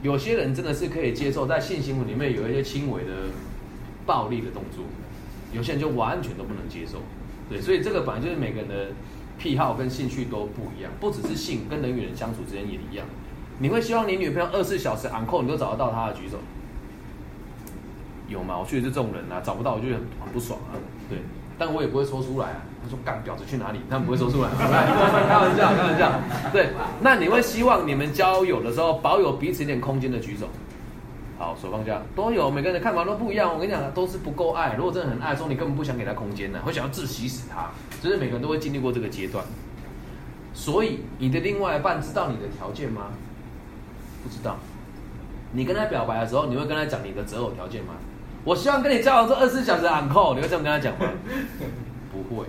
[0.00, 3.10] 有些人真的是可以接受在性行为里面有一些轻微的
[4.06, 4.82] 暴力的动作，
[5.52, 6.96] 有些人就完全都不能接受。
[7.50, 8.86] 对，所以这个本来就是每个人的
[9.38, 13.06] 癖好跟兴趣都不一样，不只是性，跟人与人相处之间也一样。
[13.58, 16.38] 你会希望你女朋友二十四小时 on call 你都找得到她的举手？
[18.28, 18.58] 有吗？
[18.58, 20.72] 我确实是这种人啊，找不到我就很很不爽啊。
[21.10, 21.18] 对，
[21.58, 22.62] 但我也不会说出来啊。
[22.82, 23.80] 他说干婊子去哪里？
[23.88, 24.48] 他们不会说出 来。
[24.50, 24.66] 开
[25.38, 26.12] 玩笑，开玩笑。
[26.52, 30.48] 对，那你会希望你们交友的时候保有彼此一点空间的举手？
[31.38, 33.52] 好，手放下，都有，每个人的看法都不一样。
[33.52, 34.74] 我跟你讲，都是不够爱。
[34.76, 37.70] 如果真的很爱说，你根本不想给他空间呢、会想要窒息死他。
[38.00, 39.44] 就是每个人都会经历过这个阶段。
[40.54, 43.06] 所以，你的另外一半知道你的条件吗？
[44.22, 44.56] 不知道。
[45.52, 47.94] 你跟他表白的时候，你会跟他讲你的择偶条件吗？
[48.44, 51.06] 我希望跟你交往做二十四小时 on call，你会这样跟他讲吗？
[52.12, 52.46] 不会，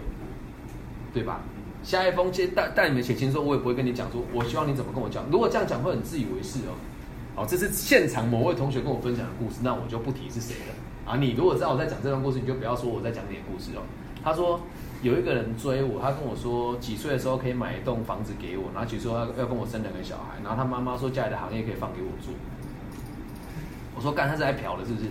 [1.13, 1.41] 对吧？
[1.83, 5.25] 下一封接带带你们写情书，我也不会跟你讲说，我希望你怎么跟我讲。
[5.29, 6.71] 如果这样讲会很自以为是哦。
[7.35, 11.11] 好，这是现场某位同学跟我分享的故事，那我就不提是谁了。
[11.11, 13.81] 啊，你如果知道我在讲这段故事，你就不要说我在讲你的故事哦。
[14.23, 14.61] 他说
[15.01, 22.33] 有一个人追我，他跟我说几岁的时候可以买一栋房子给我，然后几岁要要跟我生两个小孩，然后他妈妈说家里的行业可以放给我做。
[23.95, 25.07] 我说干，他是来嫖的，是不是？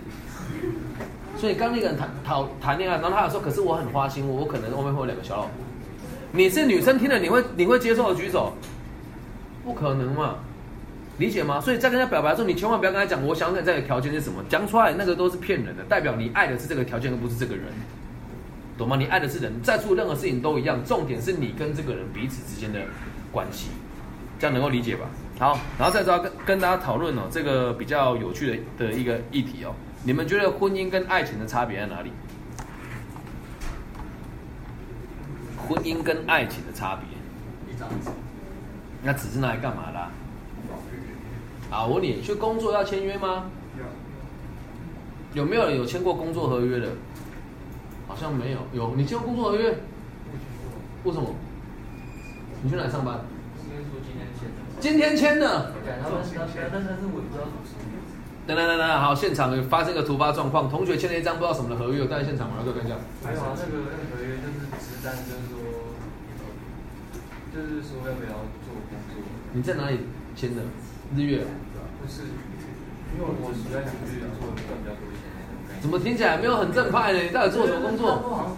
[1.37, 5.51] 所以刚那个人谈讨谈恋爱，然后他有说，可是我很花心，我可能后面会有两个小老婆。
[6.35, 8.53] 你是女生听了你会你会接受的举手？
[9.63, 10.37] 不可能嘛，
[11.19, 11.61] 理解吗？
[11.61, 17.65] 所以在跟他表白的时候，你千万不要跟他讲我想要跟这个条件是什么，讲出来那个都是骗人的，代表你爱的是这个条件，而不是这个人，
[18.79, 18.95] 懂吗？
[18.97, 22.79] 你爱的是人，在做任何事情都一样，重点是你跟这个人彼此之间的
[23.31, 23.69] 关系，
[24.39, 25.05] 这样能够理解吧？
[25.37, 32.11] 好，然后再要跟跟大家讨论哦，这个比较有趣的的一个议题哦，你们觉得婚姻跟爱情的差别在哪里？
[35.67, 37.73] 婚姻跟爱情的差别。
[37.73, 38.09] 一张纸，
[39.01, 40.11] 那纸是拿来干嘛的啊、
[41.69, 43.45] 好，我问你，去工作要签约吗？
[45.33, 46.89] 有没有人有签过工作合约的？
[48.07, 48.59] 好像没有。
[48.73, 49.69] 有，你签过工作合约？
[51.03, 51.33] 为什么？
[52.61, 53.19] 你去哪里上班？
[53.59, 53.73] 今
[54.13, 55.71] 天签的，今天签的。
[55.83, 57.81] 对，他们他但但是我也不知道什么时候。
[58.45, 62.93] 等等等等，好，现场有发生一个突发状况，同学签了一张不知道什么的合约，我带在现场，我来给我看一下。
[63.25, 65.52] 没有啊，那个那个合约就是直单，就是说，
[67.53, 68.33] 就是说要不要
[68.65, 69.21] 做工作，
[69.53, 69.99] 你在哪里
[70.35, 70.63] 签的？
[71.15, 71.45] 日月。
[72.01, 72.25] 不是，
[73.13, 75.79] 因为我实在想去做赚比较多钱那种感觉。
[75.79, 77.21] 怎么听起来没有很正派呢？
[77.21, 78.09] 你到底做什么工作？
[78.33, 78.57] 好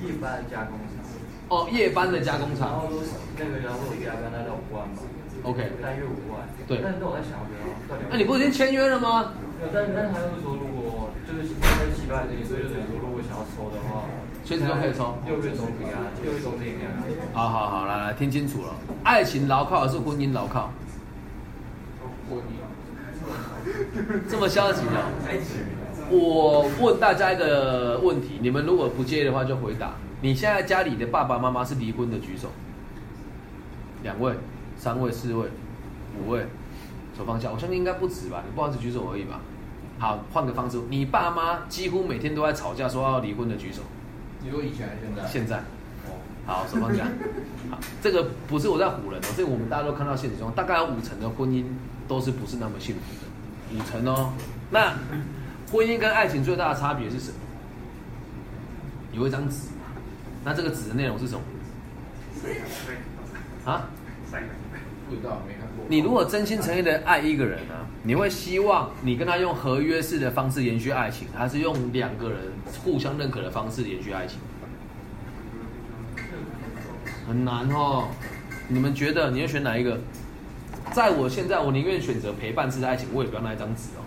[0.00, 1.04] 夜班的加工厂，
[1.52, 2.88] 哦，夜班的加工然厂后。
[3.36, 5.04] 那个然后我加班大概五万吧
[5.44, 5.60] OK。
[5.84, 6.48] 单月五万。
[6.64, 7.52] 对但是我在想，我
[7.88, 9.36] 到底要那你不是已经签约了吗？
[9.72, 14.08] 但但是他就是说，如果就是在七八年，所以就等于说，如果想要抽的话，
[14.50, 17.38] 随时都可以抽六月中旬啊，六月中之前给他。
[17.38, 18.74] 好好好，来来，听清楚了，
[19.04, 20.72] 爱情牢靠还是婚姻牢靠？
[22.28, 24.98] 婚姻这么消极哦。
[26.10, 29.92] 我问大家一个问题，你们如果不介意的话就回答。
[30.20, 32.48] 你现在家里的爸爸妈妈是离婚的，举手。
[34.02, 34.34] 两位、
[34.76, 35.46] 三位、四位、
[36.18, 36.44] 五位，
[37.16, 37.52] 手放下。
[37.52, 38.42] 我相信应该不止吧？
[38.44, 39.38] 你不好意思举手而已吧？
[40.00, 43.82] 好，换个方式，你爸妈几乎每天都在吵架，说要离婚的举手。
[44.42, 45.28] 你说以前还是现在？
[45.28, 45.56] 现在，
[46.08, 47.04] 哦好，手放下。
[47.70, 51.64] 好，这个不是我在唬人哦，这个我们大家都看到现实中，大概有五成的婚姻
[52.08, 54.32] 都是不是那么幸福的，五成哦。
[54.70, 54.94] 那
[55.70, 57.36] 婚姻跟爱情最大的差别是什么？
[59.12, 59.68] 有一张纸，
[60.44, 61.42] 那这个纸的内容是什么？
[63.64, 63.88] 啊？
[65.10, 65.59] 不知道，没看过。
[65.88, 67.74] 你如果真心诚意的爱一个人呢、
[68.04, 72.38] 你会希望你跟他用合约式的方式延续爱情，还是用两个人
[72.84, 74.38] 互相认可的方式延续爱情？
[77.26, 78.08] 很难哦。
[78.68, 79.98] 你们觉得你要选哪一个？
[80.92, 84.02] 在我现在，我宁愿选择陪伴式的爱情，我也不要那一张纸哦。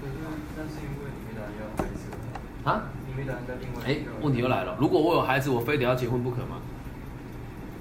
[0.00, 0.12] 可是
[0.56, 2.10] 那是因为你没打算要孩子，
[2.64, 2.90] 啊？
[3.06, 3.80] 你没打算再另外。
[3.86, 6.58] 哎，问题又来了，如果我有孩子，我非得要结婚不可吗？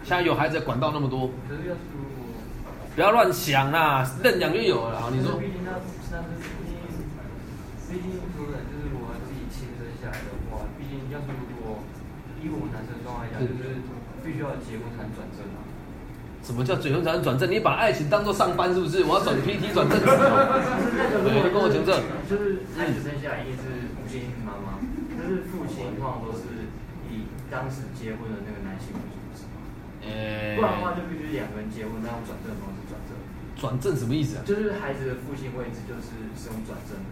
[0.03, 1.76] 现在有孩子的管道那么多，可是要
[2.95, 5.72] 不要乱想啦，认养就有了你说毕竟那
[6.11, 6.76] 那是毕竟，
[7.88, 11.80] 毕竟说的就是我自己亲生下来的话，毕竟要是如果
[12.43, 13.80] 以我们男生状态来讲，就是
[14.23, 15.63] 必须要结婚才能转正啊。
[16.43, 17.49] 什么叫结婚才能转正？
[17.49, 19.05] 你把爱情当做上班是不是？
[19.07, 19.95] 我要转 PT 转正。
[20.03, 21.95] 对，你跟我讲这。
[22.27, 24.84] 就是孩子生下来一定是母亲妈妈，
[25.15, 26.68] 但是父亲通常都是
[27.07, 29.63] 以当时结婚的那个男性为主是吗？
[30.01, 32.81] 呃不然的话就必须两个人结婚，那用转正的方式
[33.61, 33.93] 转正。
[33.95, 34.41] 什么意思啊？
[34.41, 37.05] 就是孩子的父亲位置就是是用转正的。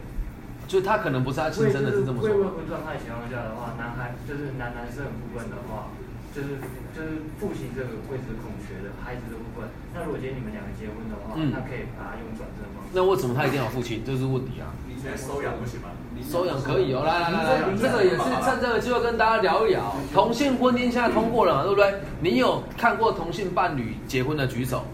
[0.65, 2.57] 就是他可能不是他亲生的，是这么未未说。
[2.57, 5.89] 婚状态情况下的话，男孩就是男男生的部分的话，
[6.30, 6.61] 就是
[6.93, 9.65] 就是父亲这个位置空缺的孩子的部分。
[9.93, 12.93] 那如果今天你们两个结婚的话，嗯那可以把它用转正的方式。
[12.93, 14.05] 那为什么他一定要有父亲？
[14.05, 14.69] 这是问题啊。
[14.85, 15.89] 你现在收养不行吗？
[16.21, 19.95] 收养可以哦，来来来来，这个也是趁这个机会跟大家聊一聊。
[20.13, 21.97] 同性婚姻现在通过了嘛，对不对？
[22.21, 24.85] 你有看过同性伴侣结婚的举手？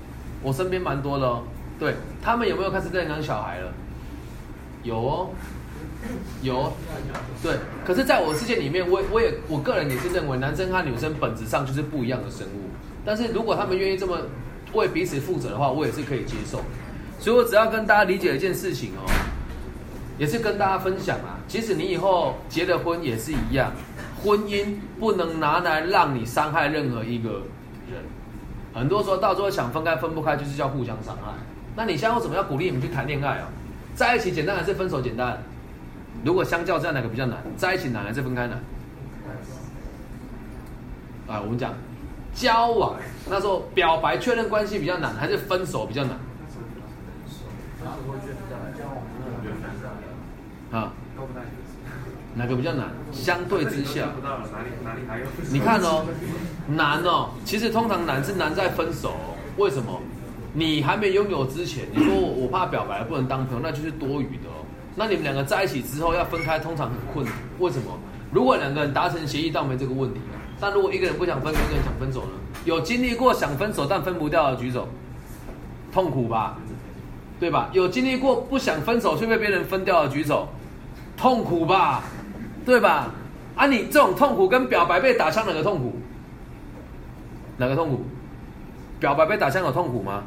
[0.45, 1.41] 我身边蛮多的哦。
[1.77, 3.73] 对他们有没有开始认养小孩了？
[4.83, 5.29] 有哦，
[6.41, 6.73] 有哦。
[7.43, 12.69] 对，可是在我世界里面，我我也我个人也是认为，男生和女生本质上就是不一样的生物。
[13.03, 14.19] 但是如果他们愿意这么
[14.73, 16.61] 为彼此负责的话，我也是可以接受。
[17.19, 19.09] 所以我只要跟大家理解一件事情哦。
[20.17, 23.73] 也是跟大家分享啊，即使你以后结了婚也是一样，
[24.23, 24.67] 婚姻
[24.97, 27.41] 不能拿来让你伤害任何一个。
[28.75, 31.31] 很多时候到最后想分开分不开，就是叫互相伤害。
[31.77, 33.47] 那你现在为什么要鼓励你们去谈恋爱啊？
[33.95, 35.41] 在一起简单还是分手简单？
[36.25, 37.37] 如果相较这样哪个比较难？
[37.55, 38.59] 在一起难还是分开难？
[41.27, 41.73] 啊，我们讲
[42.33, 42.97] 交往
[43.29, 46.19] 那时候表白确认关系比较难，还是分手比较难？
[50.71, 50.91] 啊，
[52.35, 52.89] 哪个比较难？
[53.13, 54.09] 相对之下？
[55.51, 56.05] 你看哦，
[56.67, 60.01] 难哦，其实通常难是难在分手、哦，为什么？
[60.53, 64.65] 你还没拥有之前，你说我我怕表白不能当朋友，那就是多余的哦。
[64.95, 67.33] 那你们两个在一起之后要分开，通常很困难。
[67.59, 67.97] 为什么？
[68.31, 70.35] 如果两个人达成协议，倒没这个问题啊。
[70.59, 72.31] 但如果一个人不想分，一个人想分手呢？
[72.65, 74.87] 有经历过想分手但分不掉的举手，
[75.91, 76.57] 痛苦吧？
[77.39, 77.69] 对吧？
[77.73, 80.47] 有经历过不想分手却被别人分掉的举手，
[81.17, 82.03] 痛苦吧？
[82.65, 83.11] 对吧？
[83.55, 85.93] 啊，你这种痛苦跟表白被打枪哪个痛苦？
[87.57, 88.03] 哪个痛苦？
[88.99, 90.23] 表白被打枪有痛苦吗？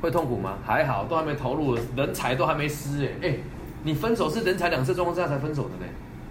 [0.00, 0.58] 会痛苦吗？
[0.64, 3.36] 还好，都还没投入，人才都还没失哎哎，
[3.84, 5.84] 你分手是人财两失状况下才分手的呢，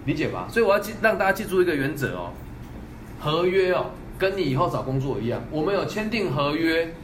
[0.04, 0.46] 理解吧？
[0.50, 2.32] 所以我要记让大家记住一个原则哦，
[3.18, 3.86] 合约哦，
[4.18, 6.94] 跟你以后找工作一样，我们有签订合约，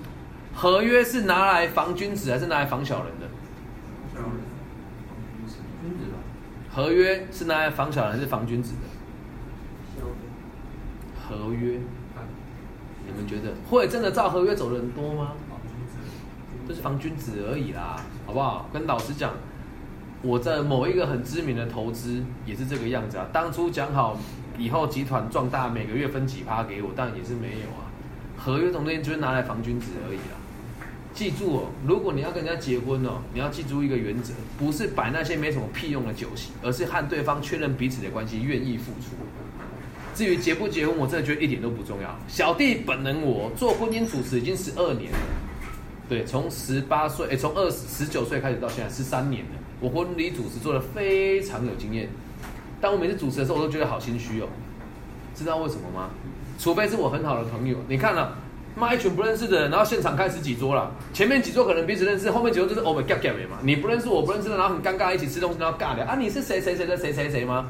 [0.52, 3.26] 合约是拿来防君子还是拿来防小人的？
[5.80, 6.18] 君子吧，
[6.78, 10.02] 合约是拿来防小人还是防君子的？
[11.20, 11.80] 合约，
[13.04, 15.32] 你们觉得会真的照合约走的人多吗？
[16.68, 18.70] 就是防君子而已啦，好不好？
[18.72, 19.32] 跟老师讲，
[20.22, 23.26] 我在某一个很知名的投资也是这个样子啊。
[23.32, 24.16] 当初讲好
[24.56, 27.90] 以后集团壮大，每个月分几趴给我，但也是没有啊。
[28.36, 30.37] 合约这种东西就是拿来防君子而已啦。
[31.14, 39.16] 记住哦，如果你要跟人家结婚哦，你要记住一个原则，不是摆那些没什么屁用的酒席，而是和对方确认彼此的关系，愿意付出。
[40.14, 42.16] 至于结不结婚，我真的觉得一点都不重要。
[42.28, 45.18] 小弟本人我做婚姻主持已经十二年了，
[46.08, 49.50] 对，从十八岁，哎，从二十九岁开始到现在十三年了。
[49.80, 52.08] 我婚礼主持做的非常有经验，
[52.80, 54.48] 但我每次主持的时候，我都觉得好心虚哦。
[55.34, 56.10] 知道为什么吗？
[56.58, 58.36] 除非是我很好的朋友，你看了、
[58.78, 63.58] 妈一群不认识的人，然后现场开十几桌了，前面几桌可能彼此认识，后面几桌就是偶尔 gap gap 嘛。
[63.62, 67.66] 你不认识我不认识的，然后很尴尬，一起吃东西然后尬聊啊，你是谁谁谁的谁谁谁吗？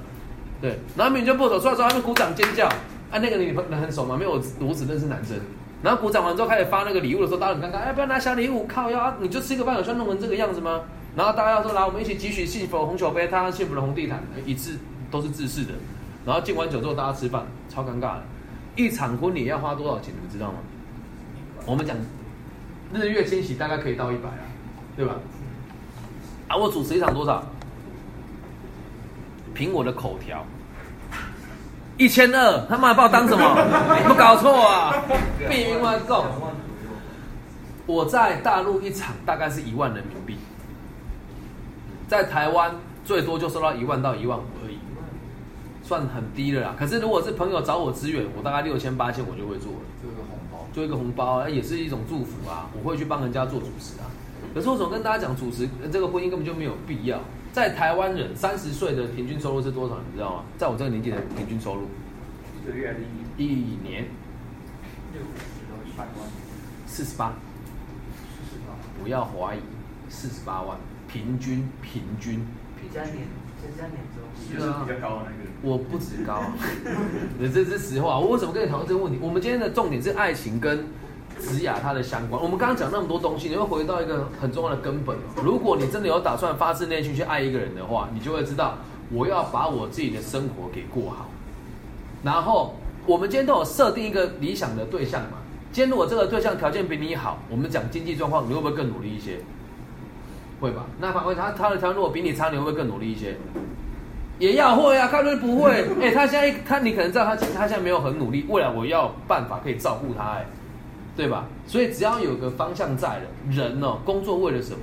[0.61, 4.17] 对，然后明明就不熟，出来之后他们鼓掌尖叫，啊，那个你朋很熟吗？
[4.17, 5.37] 没有，我只认识男生。
[5.83, 10.83] 然后鼓掌完之后开始发那个礼物的时候，大家很尴尬，哎，不要拿小礼物，靠腰啊，你就吃个饭，有需要弄成这个样子吗？
[11.17, 14.77] 然后大家说来，我们一起汲取幸福红酒杯，踏上幸福的红地毯，一致
[15.11, 15.73] 都是自式的。
[16.27, 18.23] 然后敬完酒之后，大家吃饭，超尴尬的。
[18.77, 20.59] 一场婚礼要花多少钱，你们知道吗？
[21.69, 21.95] 我们讲
[22.95, 24.41] 日月千禧，大概可以到一百啊，
[24.97, 25.17] 对吧？
[26.49, 27.45] 啊，我主持一场多少？
[29.53, 30.47] 凭我的口条，
[31.99, 33.45] 一千二，他妈把我当什么？
[34.03, 34.95] 有没有搞错啊？
[35.51, 36.23] 避名外购。
[36.23, 36.91] 两万左右，
[37.85, 40.39] 我在大陆一场大概是一万人民币，
[42.09, 42.75] 在台湾
[43.05, 44.79] 最多就收到一万到一万五而已，
[45.83, 46.75] 算很低了啦。
[46.79, 49.79] 可是如果是朋友找我支援，我大概六千八千我就会做了，
[50.73, 51.13] 就一个红包。
[51.13, 52.71] 就一个红包，哎也是一种祝福啊。
[52.73, 54.07] 我会去帮人家做主持啊。
[54.55, 57.21] 可是我总跟大家讲，主持呃这个婚姻根本就没有必要。
[57.53, 59.97] 在台湾人三十岁的平均收入是多少？
[60.11, 60.45] 你知道吗？
[60.57, 61.83] 在我这个年纪的平均收入，
[62.63, 63.01] 一个月还是
[63.37, 64.05] 一一年
[65.13, 66.29] 六十到一百万，
[66.87, 67.33] 四十八，
[68.49, 69.61] 四十八，不要怀疑，
[70.09, 70.79] 四十八万，
[71.09, 72.45] 平均平均
[72.81, 73.27] 平加年均。，
[73.63, 73.99] 再加年
[74.51, 75.49] 是比较高的那个。
[75.61, 76.41] 我不止高，
[77.53, 78.19] 这是实话。
[78.19, 79.19] 我为什么跟你讨论这个问题？
[79.21, 80.87] 我们今天的重点是爱情跟
[81.37, 82.41] 子雅它的相关。
[82.41, 85.43] 我们刚刚讲那么多东西，你会回到一个很重要的根本哦。
[85.43, 88.79] 如果你真的有打算发自内心去爱一个人的话，你就会知道，
[89.11, 91.29] 我要把我自己的生活给过好。
[92.23, 95.39] 然后我们今天都有设定一个理想的对象嘛。
[95.73, 99.41] 今天如果这个对象条件比你好，我们讲经济状况，你会不会更努力一些？
[100.61, 100.87] 会吧？
[101.01, 103.37] 那反过他他的条件如果比你差，你会不会更努力一些？
[104.39, 105.85] 也要会啊，看就是不会。
[106.01, 110.47] 哎、他现在他你可能知道他他现在没有很努力，未来我要办法可以照顾他，哎，
[111.17, 111.47] 对吧？
[111.67, 114.79] 所以只要有个方向在了，人哦，工作为了什么？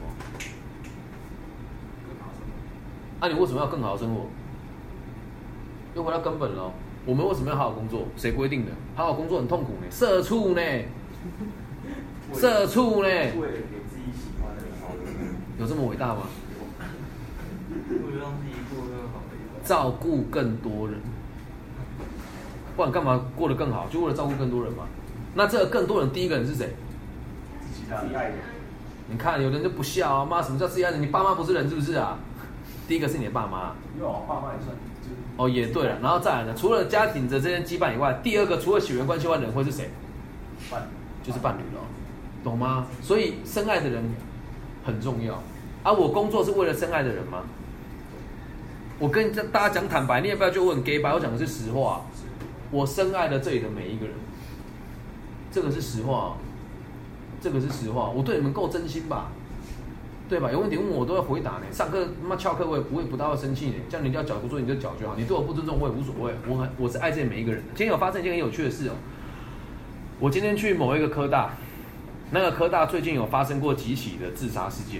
[3.22, 4.26] 啊，你为什么要更好的生活？
[5.96, 6.72] 又回到根本了。
[7.06, 8.06] 我们为什么要好好工作？
[8.18, 8.72] 谁规定的？
[8.96, 10.62] 好好工作很痛苦呢，社畜呢，
[12.34, 14.90] 社畜呢，为了给自己喜欢的人好，
[15.60, 16.24] 有这么伟大吗？
[19.66, 21.00] 照顾更多人，
[22.78, 23.88] 不然干嘛过得更好？
[23.92, 24.86] 就为了照顾更多人嘛。
[25.34, 26.76] 那这个更多人，第一个人是谁？
[27.60, 28.36] 自己自己爱的。
[29.08, 31.02] 你看，有人就不孝啊，妈，什么叫自己爱人？
[31.02, 32.18] 你爸妈不是人是不是啊？
[32.88, 33.74] 第一个是你的爸妈。
[33.96, 34.76] 因为我爸妈也算
[35.38, 39.90] 哦，也对了，然后再来呢，除了家庭的这些羁绊以外，第二个除了血缘关系外的人会是谁？
[40.72, 40.88] 伴
[41.24, 41.82] 就是伴侣了，
[42.44, 42.88] 懂吗？
[43.02, 44.04] 所以深爱的人
[44.86, 45.34] 很重要。
[45.84, 47.44] 啊，我工作是为了深爱的人吗？
[48.98, 52.02] 我跟大家讲坦白，你也不要觉得我很 gay 白，我讲的是实话。
[52.72, 54.16] 我深爱了这里的每一个人，
[55.52, 56.38] 这个是实话，
[57.42, 58.10] 这个是实话。
[58.10, 59.32] 我对你们够真心吧？
[60.28, 60.52] 对吧？
[60.52, 61.62] 有问题问我，都会回答呢。
[61.72, 63.74] 上课他妈翘课我也不会不大会生气呢。
[63.88, 66.34] 叫你要缴不做你就脚就好，你对我不尊重我也无所谓。
[66.48, 67.68] 我很我是爱这每一个人的。
[67.76, 68.94] 今天有发生一件很有趣的事哦。
[70.20, 71.54] 我今天去某一个科大，
[72.32, 75.00] 那个科大最近有发生过几起的自杀事件。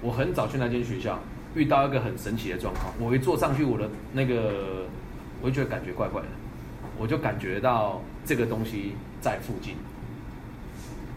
[0.00, 1.20] 我很早去那间学校，
[1.54, 2.92] 遇到一个很神奇的状况。
[3.00, 4.86] 我一坐上去，我的那个
[5.40, 6.28] 我就觉得感觉怪怪的，
[6.98, 9.74] 我就感觉到这个东西在附近。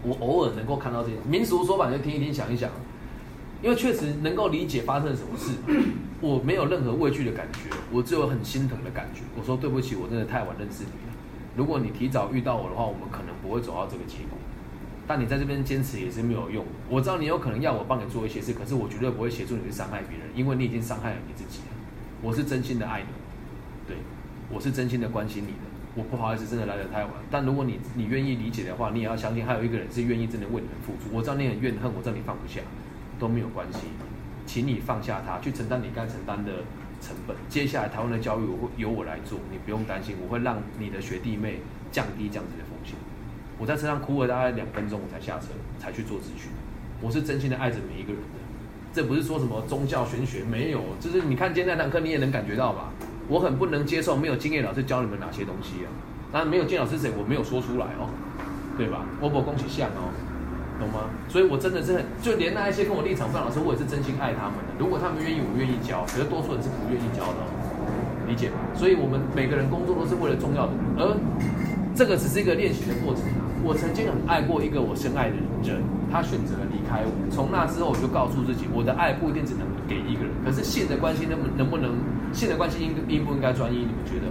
[0.04, 2.70] 我偶尔能够看到这些民俗说法，就听一听，想一想。
[3.62, 5.52] 因为确实能够理解发生了什么事，
[6.20, 9.22] 我没有任何畏惧的感觉，我只有很心疼的感觉。
[9.38, 11.14] 我说对不起，我真的太晚认识你了。
[11.56, 14.40] 如果你提早遇到我的话，我们可能不会走到这个结果。
[15.12, 16.66] 但你在这边坚持也是没有用。
[16.88, 21.76] 我知道你有可能要我帮你做一些事，可是我绝对不会协助你去伤害别人，因为你已经伤害了你自己了。
[22.22, 23.08] 我是真心的爱你，
[23.86, 23.98] 对
[24.50, 25.68] 我是真心的关心你的。
[25.96, 27.12] 我不好意思，真的来得太晚。
[27.30, 31.14] 但如果你你愿意理解的话，你也要相信还有一个人是愿意真的为你们付出。
[31.14, 32.62] 我知道你很怨恨，我知道你放不下，
[33.20, 33.80] 都没有关系，
[34.46, 36.64] 请你放下他，去承担你该承担的
[37.02, 37.36] 成本。
[37.50, 41.60] 接下来台湾的教育我会由我来做，你不用担心，我会让你的学弟妹
[41.92, 42.71] 降低这样子的。
[43.62, 46.50] 我在车上哭了大概两分钟，我才下车，才去做咨询。
[47.00, 48.40] 我是真心的爱着每一个人的，
[48.92, 52.90] 这不是说什么宗教玄学，没有，就是你看今天那堂课你也能感觉到吧。
[53.30, 55.94] 我很不能接受没有经验老师教你们哪些东西啊？
[56.34, 57.12] 那没有经验老师谁？
[57.16, 58.10] 我没有说出来哦，
[58.76, 59.06] 对吧？
[59.22, 60.10] 我不恭喜像哦，
[60.80, 61.14] 懂吗？
[61.30, 64.74] 所以我真的是很，就连那一些跟我立场不一样老师，我也是真心爱他们的。
[64.80, 66.02] 如果他们愿意，我愿意教。
[66.10, 67.86] 可是多数人是不愿意教的，哦
[68.26, 68.58] 理解吗？
[68.74, 71.14] 所以我们每个人工作都是为了重要的，而
[71.94, 73.22] 这个只是一个练习的过程。
[73.64, 75.82] 我曾经很爱过一个我深爱的人，
[76.12, 77.12] 他选择了离开我。
[77.30, 80.34] 从那之后，我就告诉自己，我的爱不一定只能给一个人。
[80.44, 81.94] 可是性的关系能不能不能？
[82.34, 83.78] 性的关系应应不应该专一？
[83.86, 84.26] 你们觉得？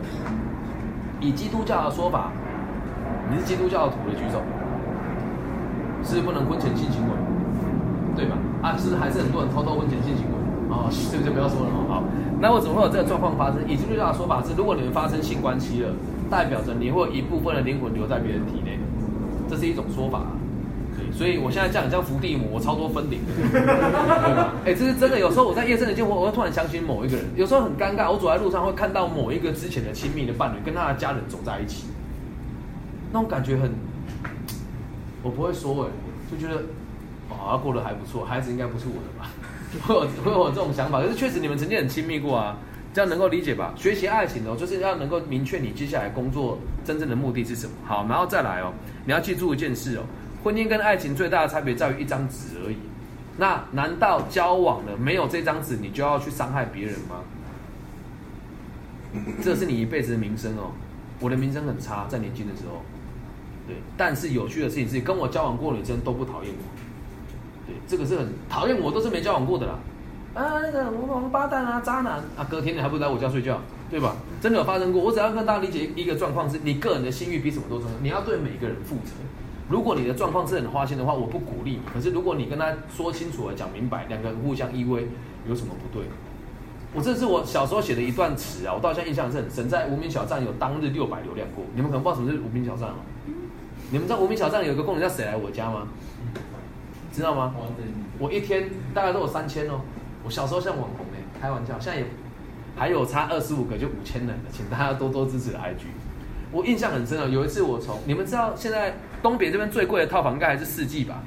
[1.20, 2.32] 以基督教的说法，
[3.30, 4.40] 你是基督教徒的举手，
[6.02, 7.12] 是不能婚前性行为，
[8.16, 8.34] 对吧？
[8.62, 10.34] 啊，是还是很多人偷偷婚前性行为？
[10.72, 11.78] 哦，这个就不要说了哦。
[11.86, 12.02] 好，
[12.40, 13.60] 那为什么会有这个状况发生？
[13.68, 15.92] 以基督教的说法是，如果你们发生性关系了，
[16.30, 18.79] 代表着你会有一部分的灵魂留在别人体内。
[19.50, 20.22] 这是一种说法，
[21.12, 24.54] 所以我现在这样像伏地魔，我超多分灵的，对吧？
[24.64, 25.18] 哎，这是真的。
[25.18, 28.10] 有时候我在夜深人静，我会突然想起某一个人，有时候很尴尬。
[28.10, 31.86] 我走在路上会看到某一个之前的亲密的伴侣跟他的家人走在一起，
[33.12, 33.70] 那种感觉很，
[35.22, 35.88] 我不会说哎，
[36.30, 36.62] 就觉得
[37.28, 39.30] 哦，过得还不错，孩子应该不是我的吧？
[39.86, 41.00] 会有会有这种想法。
[41.00, 42.56] 可是确实你们曾经很亲密过啊，
[42.92, 43.72] 这样能够理解吧？
[43.76, 47.72] 学习爱情哦，就是要能够明确你接下来工作真正的目的是什么。
[47.86, 48.72] 好，然后再来哦。
[49.04, 50.02] 你要记住一件事哦，
[50.42, 52.76] 婚姻跟爱情最大的差别在于一张纸而已。
[53.36, 57.22] 那难道交往了没有这张纸，你就要去伤害别人吗？
[59.42, 60.72] 这是你一辈子的名声哦。
[61.20, 62.82] 我的名声很差，在年轻的时候。
[63.66, 67.66] 对，但是有趣的事情是，跟我交往过的女生都不讨厌我。
[67.66, 69.78] 对，这个是很讨厌我，都是没交往过的啦。
[70.34, 73.60] 啊，那个王八蛋啊，渣男啊，隔天你还不来我家睡觉？
[73.90, 74.14] 对吧？
[74.40, 75.02] 真的有发生过。
[75.02, 77.96] 我只要跟大家理解一个状况，是你个人的信誉比什么都重要。
[78.00, 79.10] 你要对每个人负责。
[79.68, 81.80] 如果你的状况是很花心的话，我不鼓励你。
[81.92, 85.02] 可是如果你跟他说清楚了、讲明白，两个人互相依偎，
[85.48, 86.06] 有什么不对？
[86.94, 89.68] 我这是我小时候写的一段词啊，我到现在印象是很深。
[89.68, 92.96] 在无名小站有当日六百流量过，你们可能不知道什么是无名小站哦。
[93.90, 95.88] 你们知道无名小站有个功能叫谁来我家吗？
[97.12, 97.52] 知道吗？
[98.20, 99.80] 我一天大概都有三千哦。
[100.24, 102.06] 我小时候像网红哎，开玩笑，现在也。
[102.76, 105.84] 还有差二十五个就五千人了，请大家多多支持 IG。
[106.50, 111.22] 我印象很深啊，有一次我从你们知道现在东北这边最贵的套房应该还是四季吧？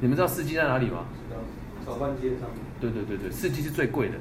[0.00, 1.04] 你们知道四季在哪里吗？
[1.84, 2.60] 炒饭街上面。
[2.80, 4.14] 对对对对，四季是最贵的。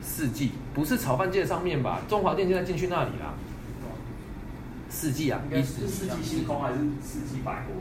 [0.00, 2.02] 四季不是炒饭街上面吧？
[2.06, 3.34] 中华电现在进去那里啦。
[4.92, 7.72] 四季啊，是四季星空还是四季百货？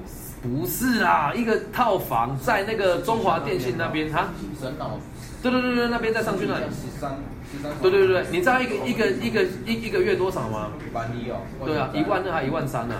[0.42, 4.30] 不是啊，一个套房在那个中华电信那边哈。
[4.60, 4.98] 神脑。
[5.44, 6.66] 对对对对，那边再上去那里。
[6.72, 7.12] 十三，
[7.52, 7.72] 十三。
[7.82, 10.70] 对对对对，你知道一个一个一个一一个月多少吗？
[10.94, 11.42] 万一哦。
[11.66, 12.96] 对啊，一万二还一万三呢。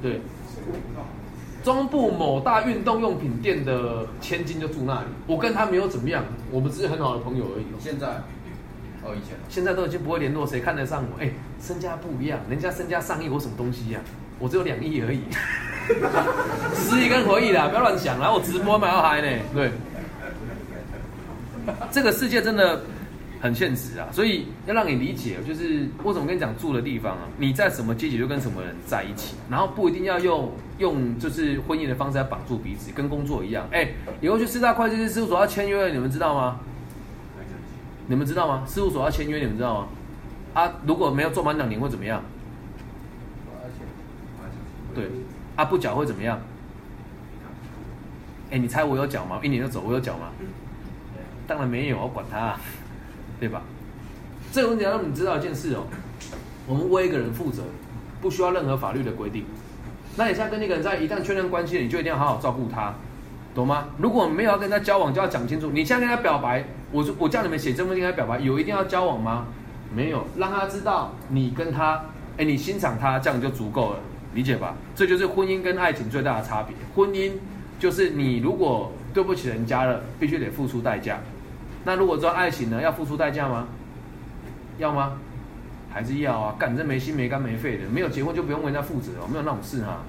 [0.00, 0.20] 对。
[1.62, 7.64] 中部某大运动用品店的千金就住那里，我跟他没有怎么样，我们只是很好的朋友而已。
[7.78, 8.06] 现在？
[9.02, 9.36] 哦，以前。
[9.48, 11.22] 现在都已经不会联络，谁看得上我？
[11.22, 14.00] 哎，身家不一样，人家身家上亿，我什么东西呀？
[14.38, 15.20] 我只有两亿而已。
[16.74, 19.70] 十亿跟回忆啦，不要乱想啦，我直播蛮要嗨呢，对。
[21.90, 22.80] 这个世界真的
[23.40, 33.68] 很现实啊，所以要让你理解，就是我怎么跟你讲住的地方啊，你在什么阶级就跟什么人在一起，然后不一定要用用就是婚姻的方式来绑住彼此，跟工作一样。
[33.72, 33.88] 哎，
[34.20, 36.60] 以后去四大会计师事务所要签约，你们知道吗？
[38.10, 38.64] 你们知道吗？
[38.66, 39.88] 事务所要签约，你们知道吗？
[40.52, 42.20] 啊，如果没有做满两年会怎么样？
[44.92, 45.04] 对，
[45.54, 46.40] 啊不缴会怎么样？
[48.50, 49.38] 哎，你猜我有缴吗？
[49.44, 50.32] 一年就走，我有缴吗？
[51.46, 52.60] 当然没有，我管他，啊
[53.38, 53.62] 对吧？
[54.50, 55.84] 这个问题要让你知道一件事哦，
[56.66, 57.62] 我们为一个人负责，
[58.20, 59.44] 不需要任何法律的规定。
[60.16, 62.92] 那你现在跟那个人在一旦确认关系了，你就一定要好好照顾他，
[63.54, 63.88] 懂吗？
[63.98, 65.70] 如果没有要跟他交往，就要讲清楚。
[65.70, 69.46] 你现在跟他表白，我我叫你们写这封信跟他表白，有一定要交往吗？
[69.92, 72.04] 没有，让他知道你跟他，
[72.36, 73.98] 哎，你欣赏他，这样就足够了，
[74.34, 74.76] 理解吧？
[74.94, 76.76] 这就是婚姻跟爱情最大的差别。
[76.94, 77.32] 婚姻
[77.78, 81.18] 就是你如果对不起人家了，必须得付出代价。
[81.84, 83.66] 那如果说爱情呢，要付出代价吗？
[84.78, 85.14] 要吗？
[85.92, 86.54] 还是要啊？
[86.56, 90.02] 干这没心没肝没肺的，没有结婚就不用为人家负责哦，没有那种事哈，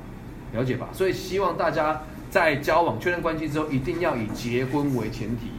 [0.53, 0.89] 了解吧？
[0.93, 5.51] 所以希望大家在交往确认关系之后，一定要以结婚为前提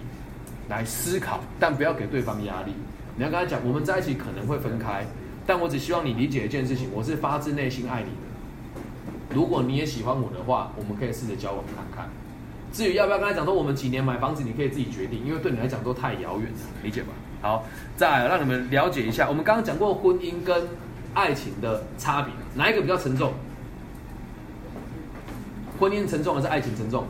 [0.69, 2.73] 来思考，但不要给对方压力。
[3.15, 5.05] 你要跟他讲，我们在一起可能会分开，
[5.47, 9.35] 但我只希望你理解一件事情，我是发自内心爱你的。
[9.35, 12.09] 如果你也喜欢我的话，我们可以试着交往看看。
[12.73, 17.09] 至于要不要跟他讲说我们几年买房子，你可以自己决定，因为对你来讲都太遥远了，理解吧？
[17.43, 17.67] 好，
[17.99, 20.67] 再来让你们了解一下，我们刚刚讲过婚姻跟
[21.13, 23.35] 爱情的差别，哪一个比较沉重？
[25.83, 27.05] 婚姻沉重还是爱情沉重？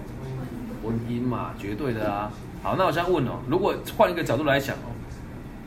[0.82, 2.32] 婚姻嘛，绝对的啊。
[2.62, 4.88] 好，那我现在问哦，如果换一个角度来想哦，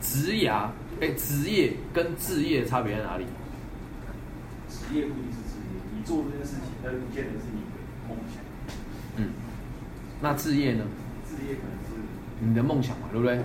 [0.02, 0.66] 职涯，
[1.00, 3.26] 哎，职业跟置业的差别在哪里？
[4.68, 7.78] 职业不一定是职业，你做这件事情，但不见得是你的
[8.10, 8.42] 梦想。
[9.18, 9.30] 嗯，
[10.20, 10.84] 那置业呢？
[11.30, 12.02] 置业可能是
[12.40, 13.38] 你的梦想嘛，对不对？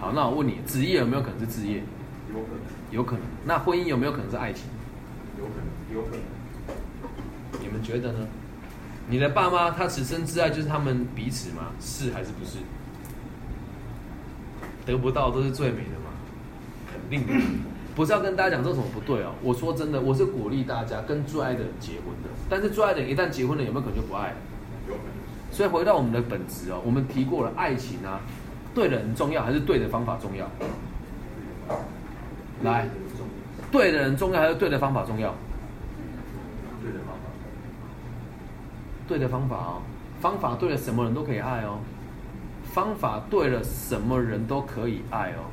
[0.00, 1.84] 好，那我问你，职业有没有可能是置业？
[2.32, 3.22] 有可能，有可能。
[3.44, 4.64] 那婚姻有没有可能是爱情？
[5.38, 6.20] 有可能，有可能。
[7.62, 8.26] 你们觉得呢？
[9.08, 11.72] 你的爸妈他此生之爱就是他们彼此吗？
[11.80, 12.58] 是还是不是？
[14.86, 16.10] 得不到都是最美的嘛，
[16.90, 17.32] 肯定的。
[17.94, 19.32] 不是要跟大家讲这有什么不对哦。
[19.40, 22.28] 我说真的，我是鼓励大家跟最爱的人结婚的。
[22.50, 24.36] 但是最爱的人一旦结婚了，有没有可能就不爱了？
[24.88, 24.94] 有。
[25.52, 28.20] 所以回到我们的本质哦，我们提过了爱情啊，
[28.74, 30.50] 对的人重要还是对的方法重要？
[32.64, 32.88] 来，
[33.70, 35.32] 对的人重要还是对的方法重要？
[36.82, 37.23] 对的方法。
[39.06, 39.82] 对的方法哦，
[40.20, 41.78] 方法对了，什么人都可以爱哦。
[42.72, 45.46] 方法对了，什么人都可以爱哦。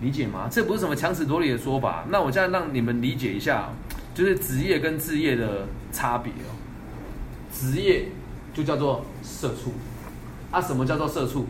[0.00, 0.48] 理解吗？
[0.50, 2.04] 这不是什么强词夺理的说法。
[2.08, 3.70] 那我现在让你们理解一下，
[4.14, 6.54] 就是职业跟置业的差别哦。
[7.52, 8.06] 职业
[8.54, 9.72] 就叫做社畜，
[10.52, 11.46] 啊，什么叫做社畜？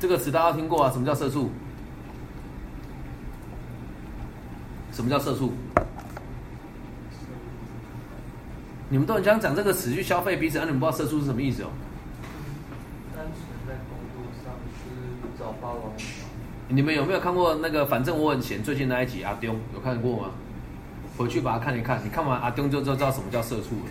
[0.00, 0.90] 这个词大家听过啊？
[0.90, 1.48] 什么叫社畜？
[4.92, 5.52] 什么叫社畜？
[8.90, 11.70] 你们都很想讲这个词去消费彼此，而你们不知道社畜是什么意思哦。
[13.14, 15.92] 单纯在工作上是找霸王
[16.68, 17.84] 你们有没有看过那个？
[17.86, 20.30] 反正我很闲，最近那一集阿丢有看过吗？
[21.16, 23.90] 回去把它看一看，你看完阿丢就就知道什么叫社畜了。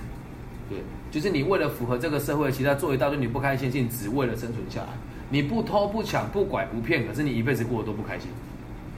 [0.69, 0.79] 对，
[1.11, 4.89] 就是你为了符合这个社会其他，做一大堆你不开心的事情，只为了生存下来。
[5.29, 8.29] 你不偷不抢不拐不骗，可是你一辈子过得都不开心。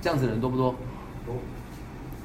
[0.01, 0.75] 这样子的人多不多？
[1.25, 1.35] 多。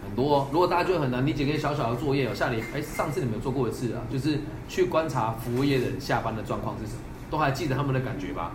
[0.04, 0.48] 很多、哦。
[0.52, 7.00] 如果大家觉得很难理解，那些小小的作业哦，下礼哎，上次你们做过一次啊，就是去观察服务业的人下班的状况是什么，
[7.30, 8.52] 都还记得他们的感觉吧？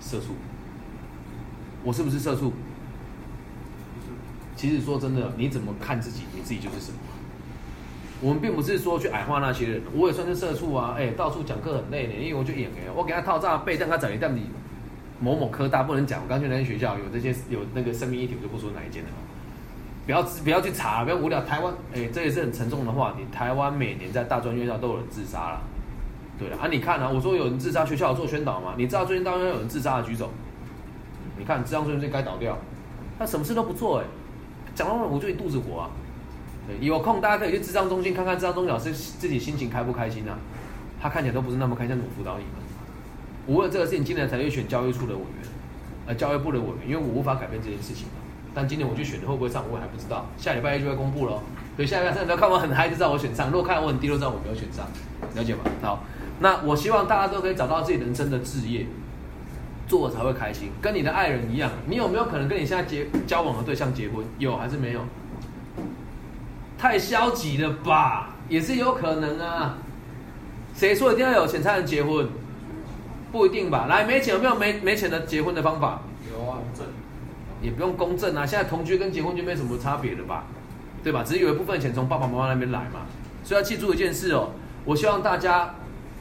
[0.00, 0.34] 社畜。
[1.82, 2.52] 我是不是社畜？
[4.56, 6.98] 其实说真的，你怎么看自己，你自己就是什么。
[8.20, 10.94] 我们并不是说去矮化那些人，我也算是社畜啊。
[10.96, 14.46] 哎，到处讲课很累呢，因为我就演哎，我给他套炸背，让他找一但你
[15.20, 16.22] 某某科大不能讲。
[16.22, 19.10] 我刚去那间学校有这些有那个生命议题，我就不说哪一间了。
[20.06, 21.40] 不要不要去查，不要无聊。
[21.42, 23.26] 台湾哎，这也是很沉重的话题。
[23.32, 25.60] 台湾每年在大专院校都有人自杀了。
[26.38, 28.74] 对了啊，你看啊，我说有人自杀，学校有做宣导吗？
[28.76, 30.30] 你知道最近大专院校有人自杀的举手。
[31.38, 32.56] 你看，智商中心该倒掉，
[33.18, 34.04] 他什么事都不做哎，
[34.74, 35.90] 讲到我就一肚子火啊。
[36.66, 40.36] 对，有空大家可以去智障中心看看智障中心老师自己心情开不开心啊？
[41.00, 42.52] 他看起来都不是那么开心，怎么辅导你们？
[43.46, 45.48] 我为了这个事情，今年才去选教育处的委员，
[46.06, 48.06] 呃，教育部的委员，因为我无法改变这件事情
[48.54, 51.32] 但今年我去选的会不会上，我还不知道，下礼拜一就会公布了。
[51.76, 54.86] 所以下礼拜三只要看我很嗨，就知道我选上；如果看我很低，就知道我没有选上。
[55.34, 55.60] 了解吗？
[55.82, 56.04] 好，
[56.40, 58.86] 那我希望大家都可以找到自己人生的志业。
[59.86, 61.70] 做才会开心，跟你的爱人一样。
[61.86, 64.24] 你有没有可能跟你现在结交往的对象结婚？
[64.38, 65.00] 有还是没有？
[66.78, 68.30] 太消极了吧？
[68.48, 69.76] 也是有可能啊。
[70.74, 72.26] 谁说一定要有钱才能结婚？
[73.30, 73.84] 不一定吧。
[73.86, 76.00] 来，没钱有没有没没钱的结婚的方法？
[76.32, 76.56] 有啊，
[77.64, 78.44] 也不用公证啊。
[78.44, 80.44] 现在同居跟结婚就没什么差别了吧？
[81.02, 81.24] 对吧？
[81.24, 83.06] 只是有一部分钱从爸爸妈妈那边来嘛。
[83.42, 84.50] 所以要记住一件事哦，
[84.84, 85.74] 我希望大家。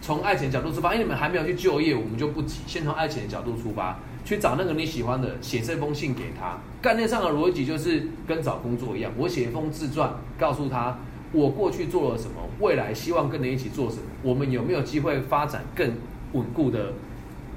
[0.05, 2.59] 从爱情角度出发，因为你们还没有去就业，我们就不急。
[2.67, 6.57] 先从爱情的角度出发，去找那个你喜欢的，写这封信给他。
[6.81, 10.99] 概念上的逻辑就是跟找工作一样，我写一封自传，告诉他
[11.31, 15.89] 我过去做了什么，未来希望跟你一起做什么，我们有没有机会发展更
[16.33, 16.91] 稳固的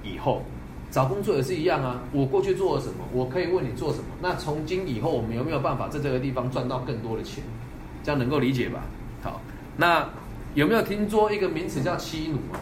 [0.04, 0.44] 以后？
[0.96, 4.04] 找工作也是一样啊，我过去做了什么，我可以为你做什么？
[4.22, 7.44] 那从今以后，我们有没有办法在这个地方赚到更多的钱？
[8.02, 8.80] 这样能够理解吧？
[9.22, 9.42] 好，
[9.76, 10.08] 那。
[10.54, 12.56] 有没有听说一个名词叫妻奴啊？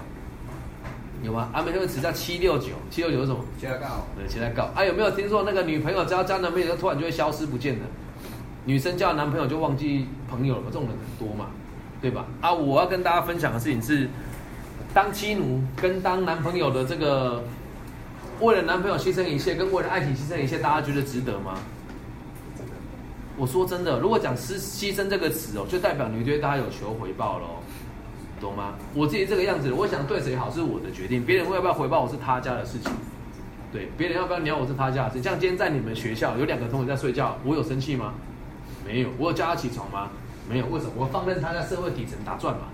[1.22, 1.48] 有吗？
[1.52, 3.38] 啊，没这个词叫七六九，七六九是什么？
[3.56, 3.86] 期待告。
[4.16, 4.64] 对，期待告。
[4.74, 7.86] 啊，有没有听说那个女朋友只要交男朋友，突然就会消失不见了？
[8.64, 11.50] 女生交男朋友就忘记朋友了，这种人很多嘛，
[12.02, 12.26] 对吧？
[12.40, 14.08] 啊，我要跟大家分享的事情是，
[14.92, 17.44] 当妻奴跟当男朋友的这个，
[18.40, 21.54] 为了男朋友牺牲一切，跟为了爱情牺牲一切，大家觉得值得吗？
[23.36, 27.46] 我说真的，如果讲牺牺牲这个词哦，就代表你对大家有求回报喽。
[28.40, 28.74] 懂吗？
[28.94, 32.92] 我自己这个样子，我想对谁好是我的决定，别人要不要回报我是他家的事情，
[33.72, 35.22] 对，别人要不要鸟我是他家的事。
[35.22, 38.12] 像今天在你们学校有两个同学在睡觉，我有生气吗？
[38.84, 39.08] 没有。
[39.18, 40.10] 我有叫他起床吗？
[40.46, 40.66] 没有。
[40.66, 40.92] 为什么？
[40.96, 42.64] 我放任他在社会底层打转嘛。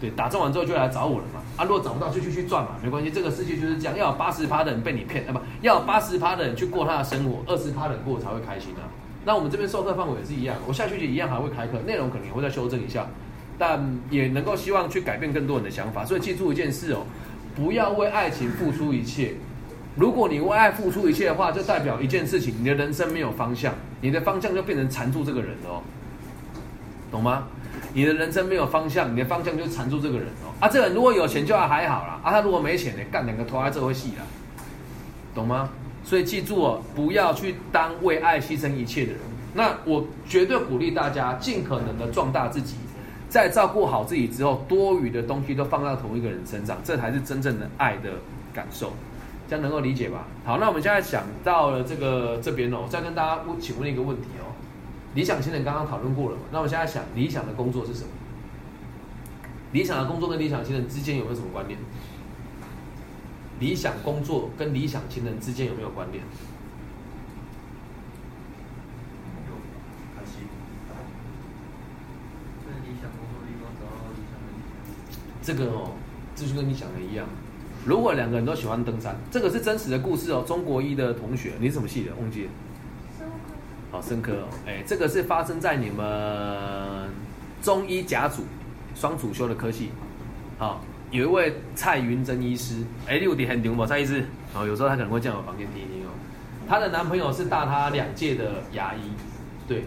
[0.00, 1.40] 对，打中完之后就来找我了嘛。
[1.56, 3.10] 啊，如果找不到就继续赚嘛，没关系。
[3.10, 8.86] 这个世界就是这样，要有八十趴的人被你骗，啊不，要八十趴的人去过他的生活，二十趴的人过才会开心啊。
[9.24, 13.06] 那我们这边授课范围也是一样，我下学期一样还会开课，内容可能也会再修正一下，
[13.58, 16.04] 但也能够希望去改变更多人的想法。
[16.04, 17.00] 所以记住一件事哦，
[17.56, 19.34] 不要为爱情付出一切。
[19.96, 25.82] 如果你为爱付出一切的话，就代表一件事情，你的人生没有方向，你的方向就变成缠住这个人哦，
[27.10, 27.48] 懂吗？
[27.92, 30.52] 你的人生没有方向，你的方向就缠住这个人哦。
[30.60, 34.24] 啊，这个人如果有钱就还好啦，啊，他如果没钱呢，干两个拖在这会戏啦，
[35.34, 35.70] 懂吗？
[36.04, 39.20] 所以记住哦，不要去当为爱牺牲一切的人。
[39.54, 42.76] 那我绝对鼓励大家尽可能的壮大自己，
[43.28, 48.10] 在照顾好自己之后，多余的东西都放到同一个人身上，这才是真正的爱的
[48.54, 48.92] 感受。
[49.48, 50.26] 这样能够理解吧？
[50.44, 54.47] 好，那我们现在想到了这个这边哦，再跟大家问，请问一个问题哦。
[55.14, 56.42] 理想情人刚刚讨论过了嘛？
[56.52, 58.08] 那我现在想，理想的工作是什么？
[59.72, 61.78] 理想的工作跟理想情人之间有没有什么关联？
[63.60, 66.22] 理想工作跟理想情人之间有没有关联？
[75.40, 75.92] 这个哦，
[76.36, 77.26] 这就跟你想的一样。
[77.86, 80.44] 如果两个人都喜欢登山，这个是真实的故事哦。
[80.46, 82.12] 中国一的同学，你是什么系的？
[82.20, 82.50] 忘记了。
[83.90, 87.08] 好，生科哦，哎，这个是发生在你们
[87.62, 88.44] 中医甲组
[88.94, 89.90] 双主修的科系。
[90.58, 94.26] 好，有一位蔡云珍医师，哎，六点很牛嘛，蔡医师。
[94.54, 96.10] 哦，有时候他可能会进我房间听一听哦。
[96.68, 99.10] 她的男朋友是大她两届的牙医，
[99.66, 99.84] 对。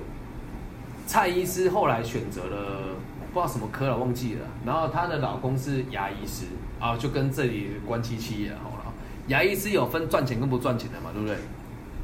[1.05, 2.95] 蔡医师后来选择了
[3.33, 4.47] 不知道什么科了，忘记了。
[4.65, 6.45] 然后她的老公是牙医师
[6.79, 8.85] 啊，就跟这里关系企业好了。
[9.27, 11.37] 牙医师有分赚钱跟不赚钱的嘛，对不对？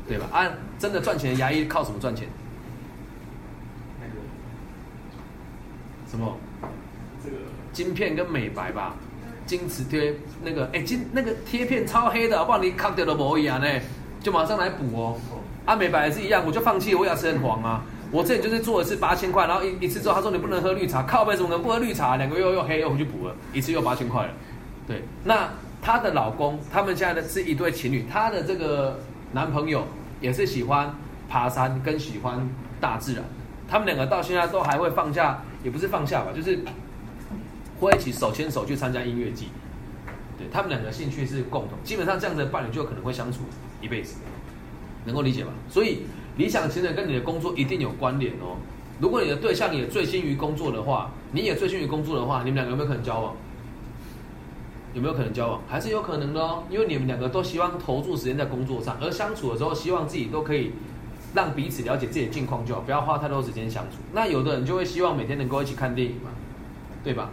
[0.07, 0.27] 对吧？
[0.31, 0.47] 啊，
[0.79, 2.27] 真的赚钱的牙医靠什么赚钱？
[3.99, 4.13] 那个
[6.09, 6.37] 什么？
[7.23, 7.37] 这个
[7.73, 8.95] 晶片跟美白吧，
[9.45, 10.13] 金瓷贴
[10.43, 12.59] 那个，哎、金那个贴片超黑的，好不好？
[12.59, 13.67] 你卡掉都不一样呢，
[14.21, 15.17] 就马上来补哦。
[15.65, 17.83] 啊，美白也是一样，我就放弃，我牙齿很黄啊。
[18.09, 22.15] 我之前就是做一次八千块，然后一一次之后他说你不能喝绿茶，靠背怎么能不喝绿茶？
[22.15, 24.31] 两个月又黑又回去补了，一次又八千块了。
[24.87, 25.49] 对，那
[25.81, 28.97] 她的老公，他们现在的是一对情侣，她的这个
[29.33, 29.85] 男朋友
[30.21, 30.93] 也是喜欢
[31.29, 32.47] 爬山跟喜欢
[32.79, 33.23] 大自然，
[33.67, 36.59] 他们两个到现在都还会放假，也不是放假吧，就是
[37.79, 39.49] 会一起手牵手去参加音乐季。
[40.37, 43.39] 对他们两个兴趣是共同，基本上这样子的伴侣就可能会相处
[43.81, 44.17] 一辈子，
[45.05, 45.51] 能够理解吧？
[45.67, 46.03] 所以
[46.37, 48.55] 理想情人跟你的工作一定有关联哦。
[48.99, 53.35] 如果你的对象也醉心于工作的话，你也醉心于工作的话，你们两个有没有可能交往？
[54.97, 55.61] 有没有可能交往？
[55.67, 60.71] 还是有可能的哦，因为你们两个都希望投注时间在工作上，而相处的时候希望自己都可以
[61.35, 63.97] 让彼此了解自己的近况就好，不要花太多时间相处。
[64.11, 66.31] 那有的人就会希望每天能够一起看电影嘛，
[67.03, 67.29] 对吧？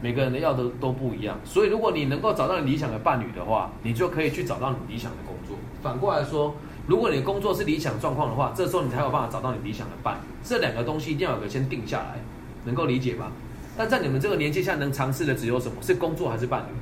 [0.00, 5.54] 每个人的要的都不一样，所以如果你能够找到你理想的伴侣的话，你就可以去找到你理想的工作。
[5.82, 6.54] 反过来说，
[6.86, 10.18] 如果你的工作是理想状况的话，这时候你才有办法找到你理想的伴侣。
[10.42, 12.20] 这两个东西一定要有个先定下来，
[12.64, 13.30] 能够理解吧？
[13.76, 15.76] 但在你们这个年纪下能尝试的只有什么？
[15.82, 16.72] 是工作还是伴侣？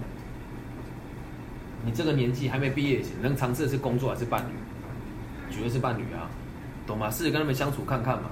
[1.86, 5.54] 你这个年纪还没毕业前，能尝试的是工作还是伴侣？
[5.54, 6.30] 绝对是伴侣啊，
[6.86, 7.10] 懂吗？
[7.10, 8.30] 试着跟他们相处看看嘛。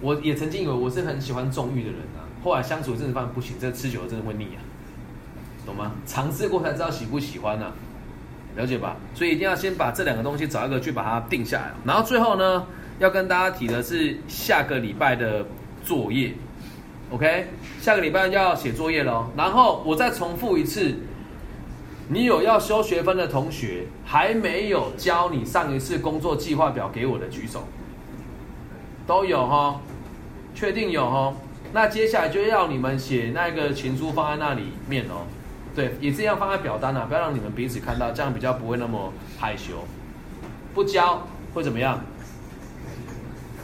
[0.00, 4.60] 我也曾经以为我是很喜欢纵欲的人啊，后来相处真的发现不行，这吃久了真的会腻啊，
[5.66, 5.92] 懂吗？
[6.06, 7.72] 尝试过才知道喜不喜欢啊，
[8.56, 8.96] 了解吧？
[9.14, 12.66] 所以一定要先把这两个东西找一个去把它定下来，然后最后呢，
[12.98, 15.44] 要跟大家提的是下个礼拜的
[15.84, 16.32] 作业
[17.12, 17.46] ，OK？
[17.80, 20.96] 下个礼拜要写作业喽，然后我再重复一次。
[22.08, 27.62] 你有要修学分的同学，还没有交你上一次工作计划表给我的举手，
[29.06, 29.80] 都有哈，
[30.54, 31.32] 确定有哈。
[31.72, 35.24] 那接下来就要你们写那个情书放在那里面哦，
[35.74, 39.84] 对，也是要放在表单啊，不要让你们彼此看到，这样比较不会那么害羞。
[40.74, 41.98] 不交会怎么样？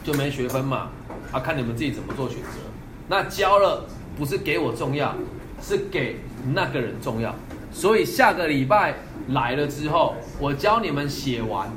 [0.05, 0.89] 就没学分嘛，
[1.33, 2.68] 啊，看你们自己怎么做选择。
[3.09, 3.85] 那交了
[4.17, 5.15] 不是给我重要，
[5.61, 6.21] 是给
[6.53, 7.35] 那个人重要。
[7.73, 8.95] 所以下个礼拜
[9.29, 11.69] 来了之后，我教你们写完，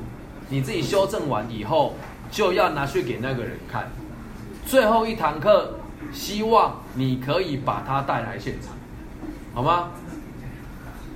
[0.50, 1.96] 你自己修正完以后，
[2.30, 3.90] 就要拿去给那个人看。
[4.66, 5.76] 最后一堂课，
[6.14, 8.74] 希望你可以把他带来现场，
[9.54, 9.92] 好吗？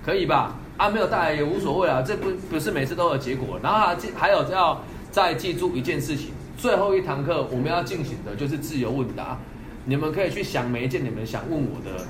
[0.06, 0.56] 可以吧？
[0.78, 3.60] 啊，没有带来也无所谓啊，这不不是每次都有结果。
[3.64, 9.38] 然后还还有要再记住一件事情，最后一堂课我们要进行的就是自由问答，
[9.86, 12.06] 你们可以去想每一件你们想问我的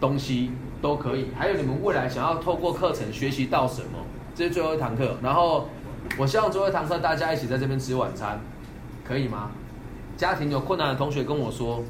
[0.00, 0.50] 东西。
[0.82, 4.04] 都可以，还有你们未来想要透过课程学习到什么，
[4.34, 5.16] 这是最后一堂课。
[5.22, 5.68] 然后
[6.18, 8.40] 我希望最后一堂课大家一起在这边吃晚餐，
[9.06, 9.52] 可以吗？
[10.16, 11.84] 家庭有困难的同学跟我说，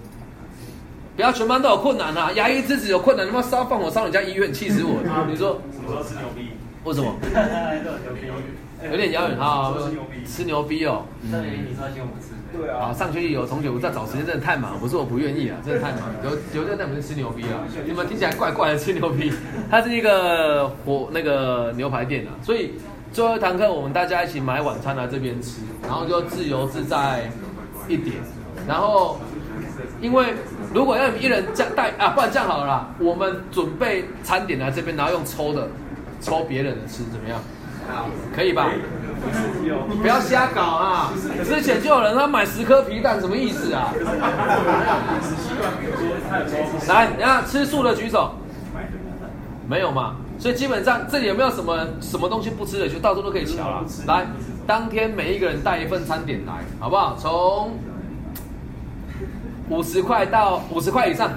[1.17, 2.31] 不要全班都有困难啊！
[2.33, 5.27] 牙医之子有困难，他妈烧放火烧你家医院，气死我了！
[5.27, 6.51] 你说什么时候吃牛逼？
[6.85, 7.17] 为什么？
[8.91, 11.05] 有点遥远哈吃牛逼，吃牛逼哦。
[11.31, 16.01] 上学期你说请我们吃，对啊，啊，上学期有同学我在找时间真的太忙，不是我不愿意啊，真的太忙。
[16.25, 19.33] 有有在带我们吃牛逼啊，你们听起来怪怪的吃牛逼，
[19.71, 22.73] 它是一个火那个牛排店啊，所以
[23.13, 27.31] 最后一堂课我们大家一起买晚餐来这边吃，然后就自由自在
[27.89, 28.17] 一点，
[28.67, 29.21] 然后
[30.01, 30.35] 因为
[30.75, 35.69] 如果要你一人这样带啊，不然这样好了啦，我们准备餐点来这边，然后用抽的
[36.21, 37.41] 抽别人的吃，怎么样？
[38.35, 38.69] 可以吧？
[40.01, 41.13] 不要瞎搞啊！
[41.45, 43.93] 之前就有人他买十颗皮蛋，什么意思啊？
[46.89, 48.33] 来，你看吃素的举手。
[49.69, 50.17] 没有嘛？
[50.39, 53.85] 所以基本上这里有没有什么什么东西不吃的，就到处都可以瞧了。
[54.07, 54.27] 来，
[54.67, 57.17] 当天每一个人带一份餐点来，好不好？
[57.17, 57.79] 从
[59.69, 61.31] 五十块到五十块以上，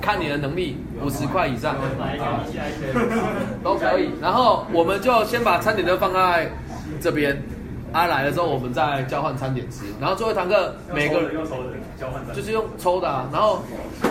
[0.00, 1.76] 看你的能力，五十块以上
[3.62, 4.10] 都可以。
[4.20, 6.50] 然后我们就先把餐点都放在
[7.00, 7.42] 这边，
[7.92, 9.84] 啊来了之后我们再交换餐点吃。
[10.00, 13.28] 然后最后一堂课每个人用抽的交换餐，就是用抽的、啊。
[13.32, 13.62] 然后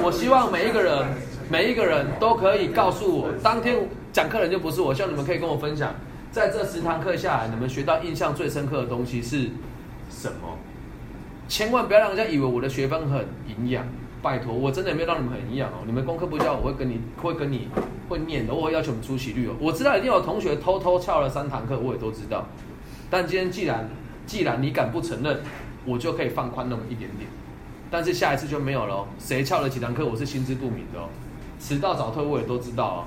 [0.04, 1.06] 我希望每一个人，
[1.50, 3.76] 每一个人都可以告诉我，当天
[4.12, 5.94] 讲课人就不是我，希望你们可以跟我分享，
[6.32, 9.50] 在这十堂课下来，你们学到印象最深刻的东西是
[10.10, 10.58] 什么？
[11.50, 13.86] 千万不要让人家以为我的学分很营养，
[14.24, 15.84] 拜托，我真的没有让你们很营养哦。
[15.86, 17.68] 你们功课不交，我会跟你会跟你
[18.08, 19.54] 会念的，我会要求你们出席率哦。
[19.60, 22.48] 我知道一定有同学偷偷翘了三堂课，我也都知道。
[23.10, 23.90] 但今天既然
[24.26, 25.42] 既然你敢不承认，
[25.86, 27.30] 我就可以放宽那么一点点。
[27.92, 29.08] 但是下一次就没有了哦。
[29.20, 31.10] 谁翘了几堂课，我是心知肚明的哦。
[31.60, 33.00] 迟到早退我也都知道哦，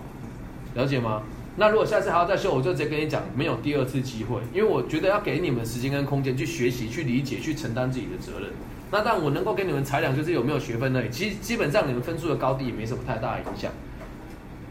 [0.74, 1.22] 了解吗？
[1.56, 8.50] 那如果下次还要再修，我就直接跟你讲，没有第二次机会，因为我觉得要给你们时间跟空间去学习、去理解、去承担自己的责任。
[8.90, 11.10] 那但我能够给你们裁量，就是有没有学分而已。
[11.10, 13.70] 其实基本上你们分数的高低也没什么太大的影响，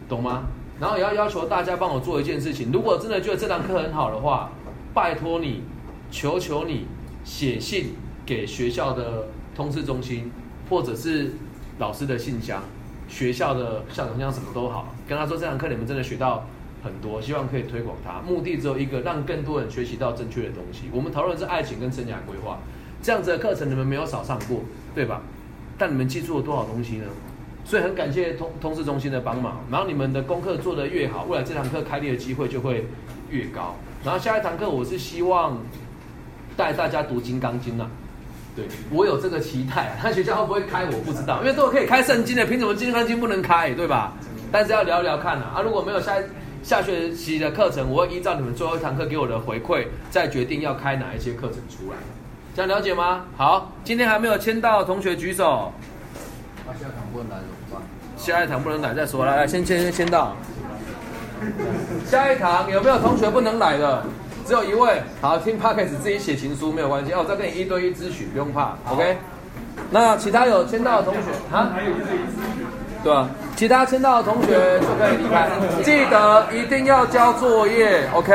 [0.07, 0.43] 懂吗？
[0.79, 4.51] 然后也要要求大家帮我做一件事情，如果真的觉得这堂课很好的话，
[4.93, 5.63] 拜托你，
[6.11, 6.85] 求求你
[7.23, 10.31] 写信给学校的通知中心，
[10.69, 11.33] 或者是
[11.79, 12.61] 老师的信箱，
[13.07, 16.45] 学校的校长信箱什么都好，跟他说这堂课你们真的学到
[16.83, 18.21] 很多，希望可以推广它。
[18.21, 20.89] 目的只有一个，让更多人学习到正确的东西。
[20.91, 22.59] 我们讨论是爱情跟生涯规划，
[23.05, 24.63] 这样子的课程你们没有少上过，
[24.95, 25.21] 对吧？
[25.77, 27.05] 但你们记住了多少东西呢？
[27.63, 32.83] 所以很感谢通通识中心的帮忙，然后你们的功课做得越好，未来这堂课开立的机会就会
[33.29, 33.75] 越高。
[34.03, 35.55] 然后下一堂课我是希望
[36.57, 37.87] 带大家读《金刚经》啊，
[38.55, 39.97] 对我有这个期待啊。
[40.01, 44.13] 他学校会不会开我不知道，因为都可以开圣经的，凭什么《金刚经》不能开，对吧？
[44.51, 45.53] 但是要聊一聊看啊。
[45.57, 46.15] 啊，如果没有下
[46.63, 51.97] 下学期的课程，我会依照你们最后一堂课给我的回馈，再决定要开哪一些课程出来。
[52.55, 53.25] 这样了解吗？
[53.35, 55.73] 好，今天还没有签到的同学举手。
[56.65, 57.81] 那下堂不能来怎么办？
[58.15, 60.33] 下一堂不能来再说，来来，先签先签到。
[62.05, 64.01] 下一堂有没有同学不能来的？
[64.45, 65.03] 只有一位。
[65.19, 69.17] 好，听 p o d c a s 自己写情书没有关系，哦，我再跟你一对一咨询，不用怕，OK。
[69.91, 71.73] 那其他有签到的同学啊？
[71.75, 72.65] 还有一对一咨询，
[73.05, 73.29] 对吧？
[73.55, 75.47] 其他签到的同学就可以离开，
[75.83, 78.33] 记得一定要交作业，OK。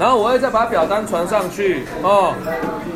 [0.00, 2.32] 然后我会再把表单传上去哦。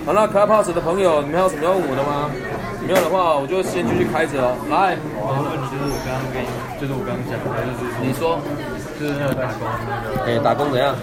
[0.06, 2.30] 好，那 Clubhouse 的朋友，你们还有什么要问我的吗？
[2.88, 4.56] 没有的话，我就先继续开着哦。
[4.70, 6.48] 来，我要问你，就是我刚刚跟你，
[6.80, 8.40] 就是我刚刚讲的，就是你说，
[8.98, 10.32] 就是那个打工那个。
[10.32, 10.96] 哎，打工怎样？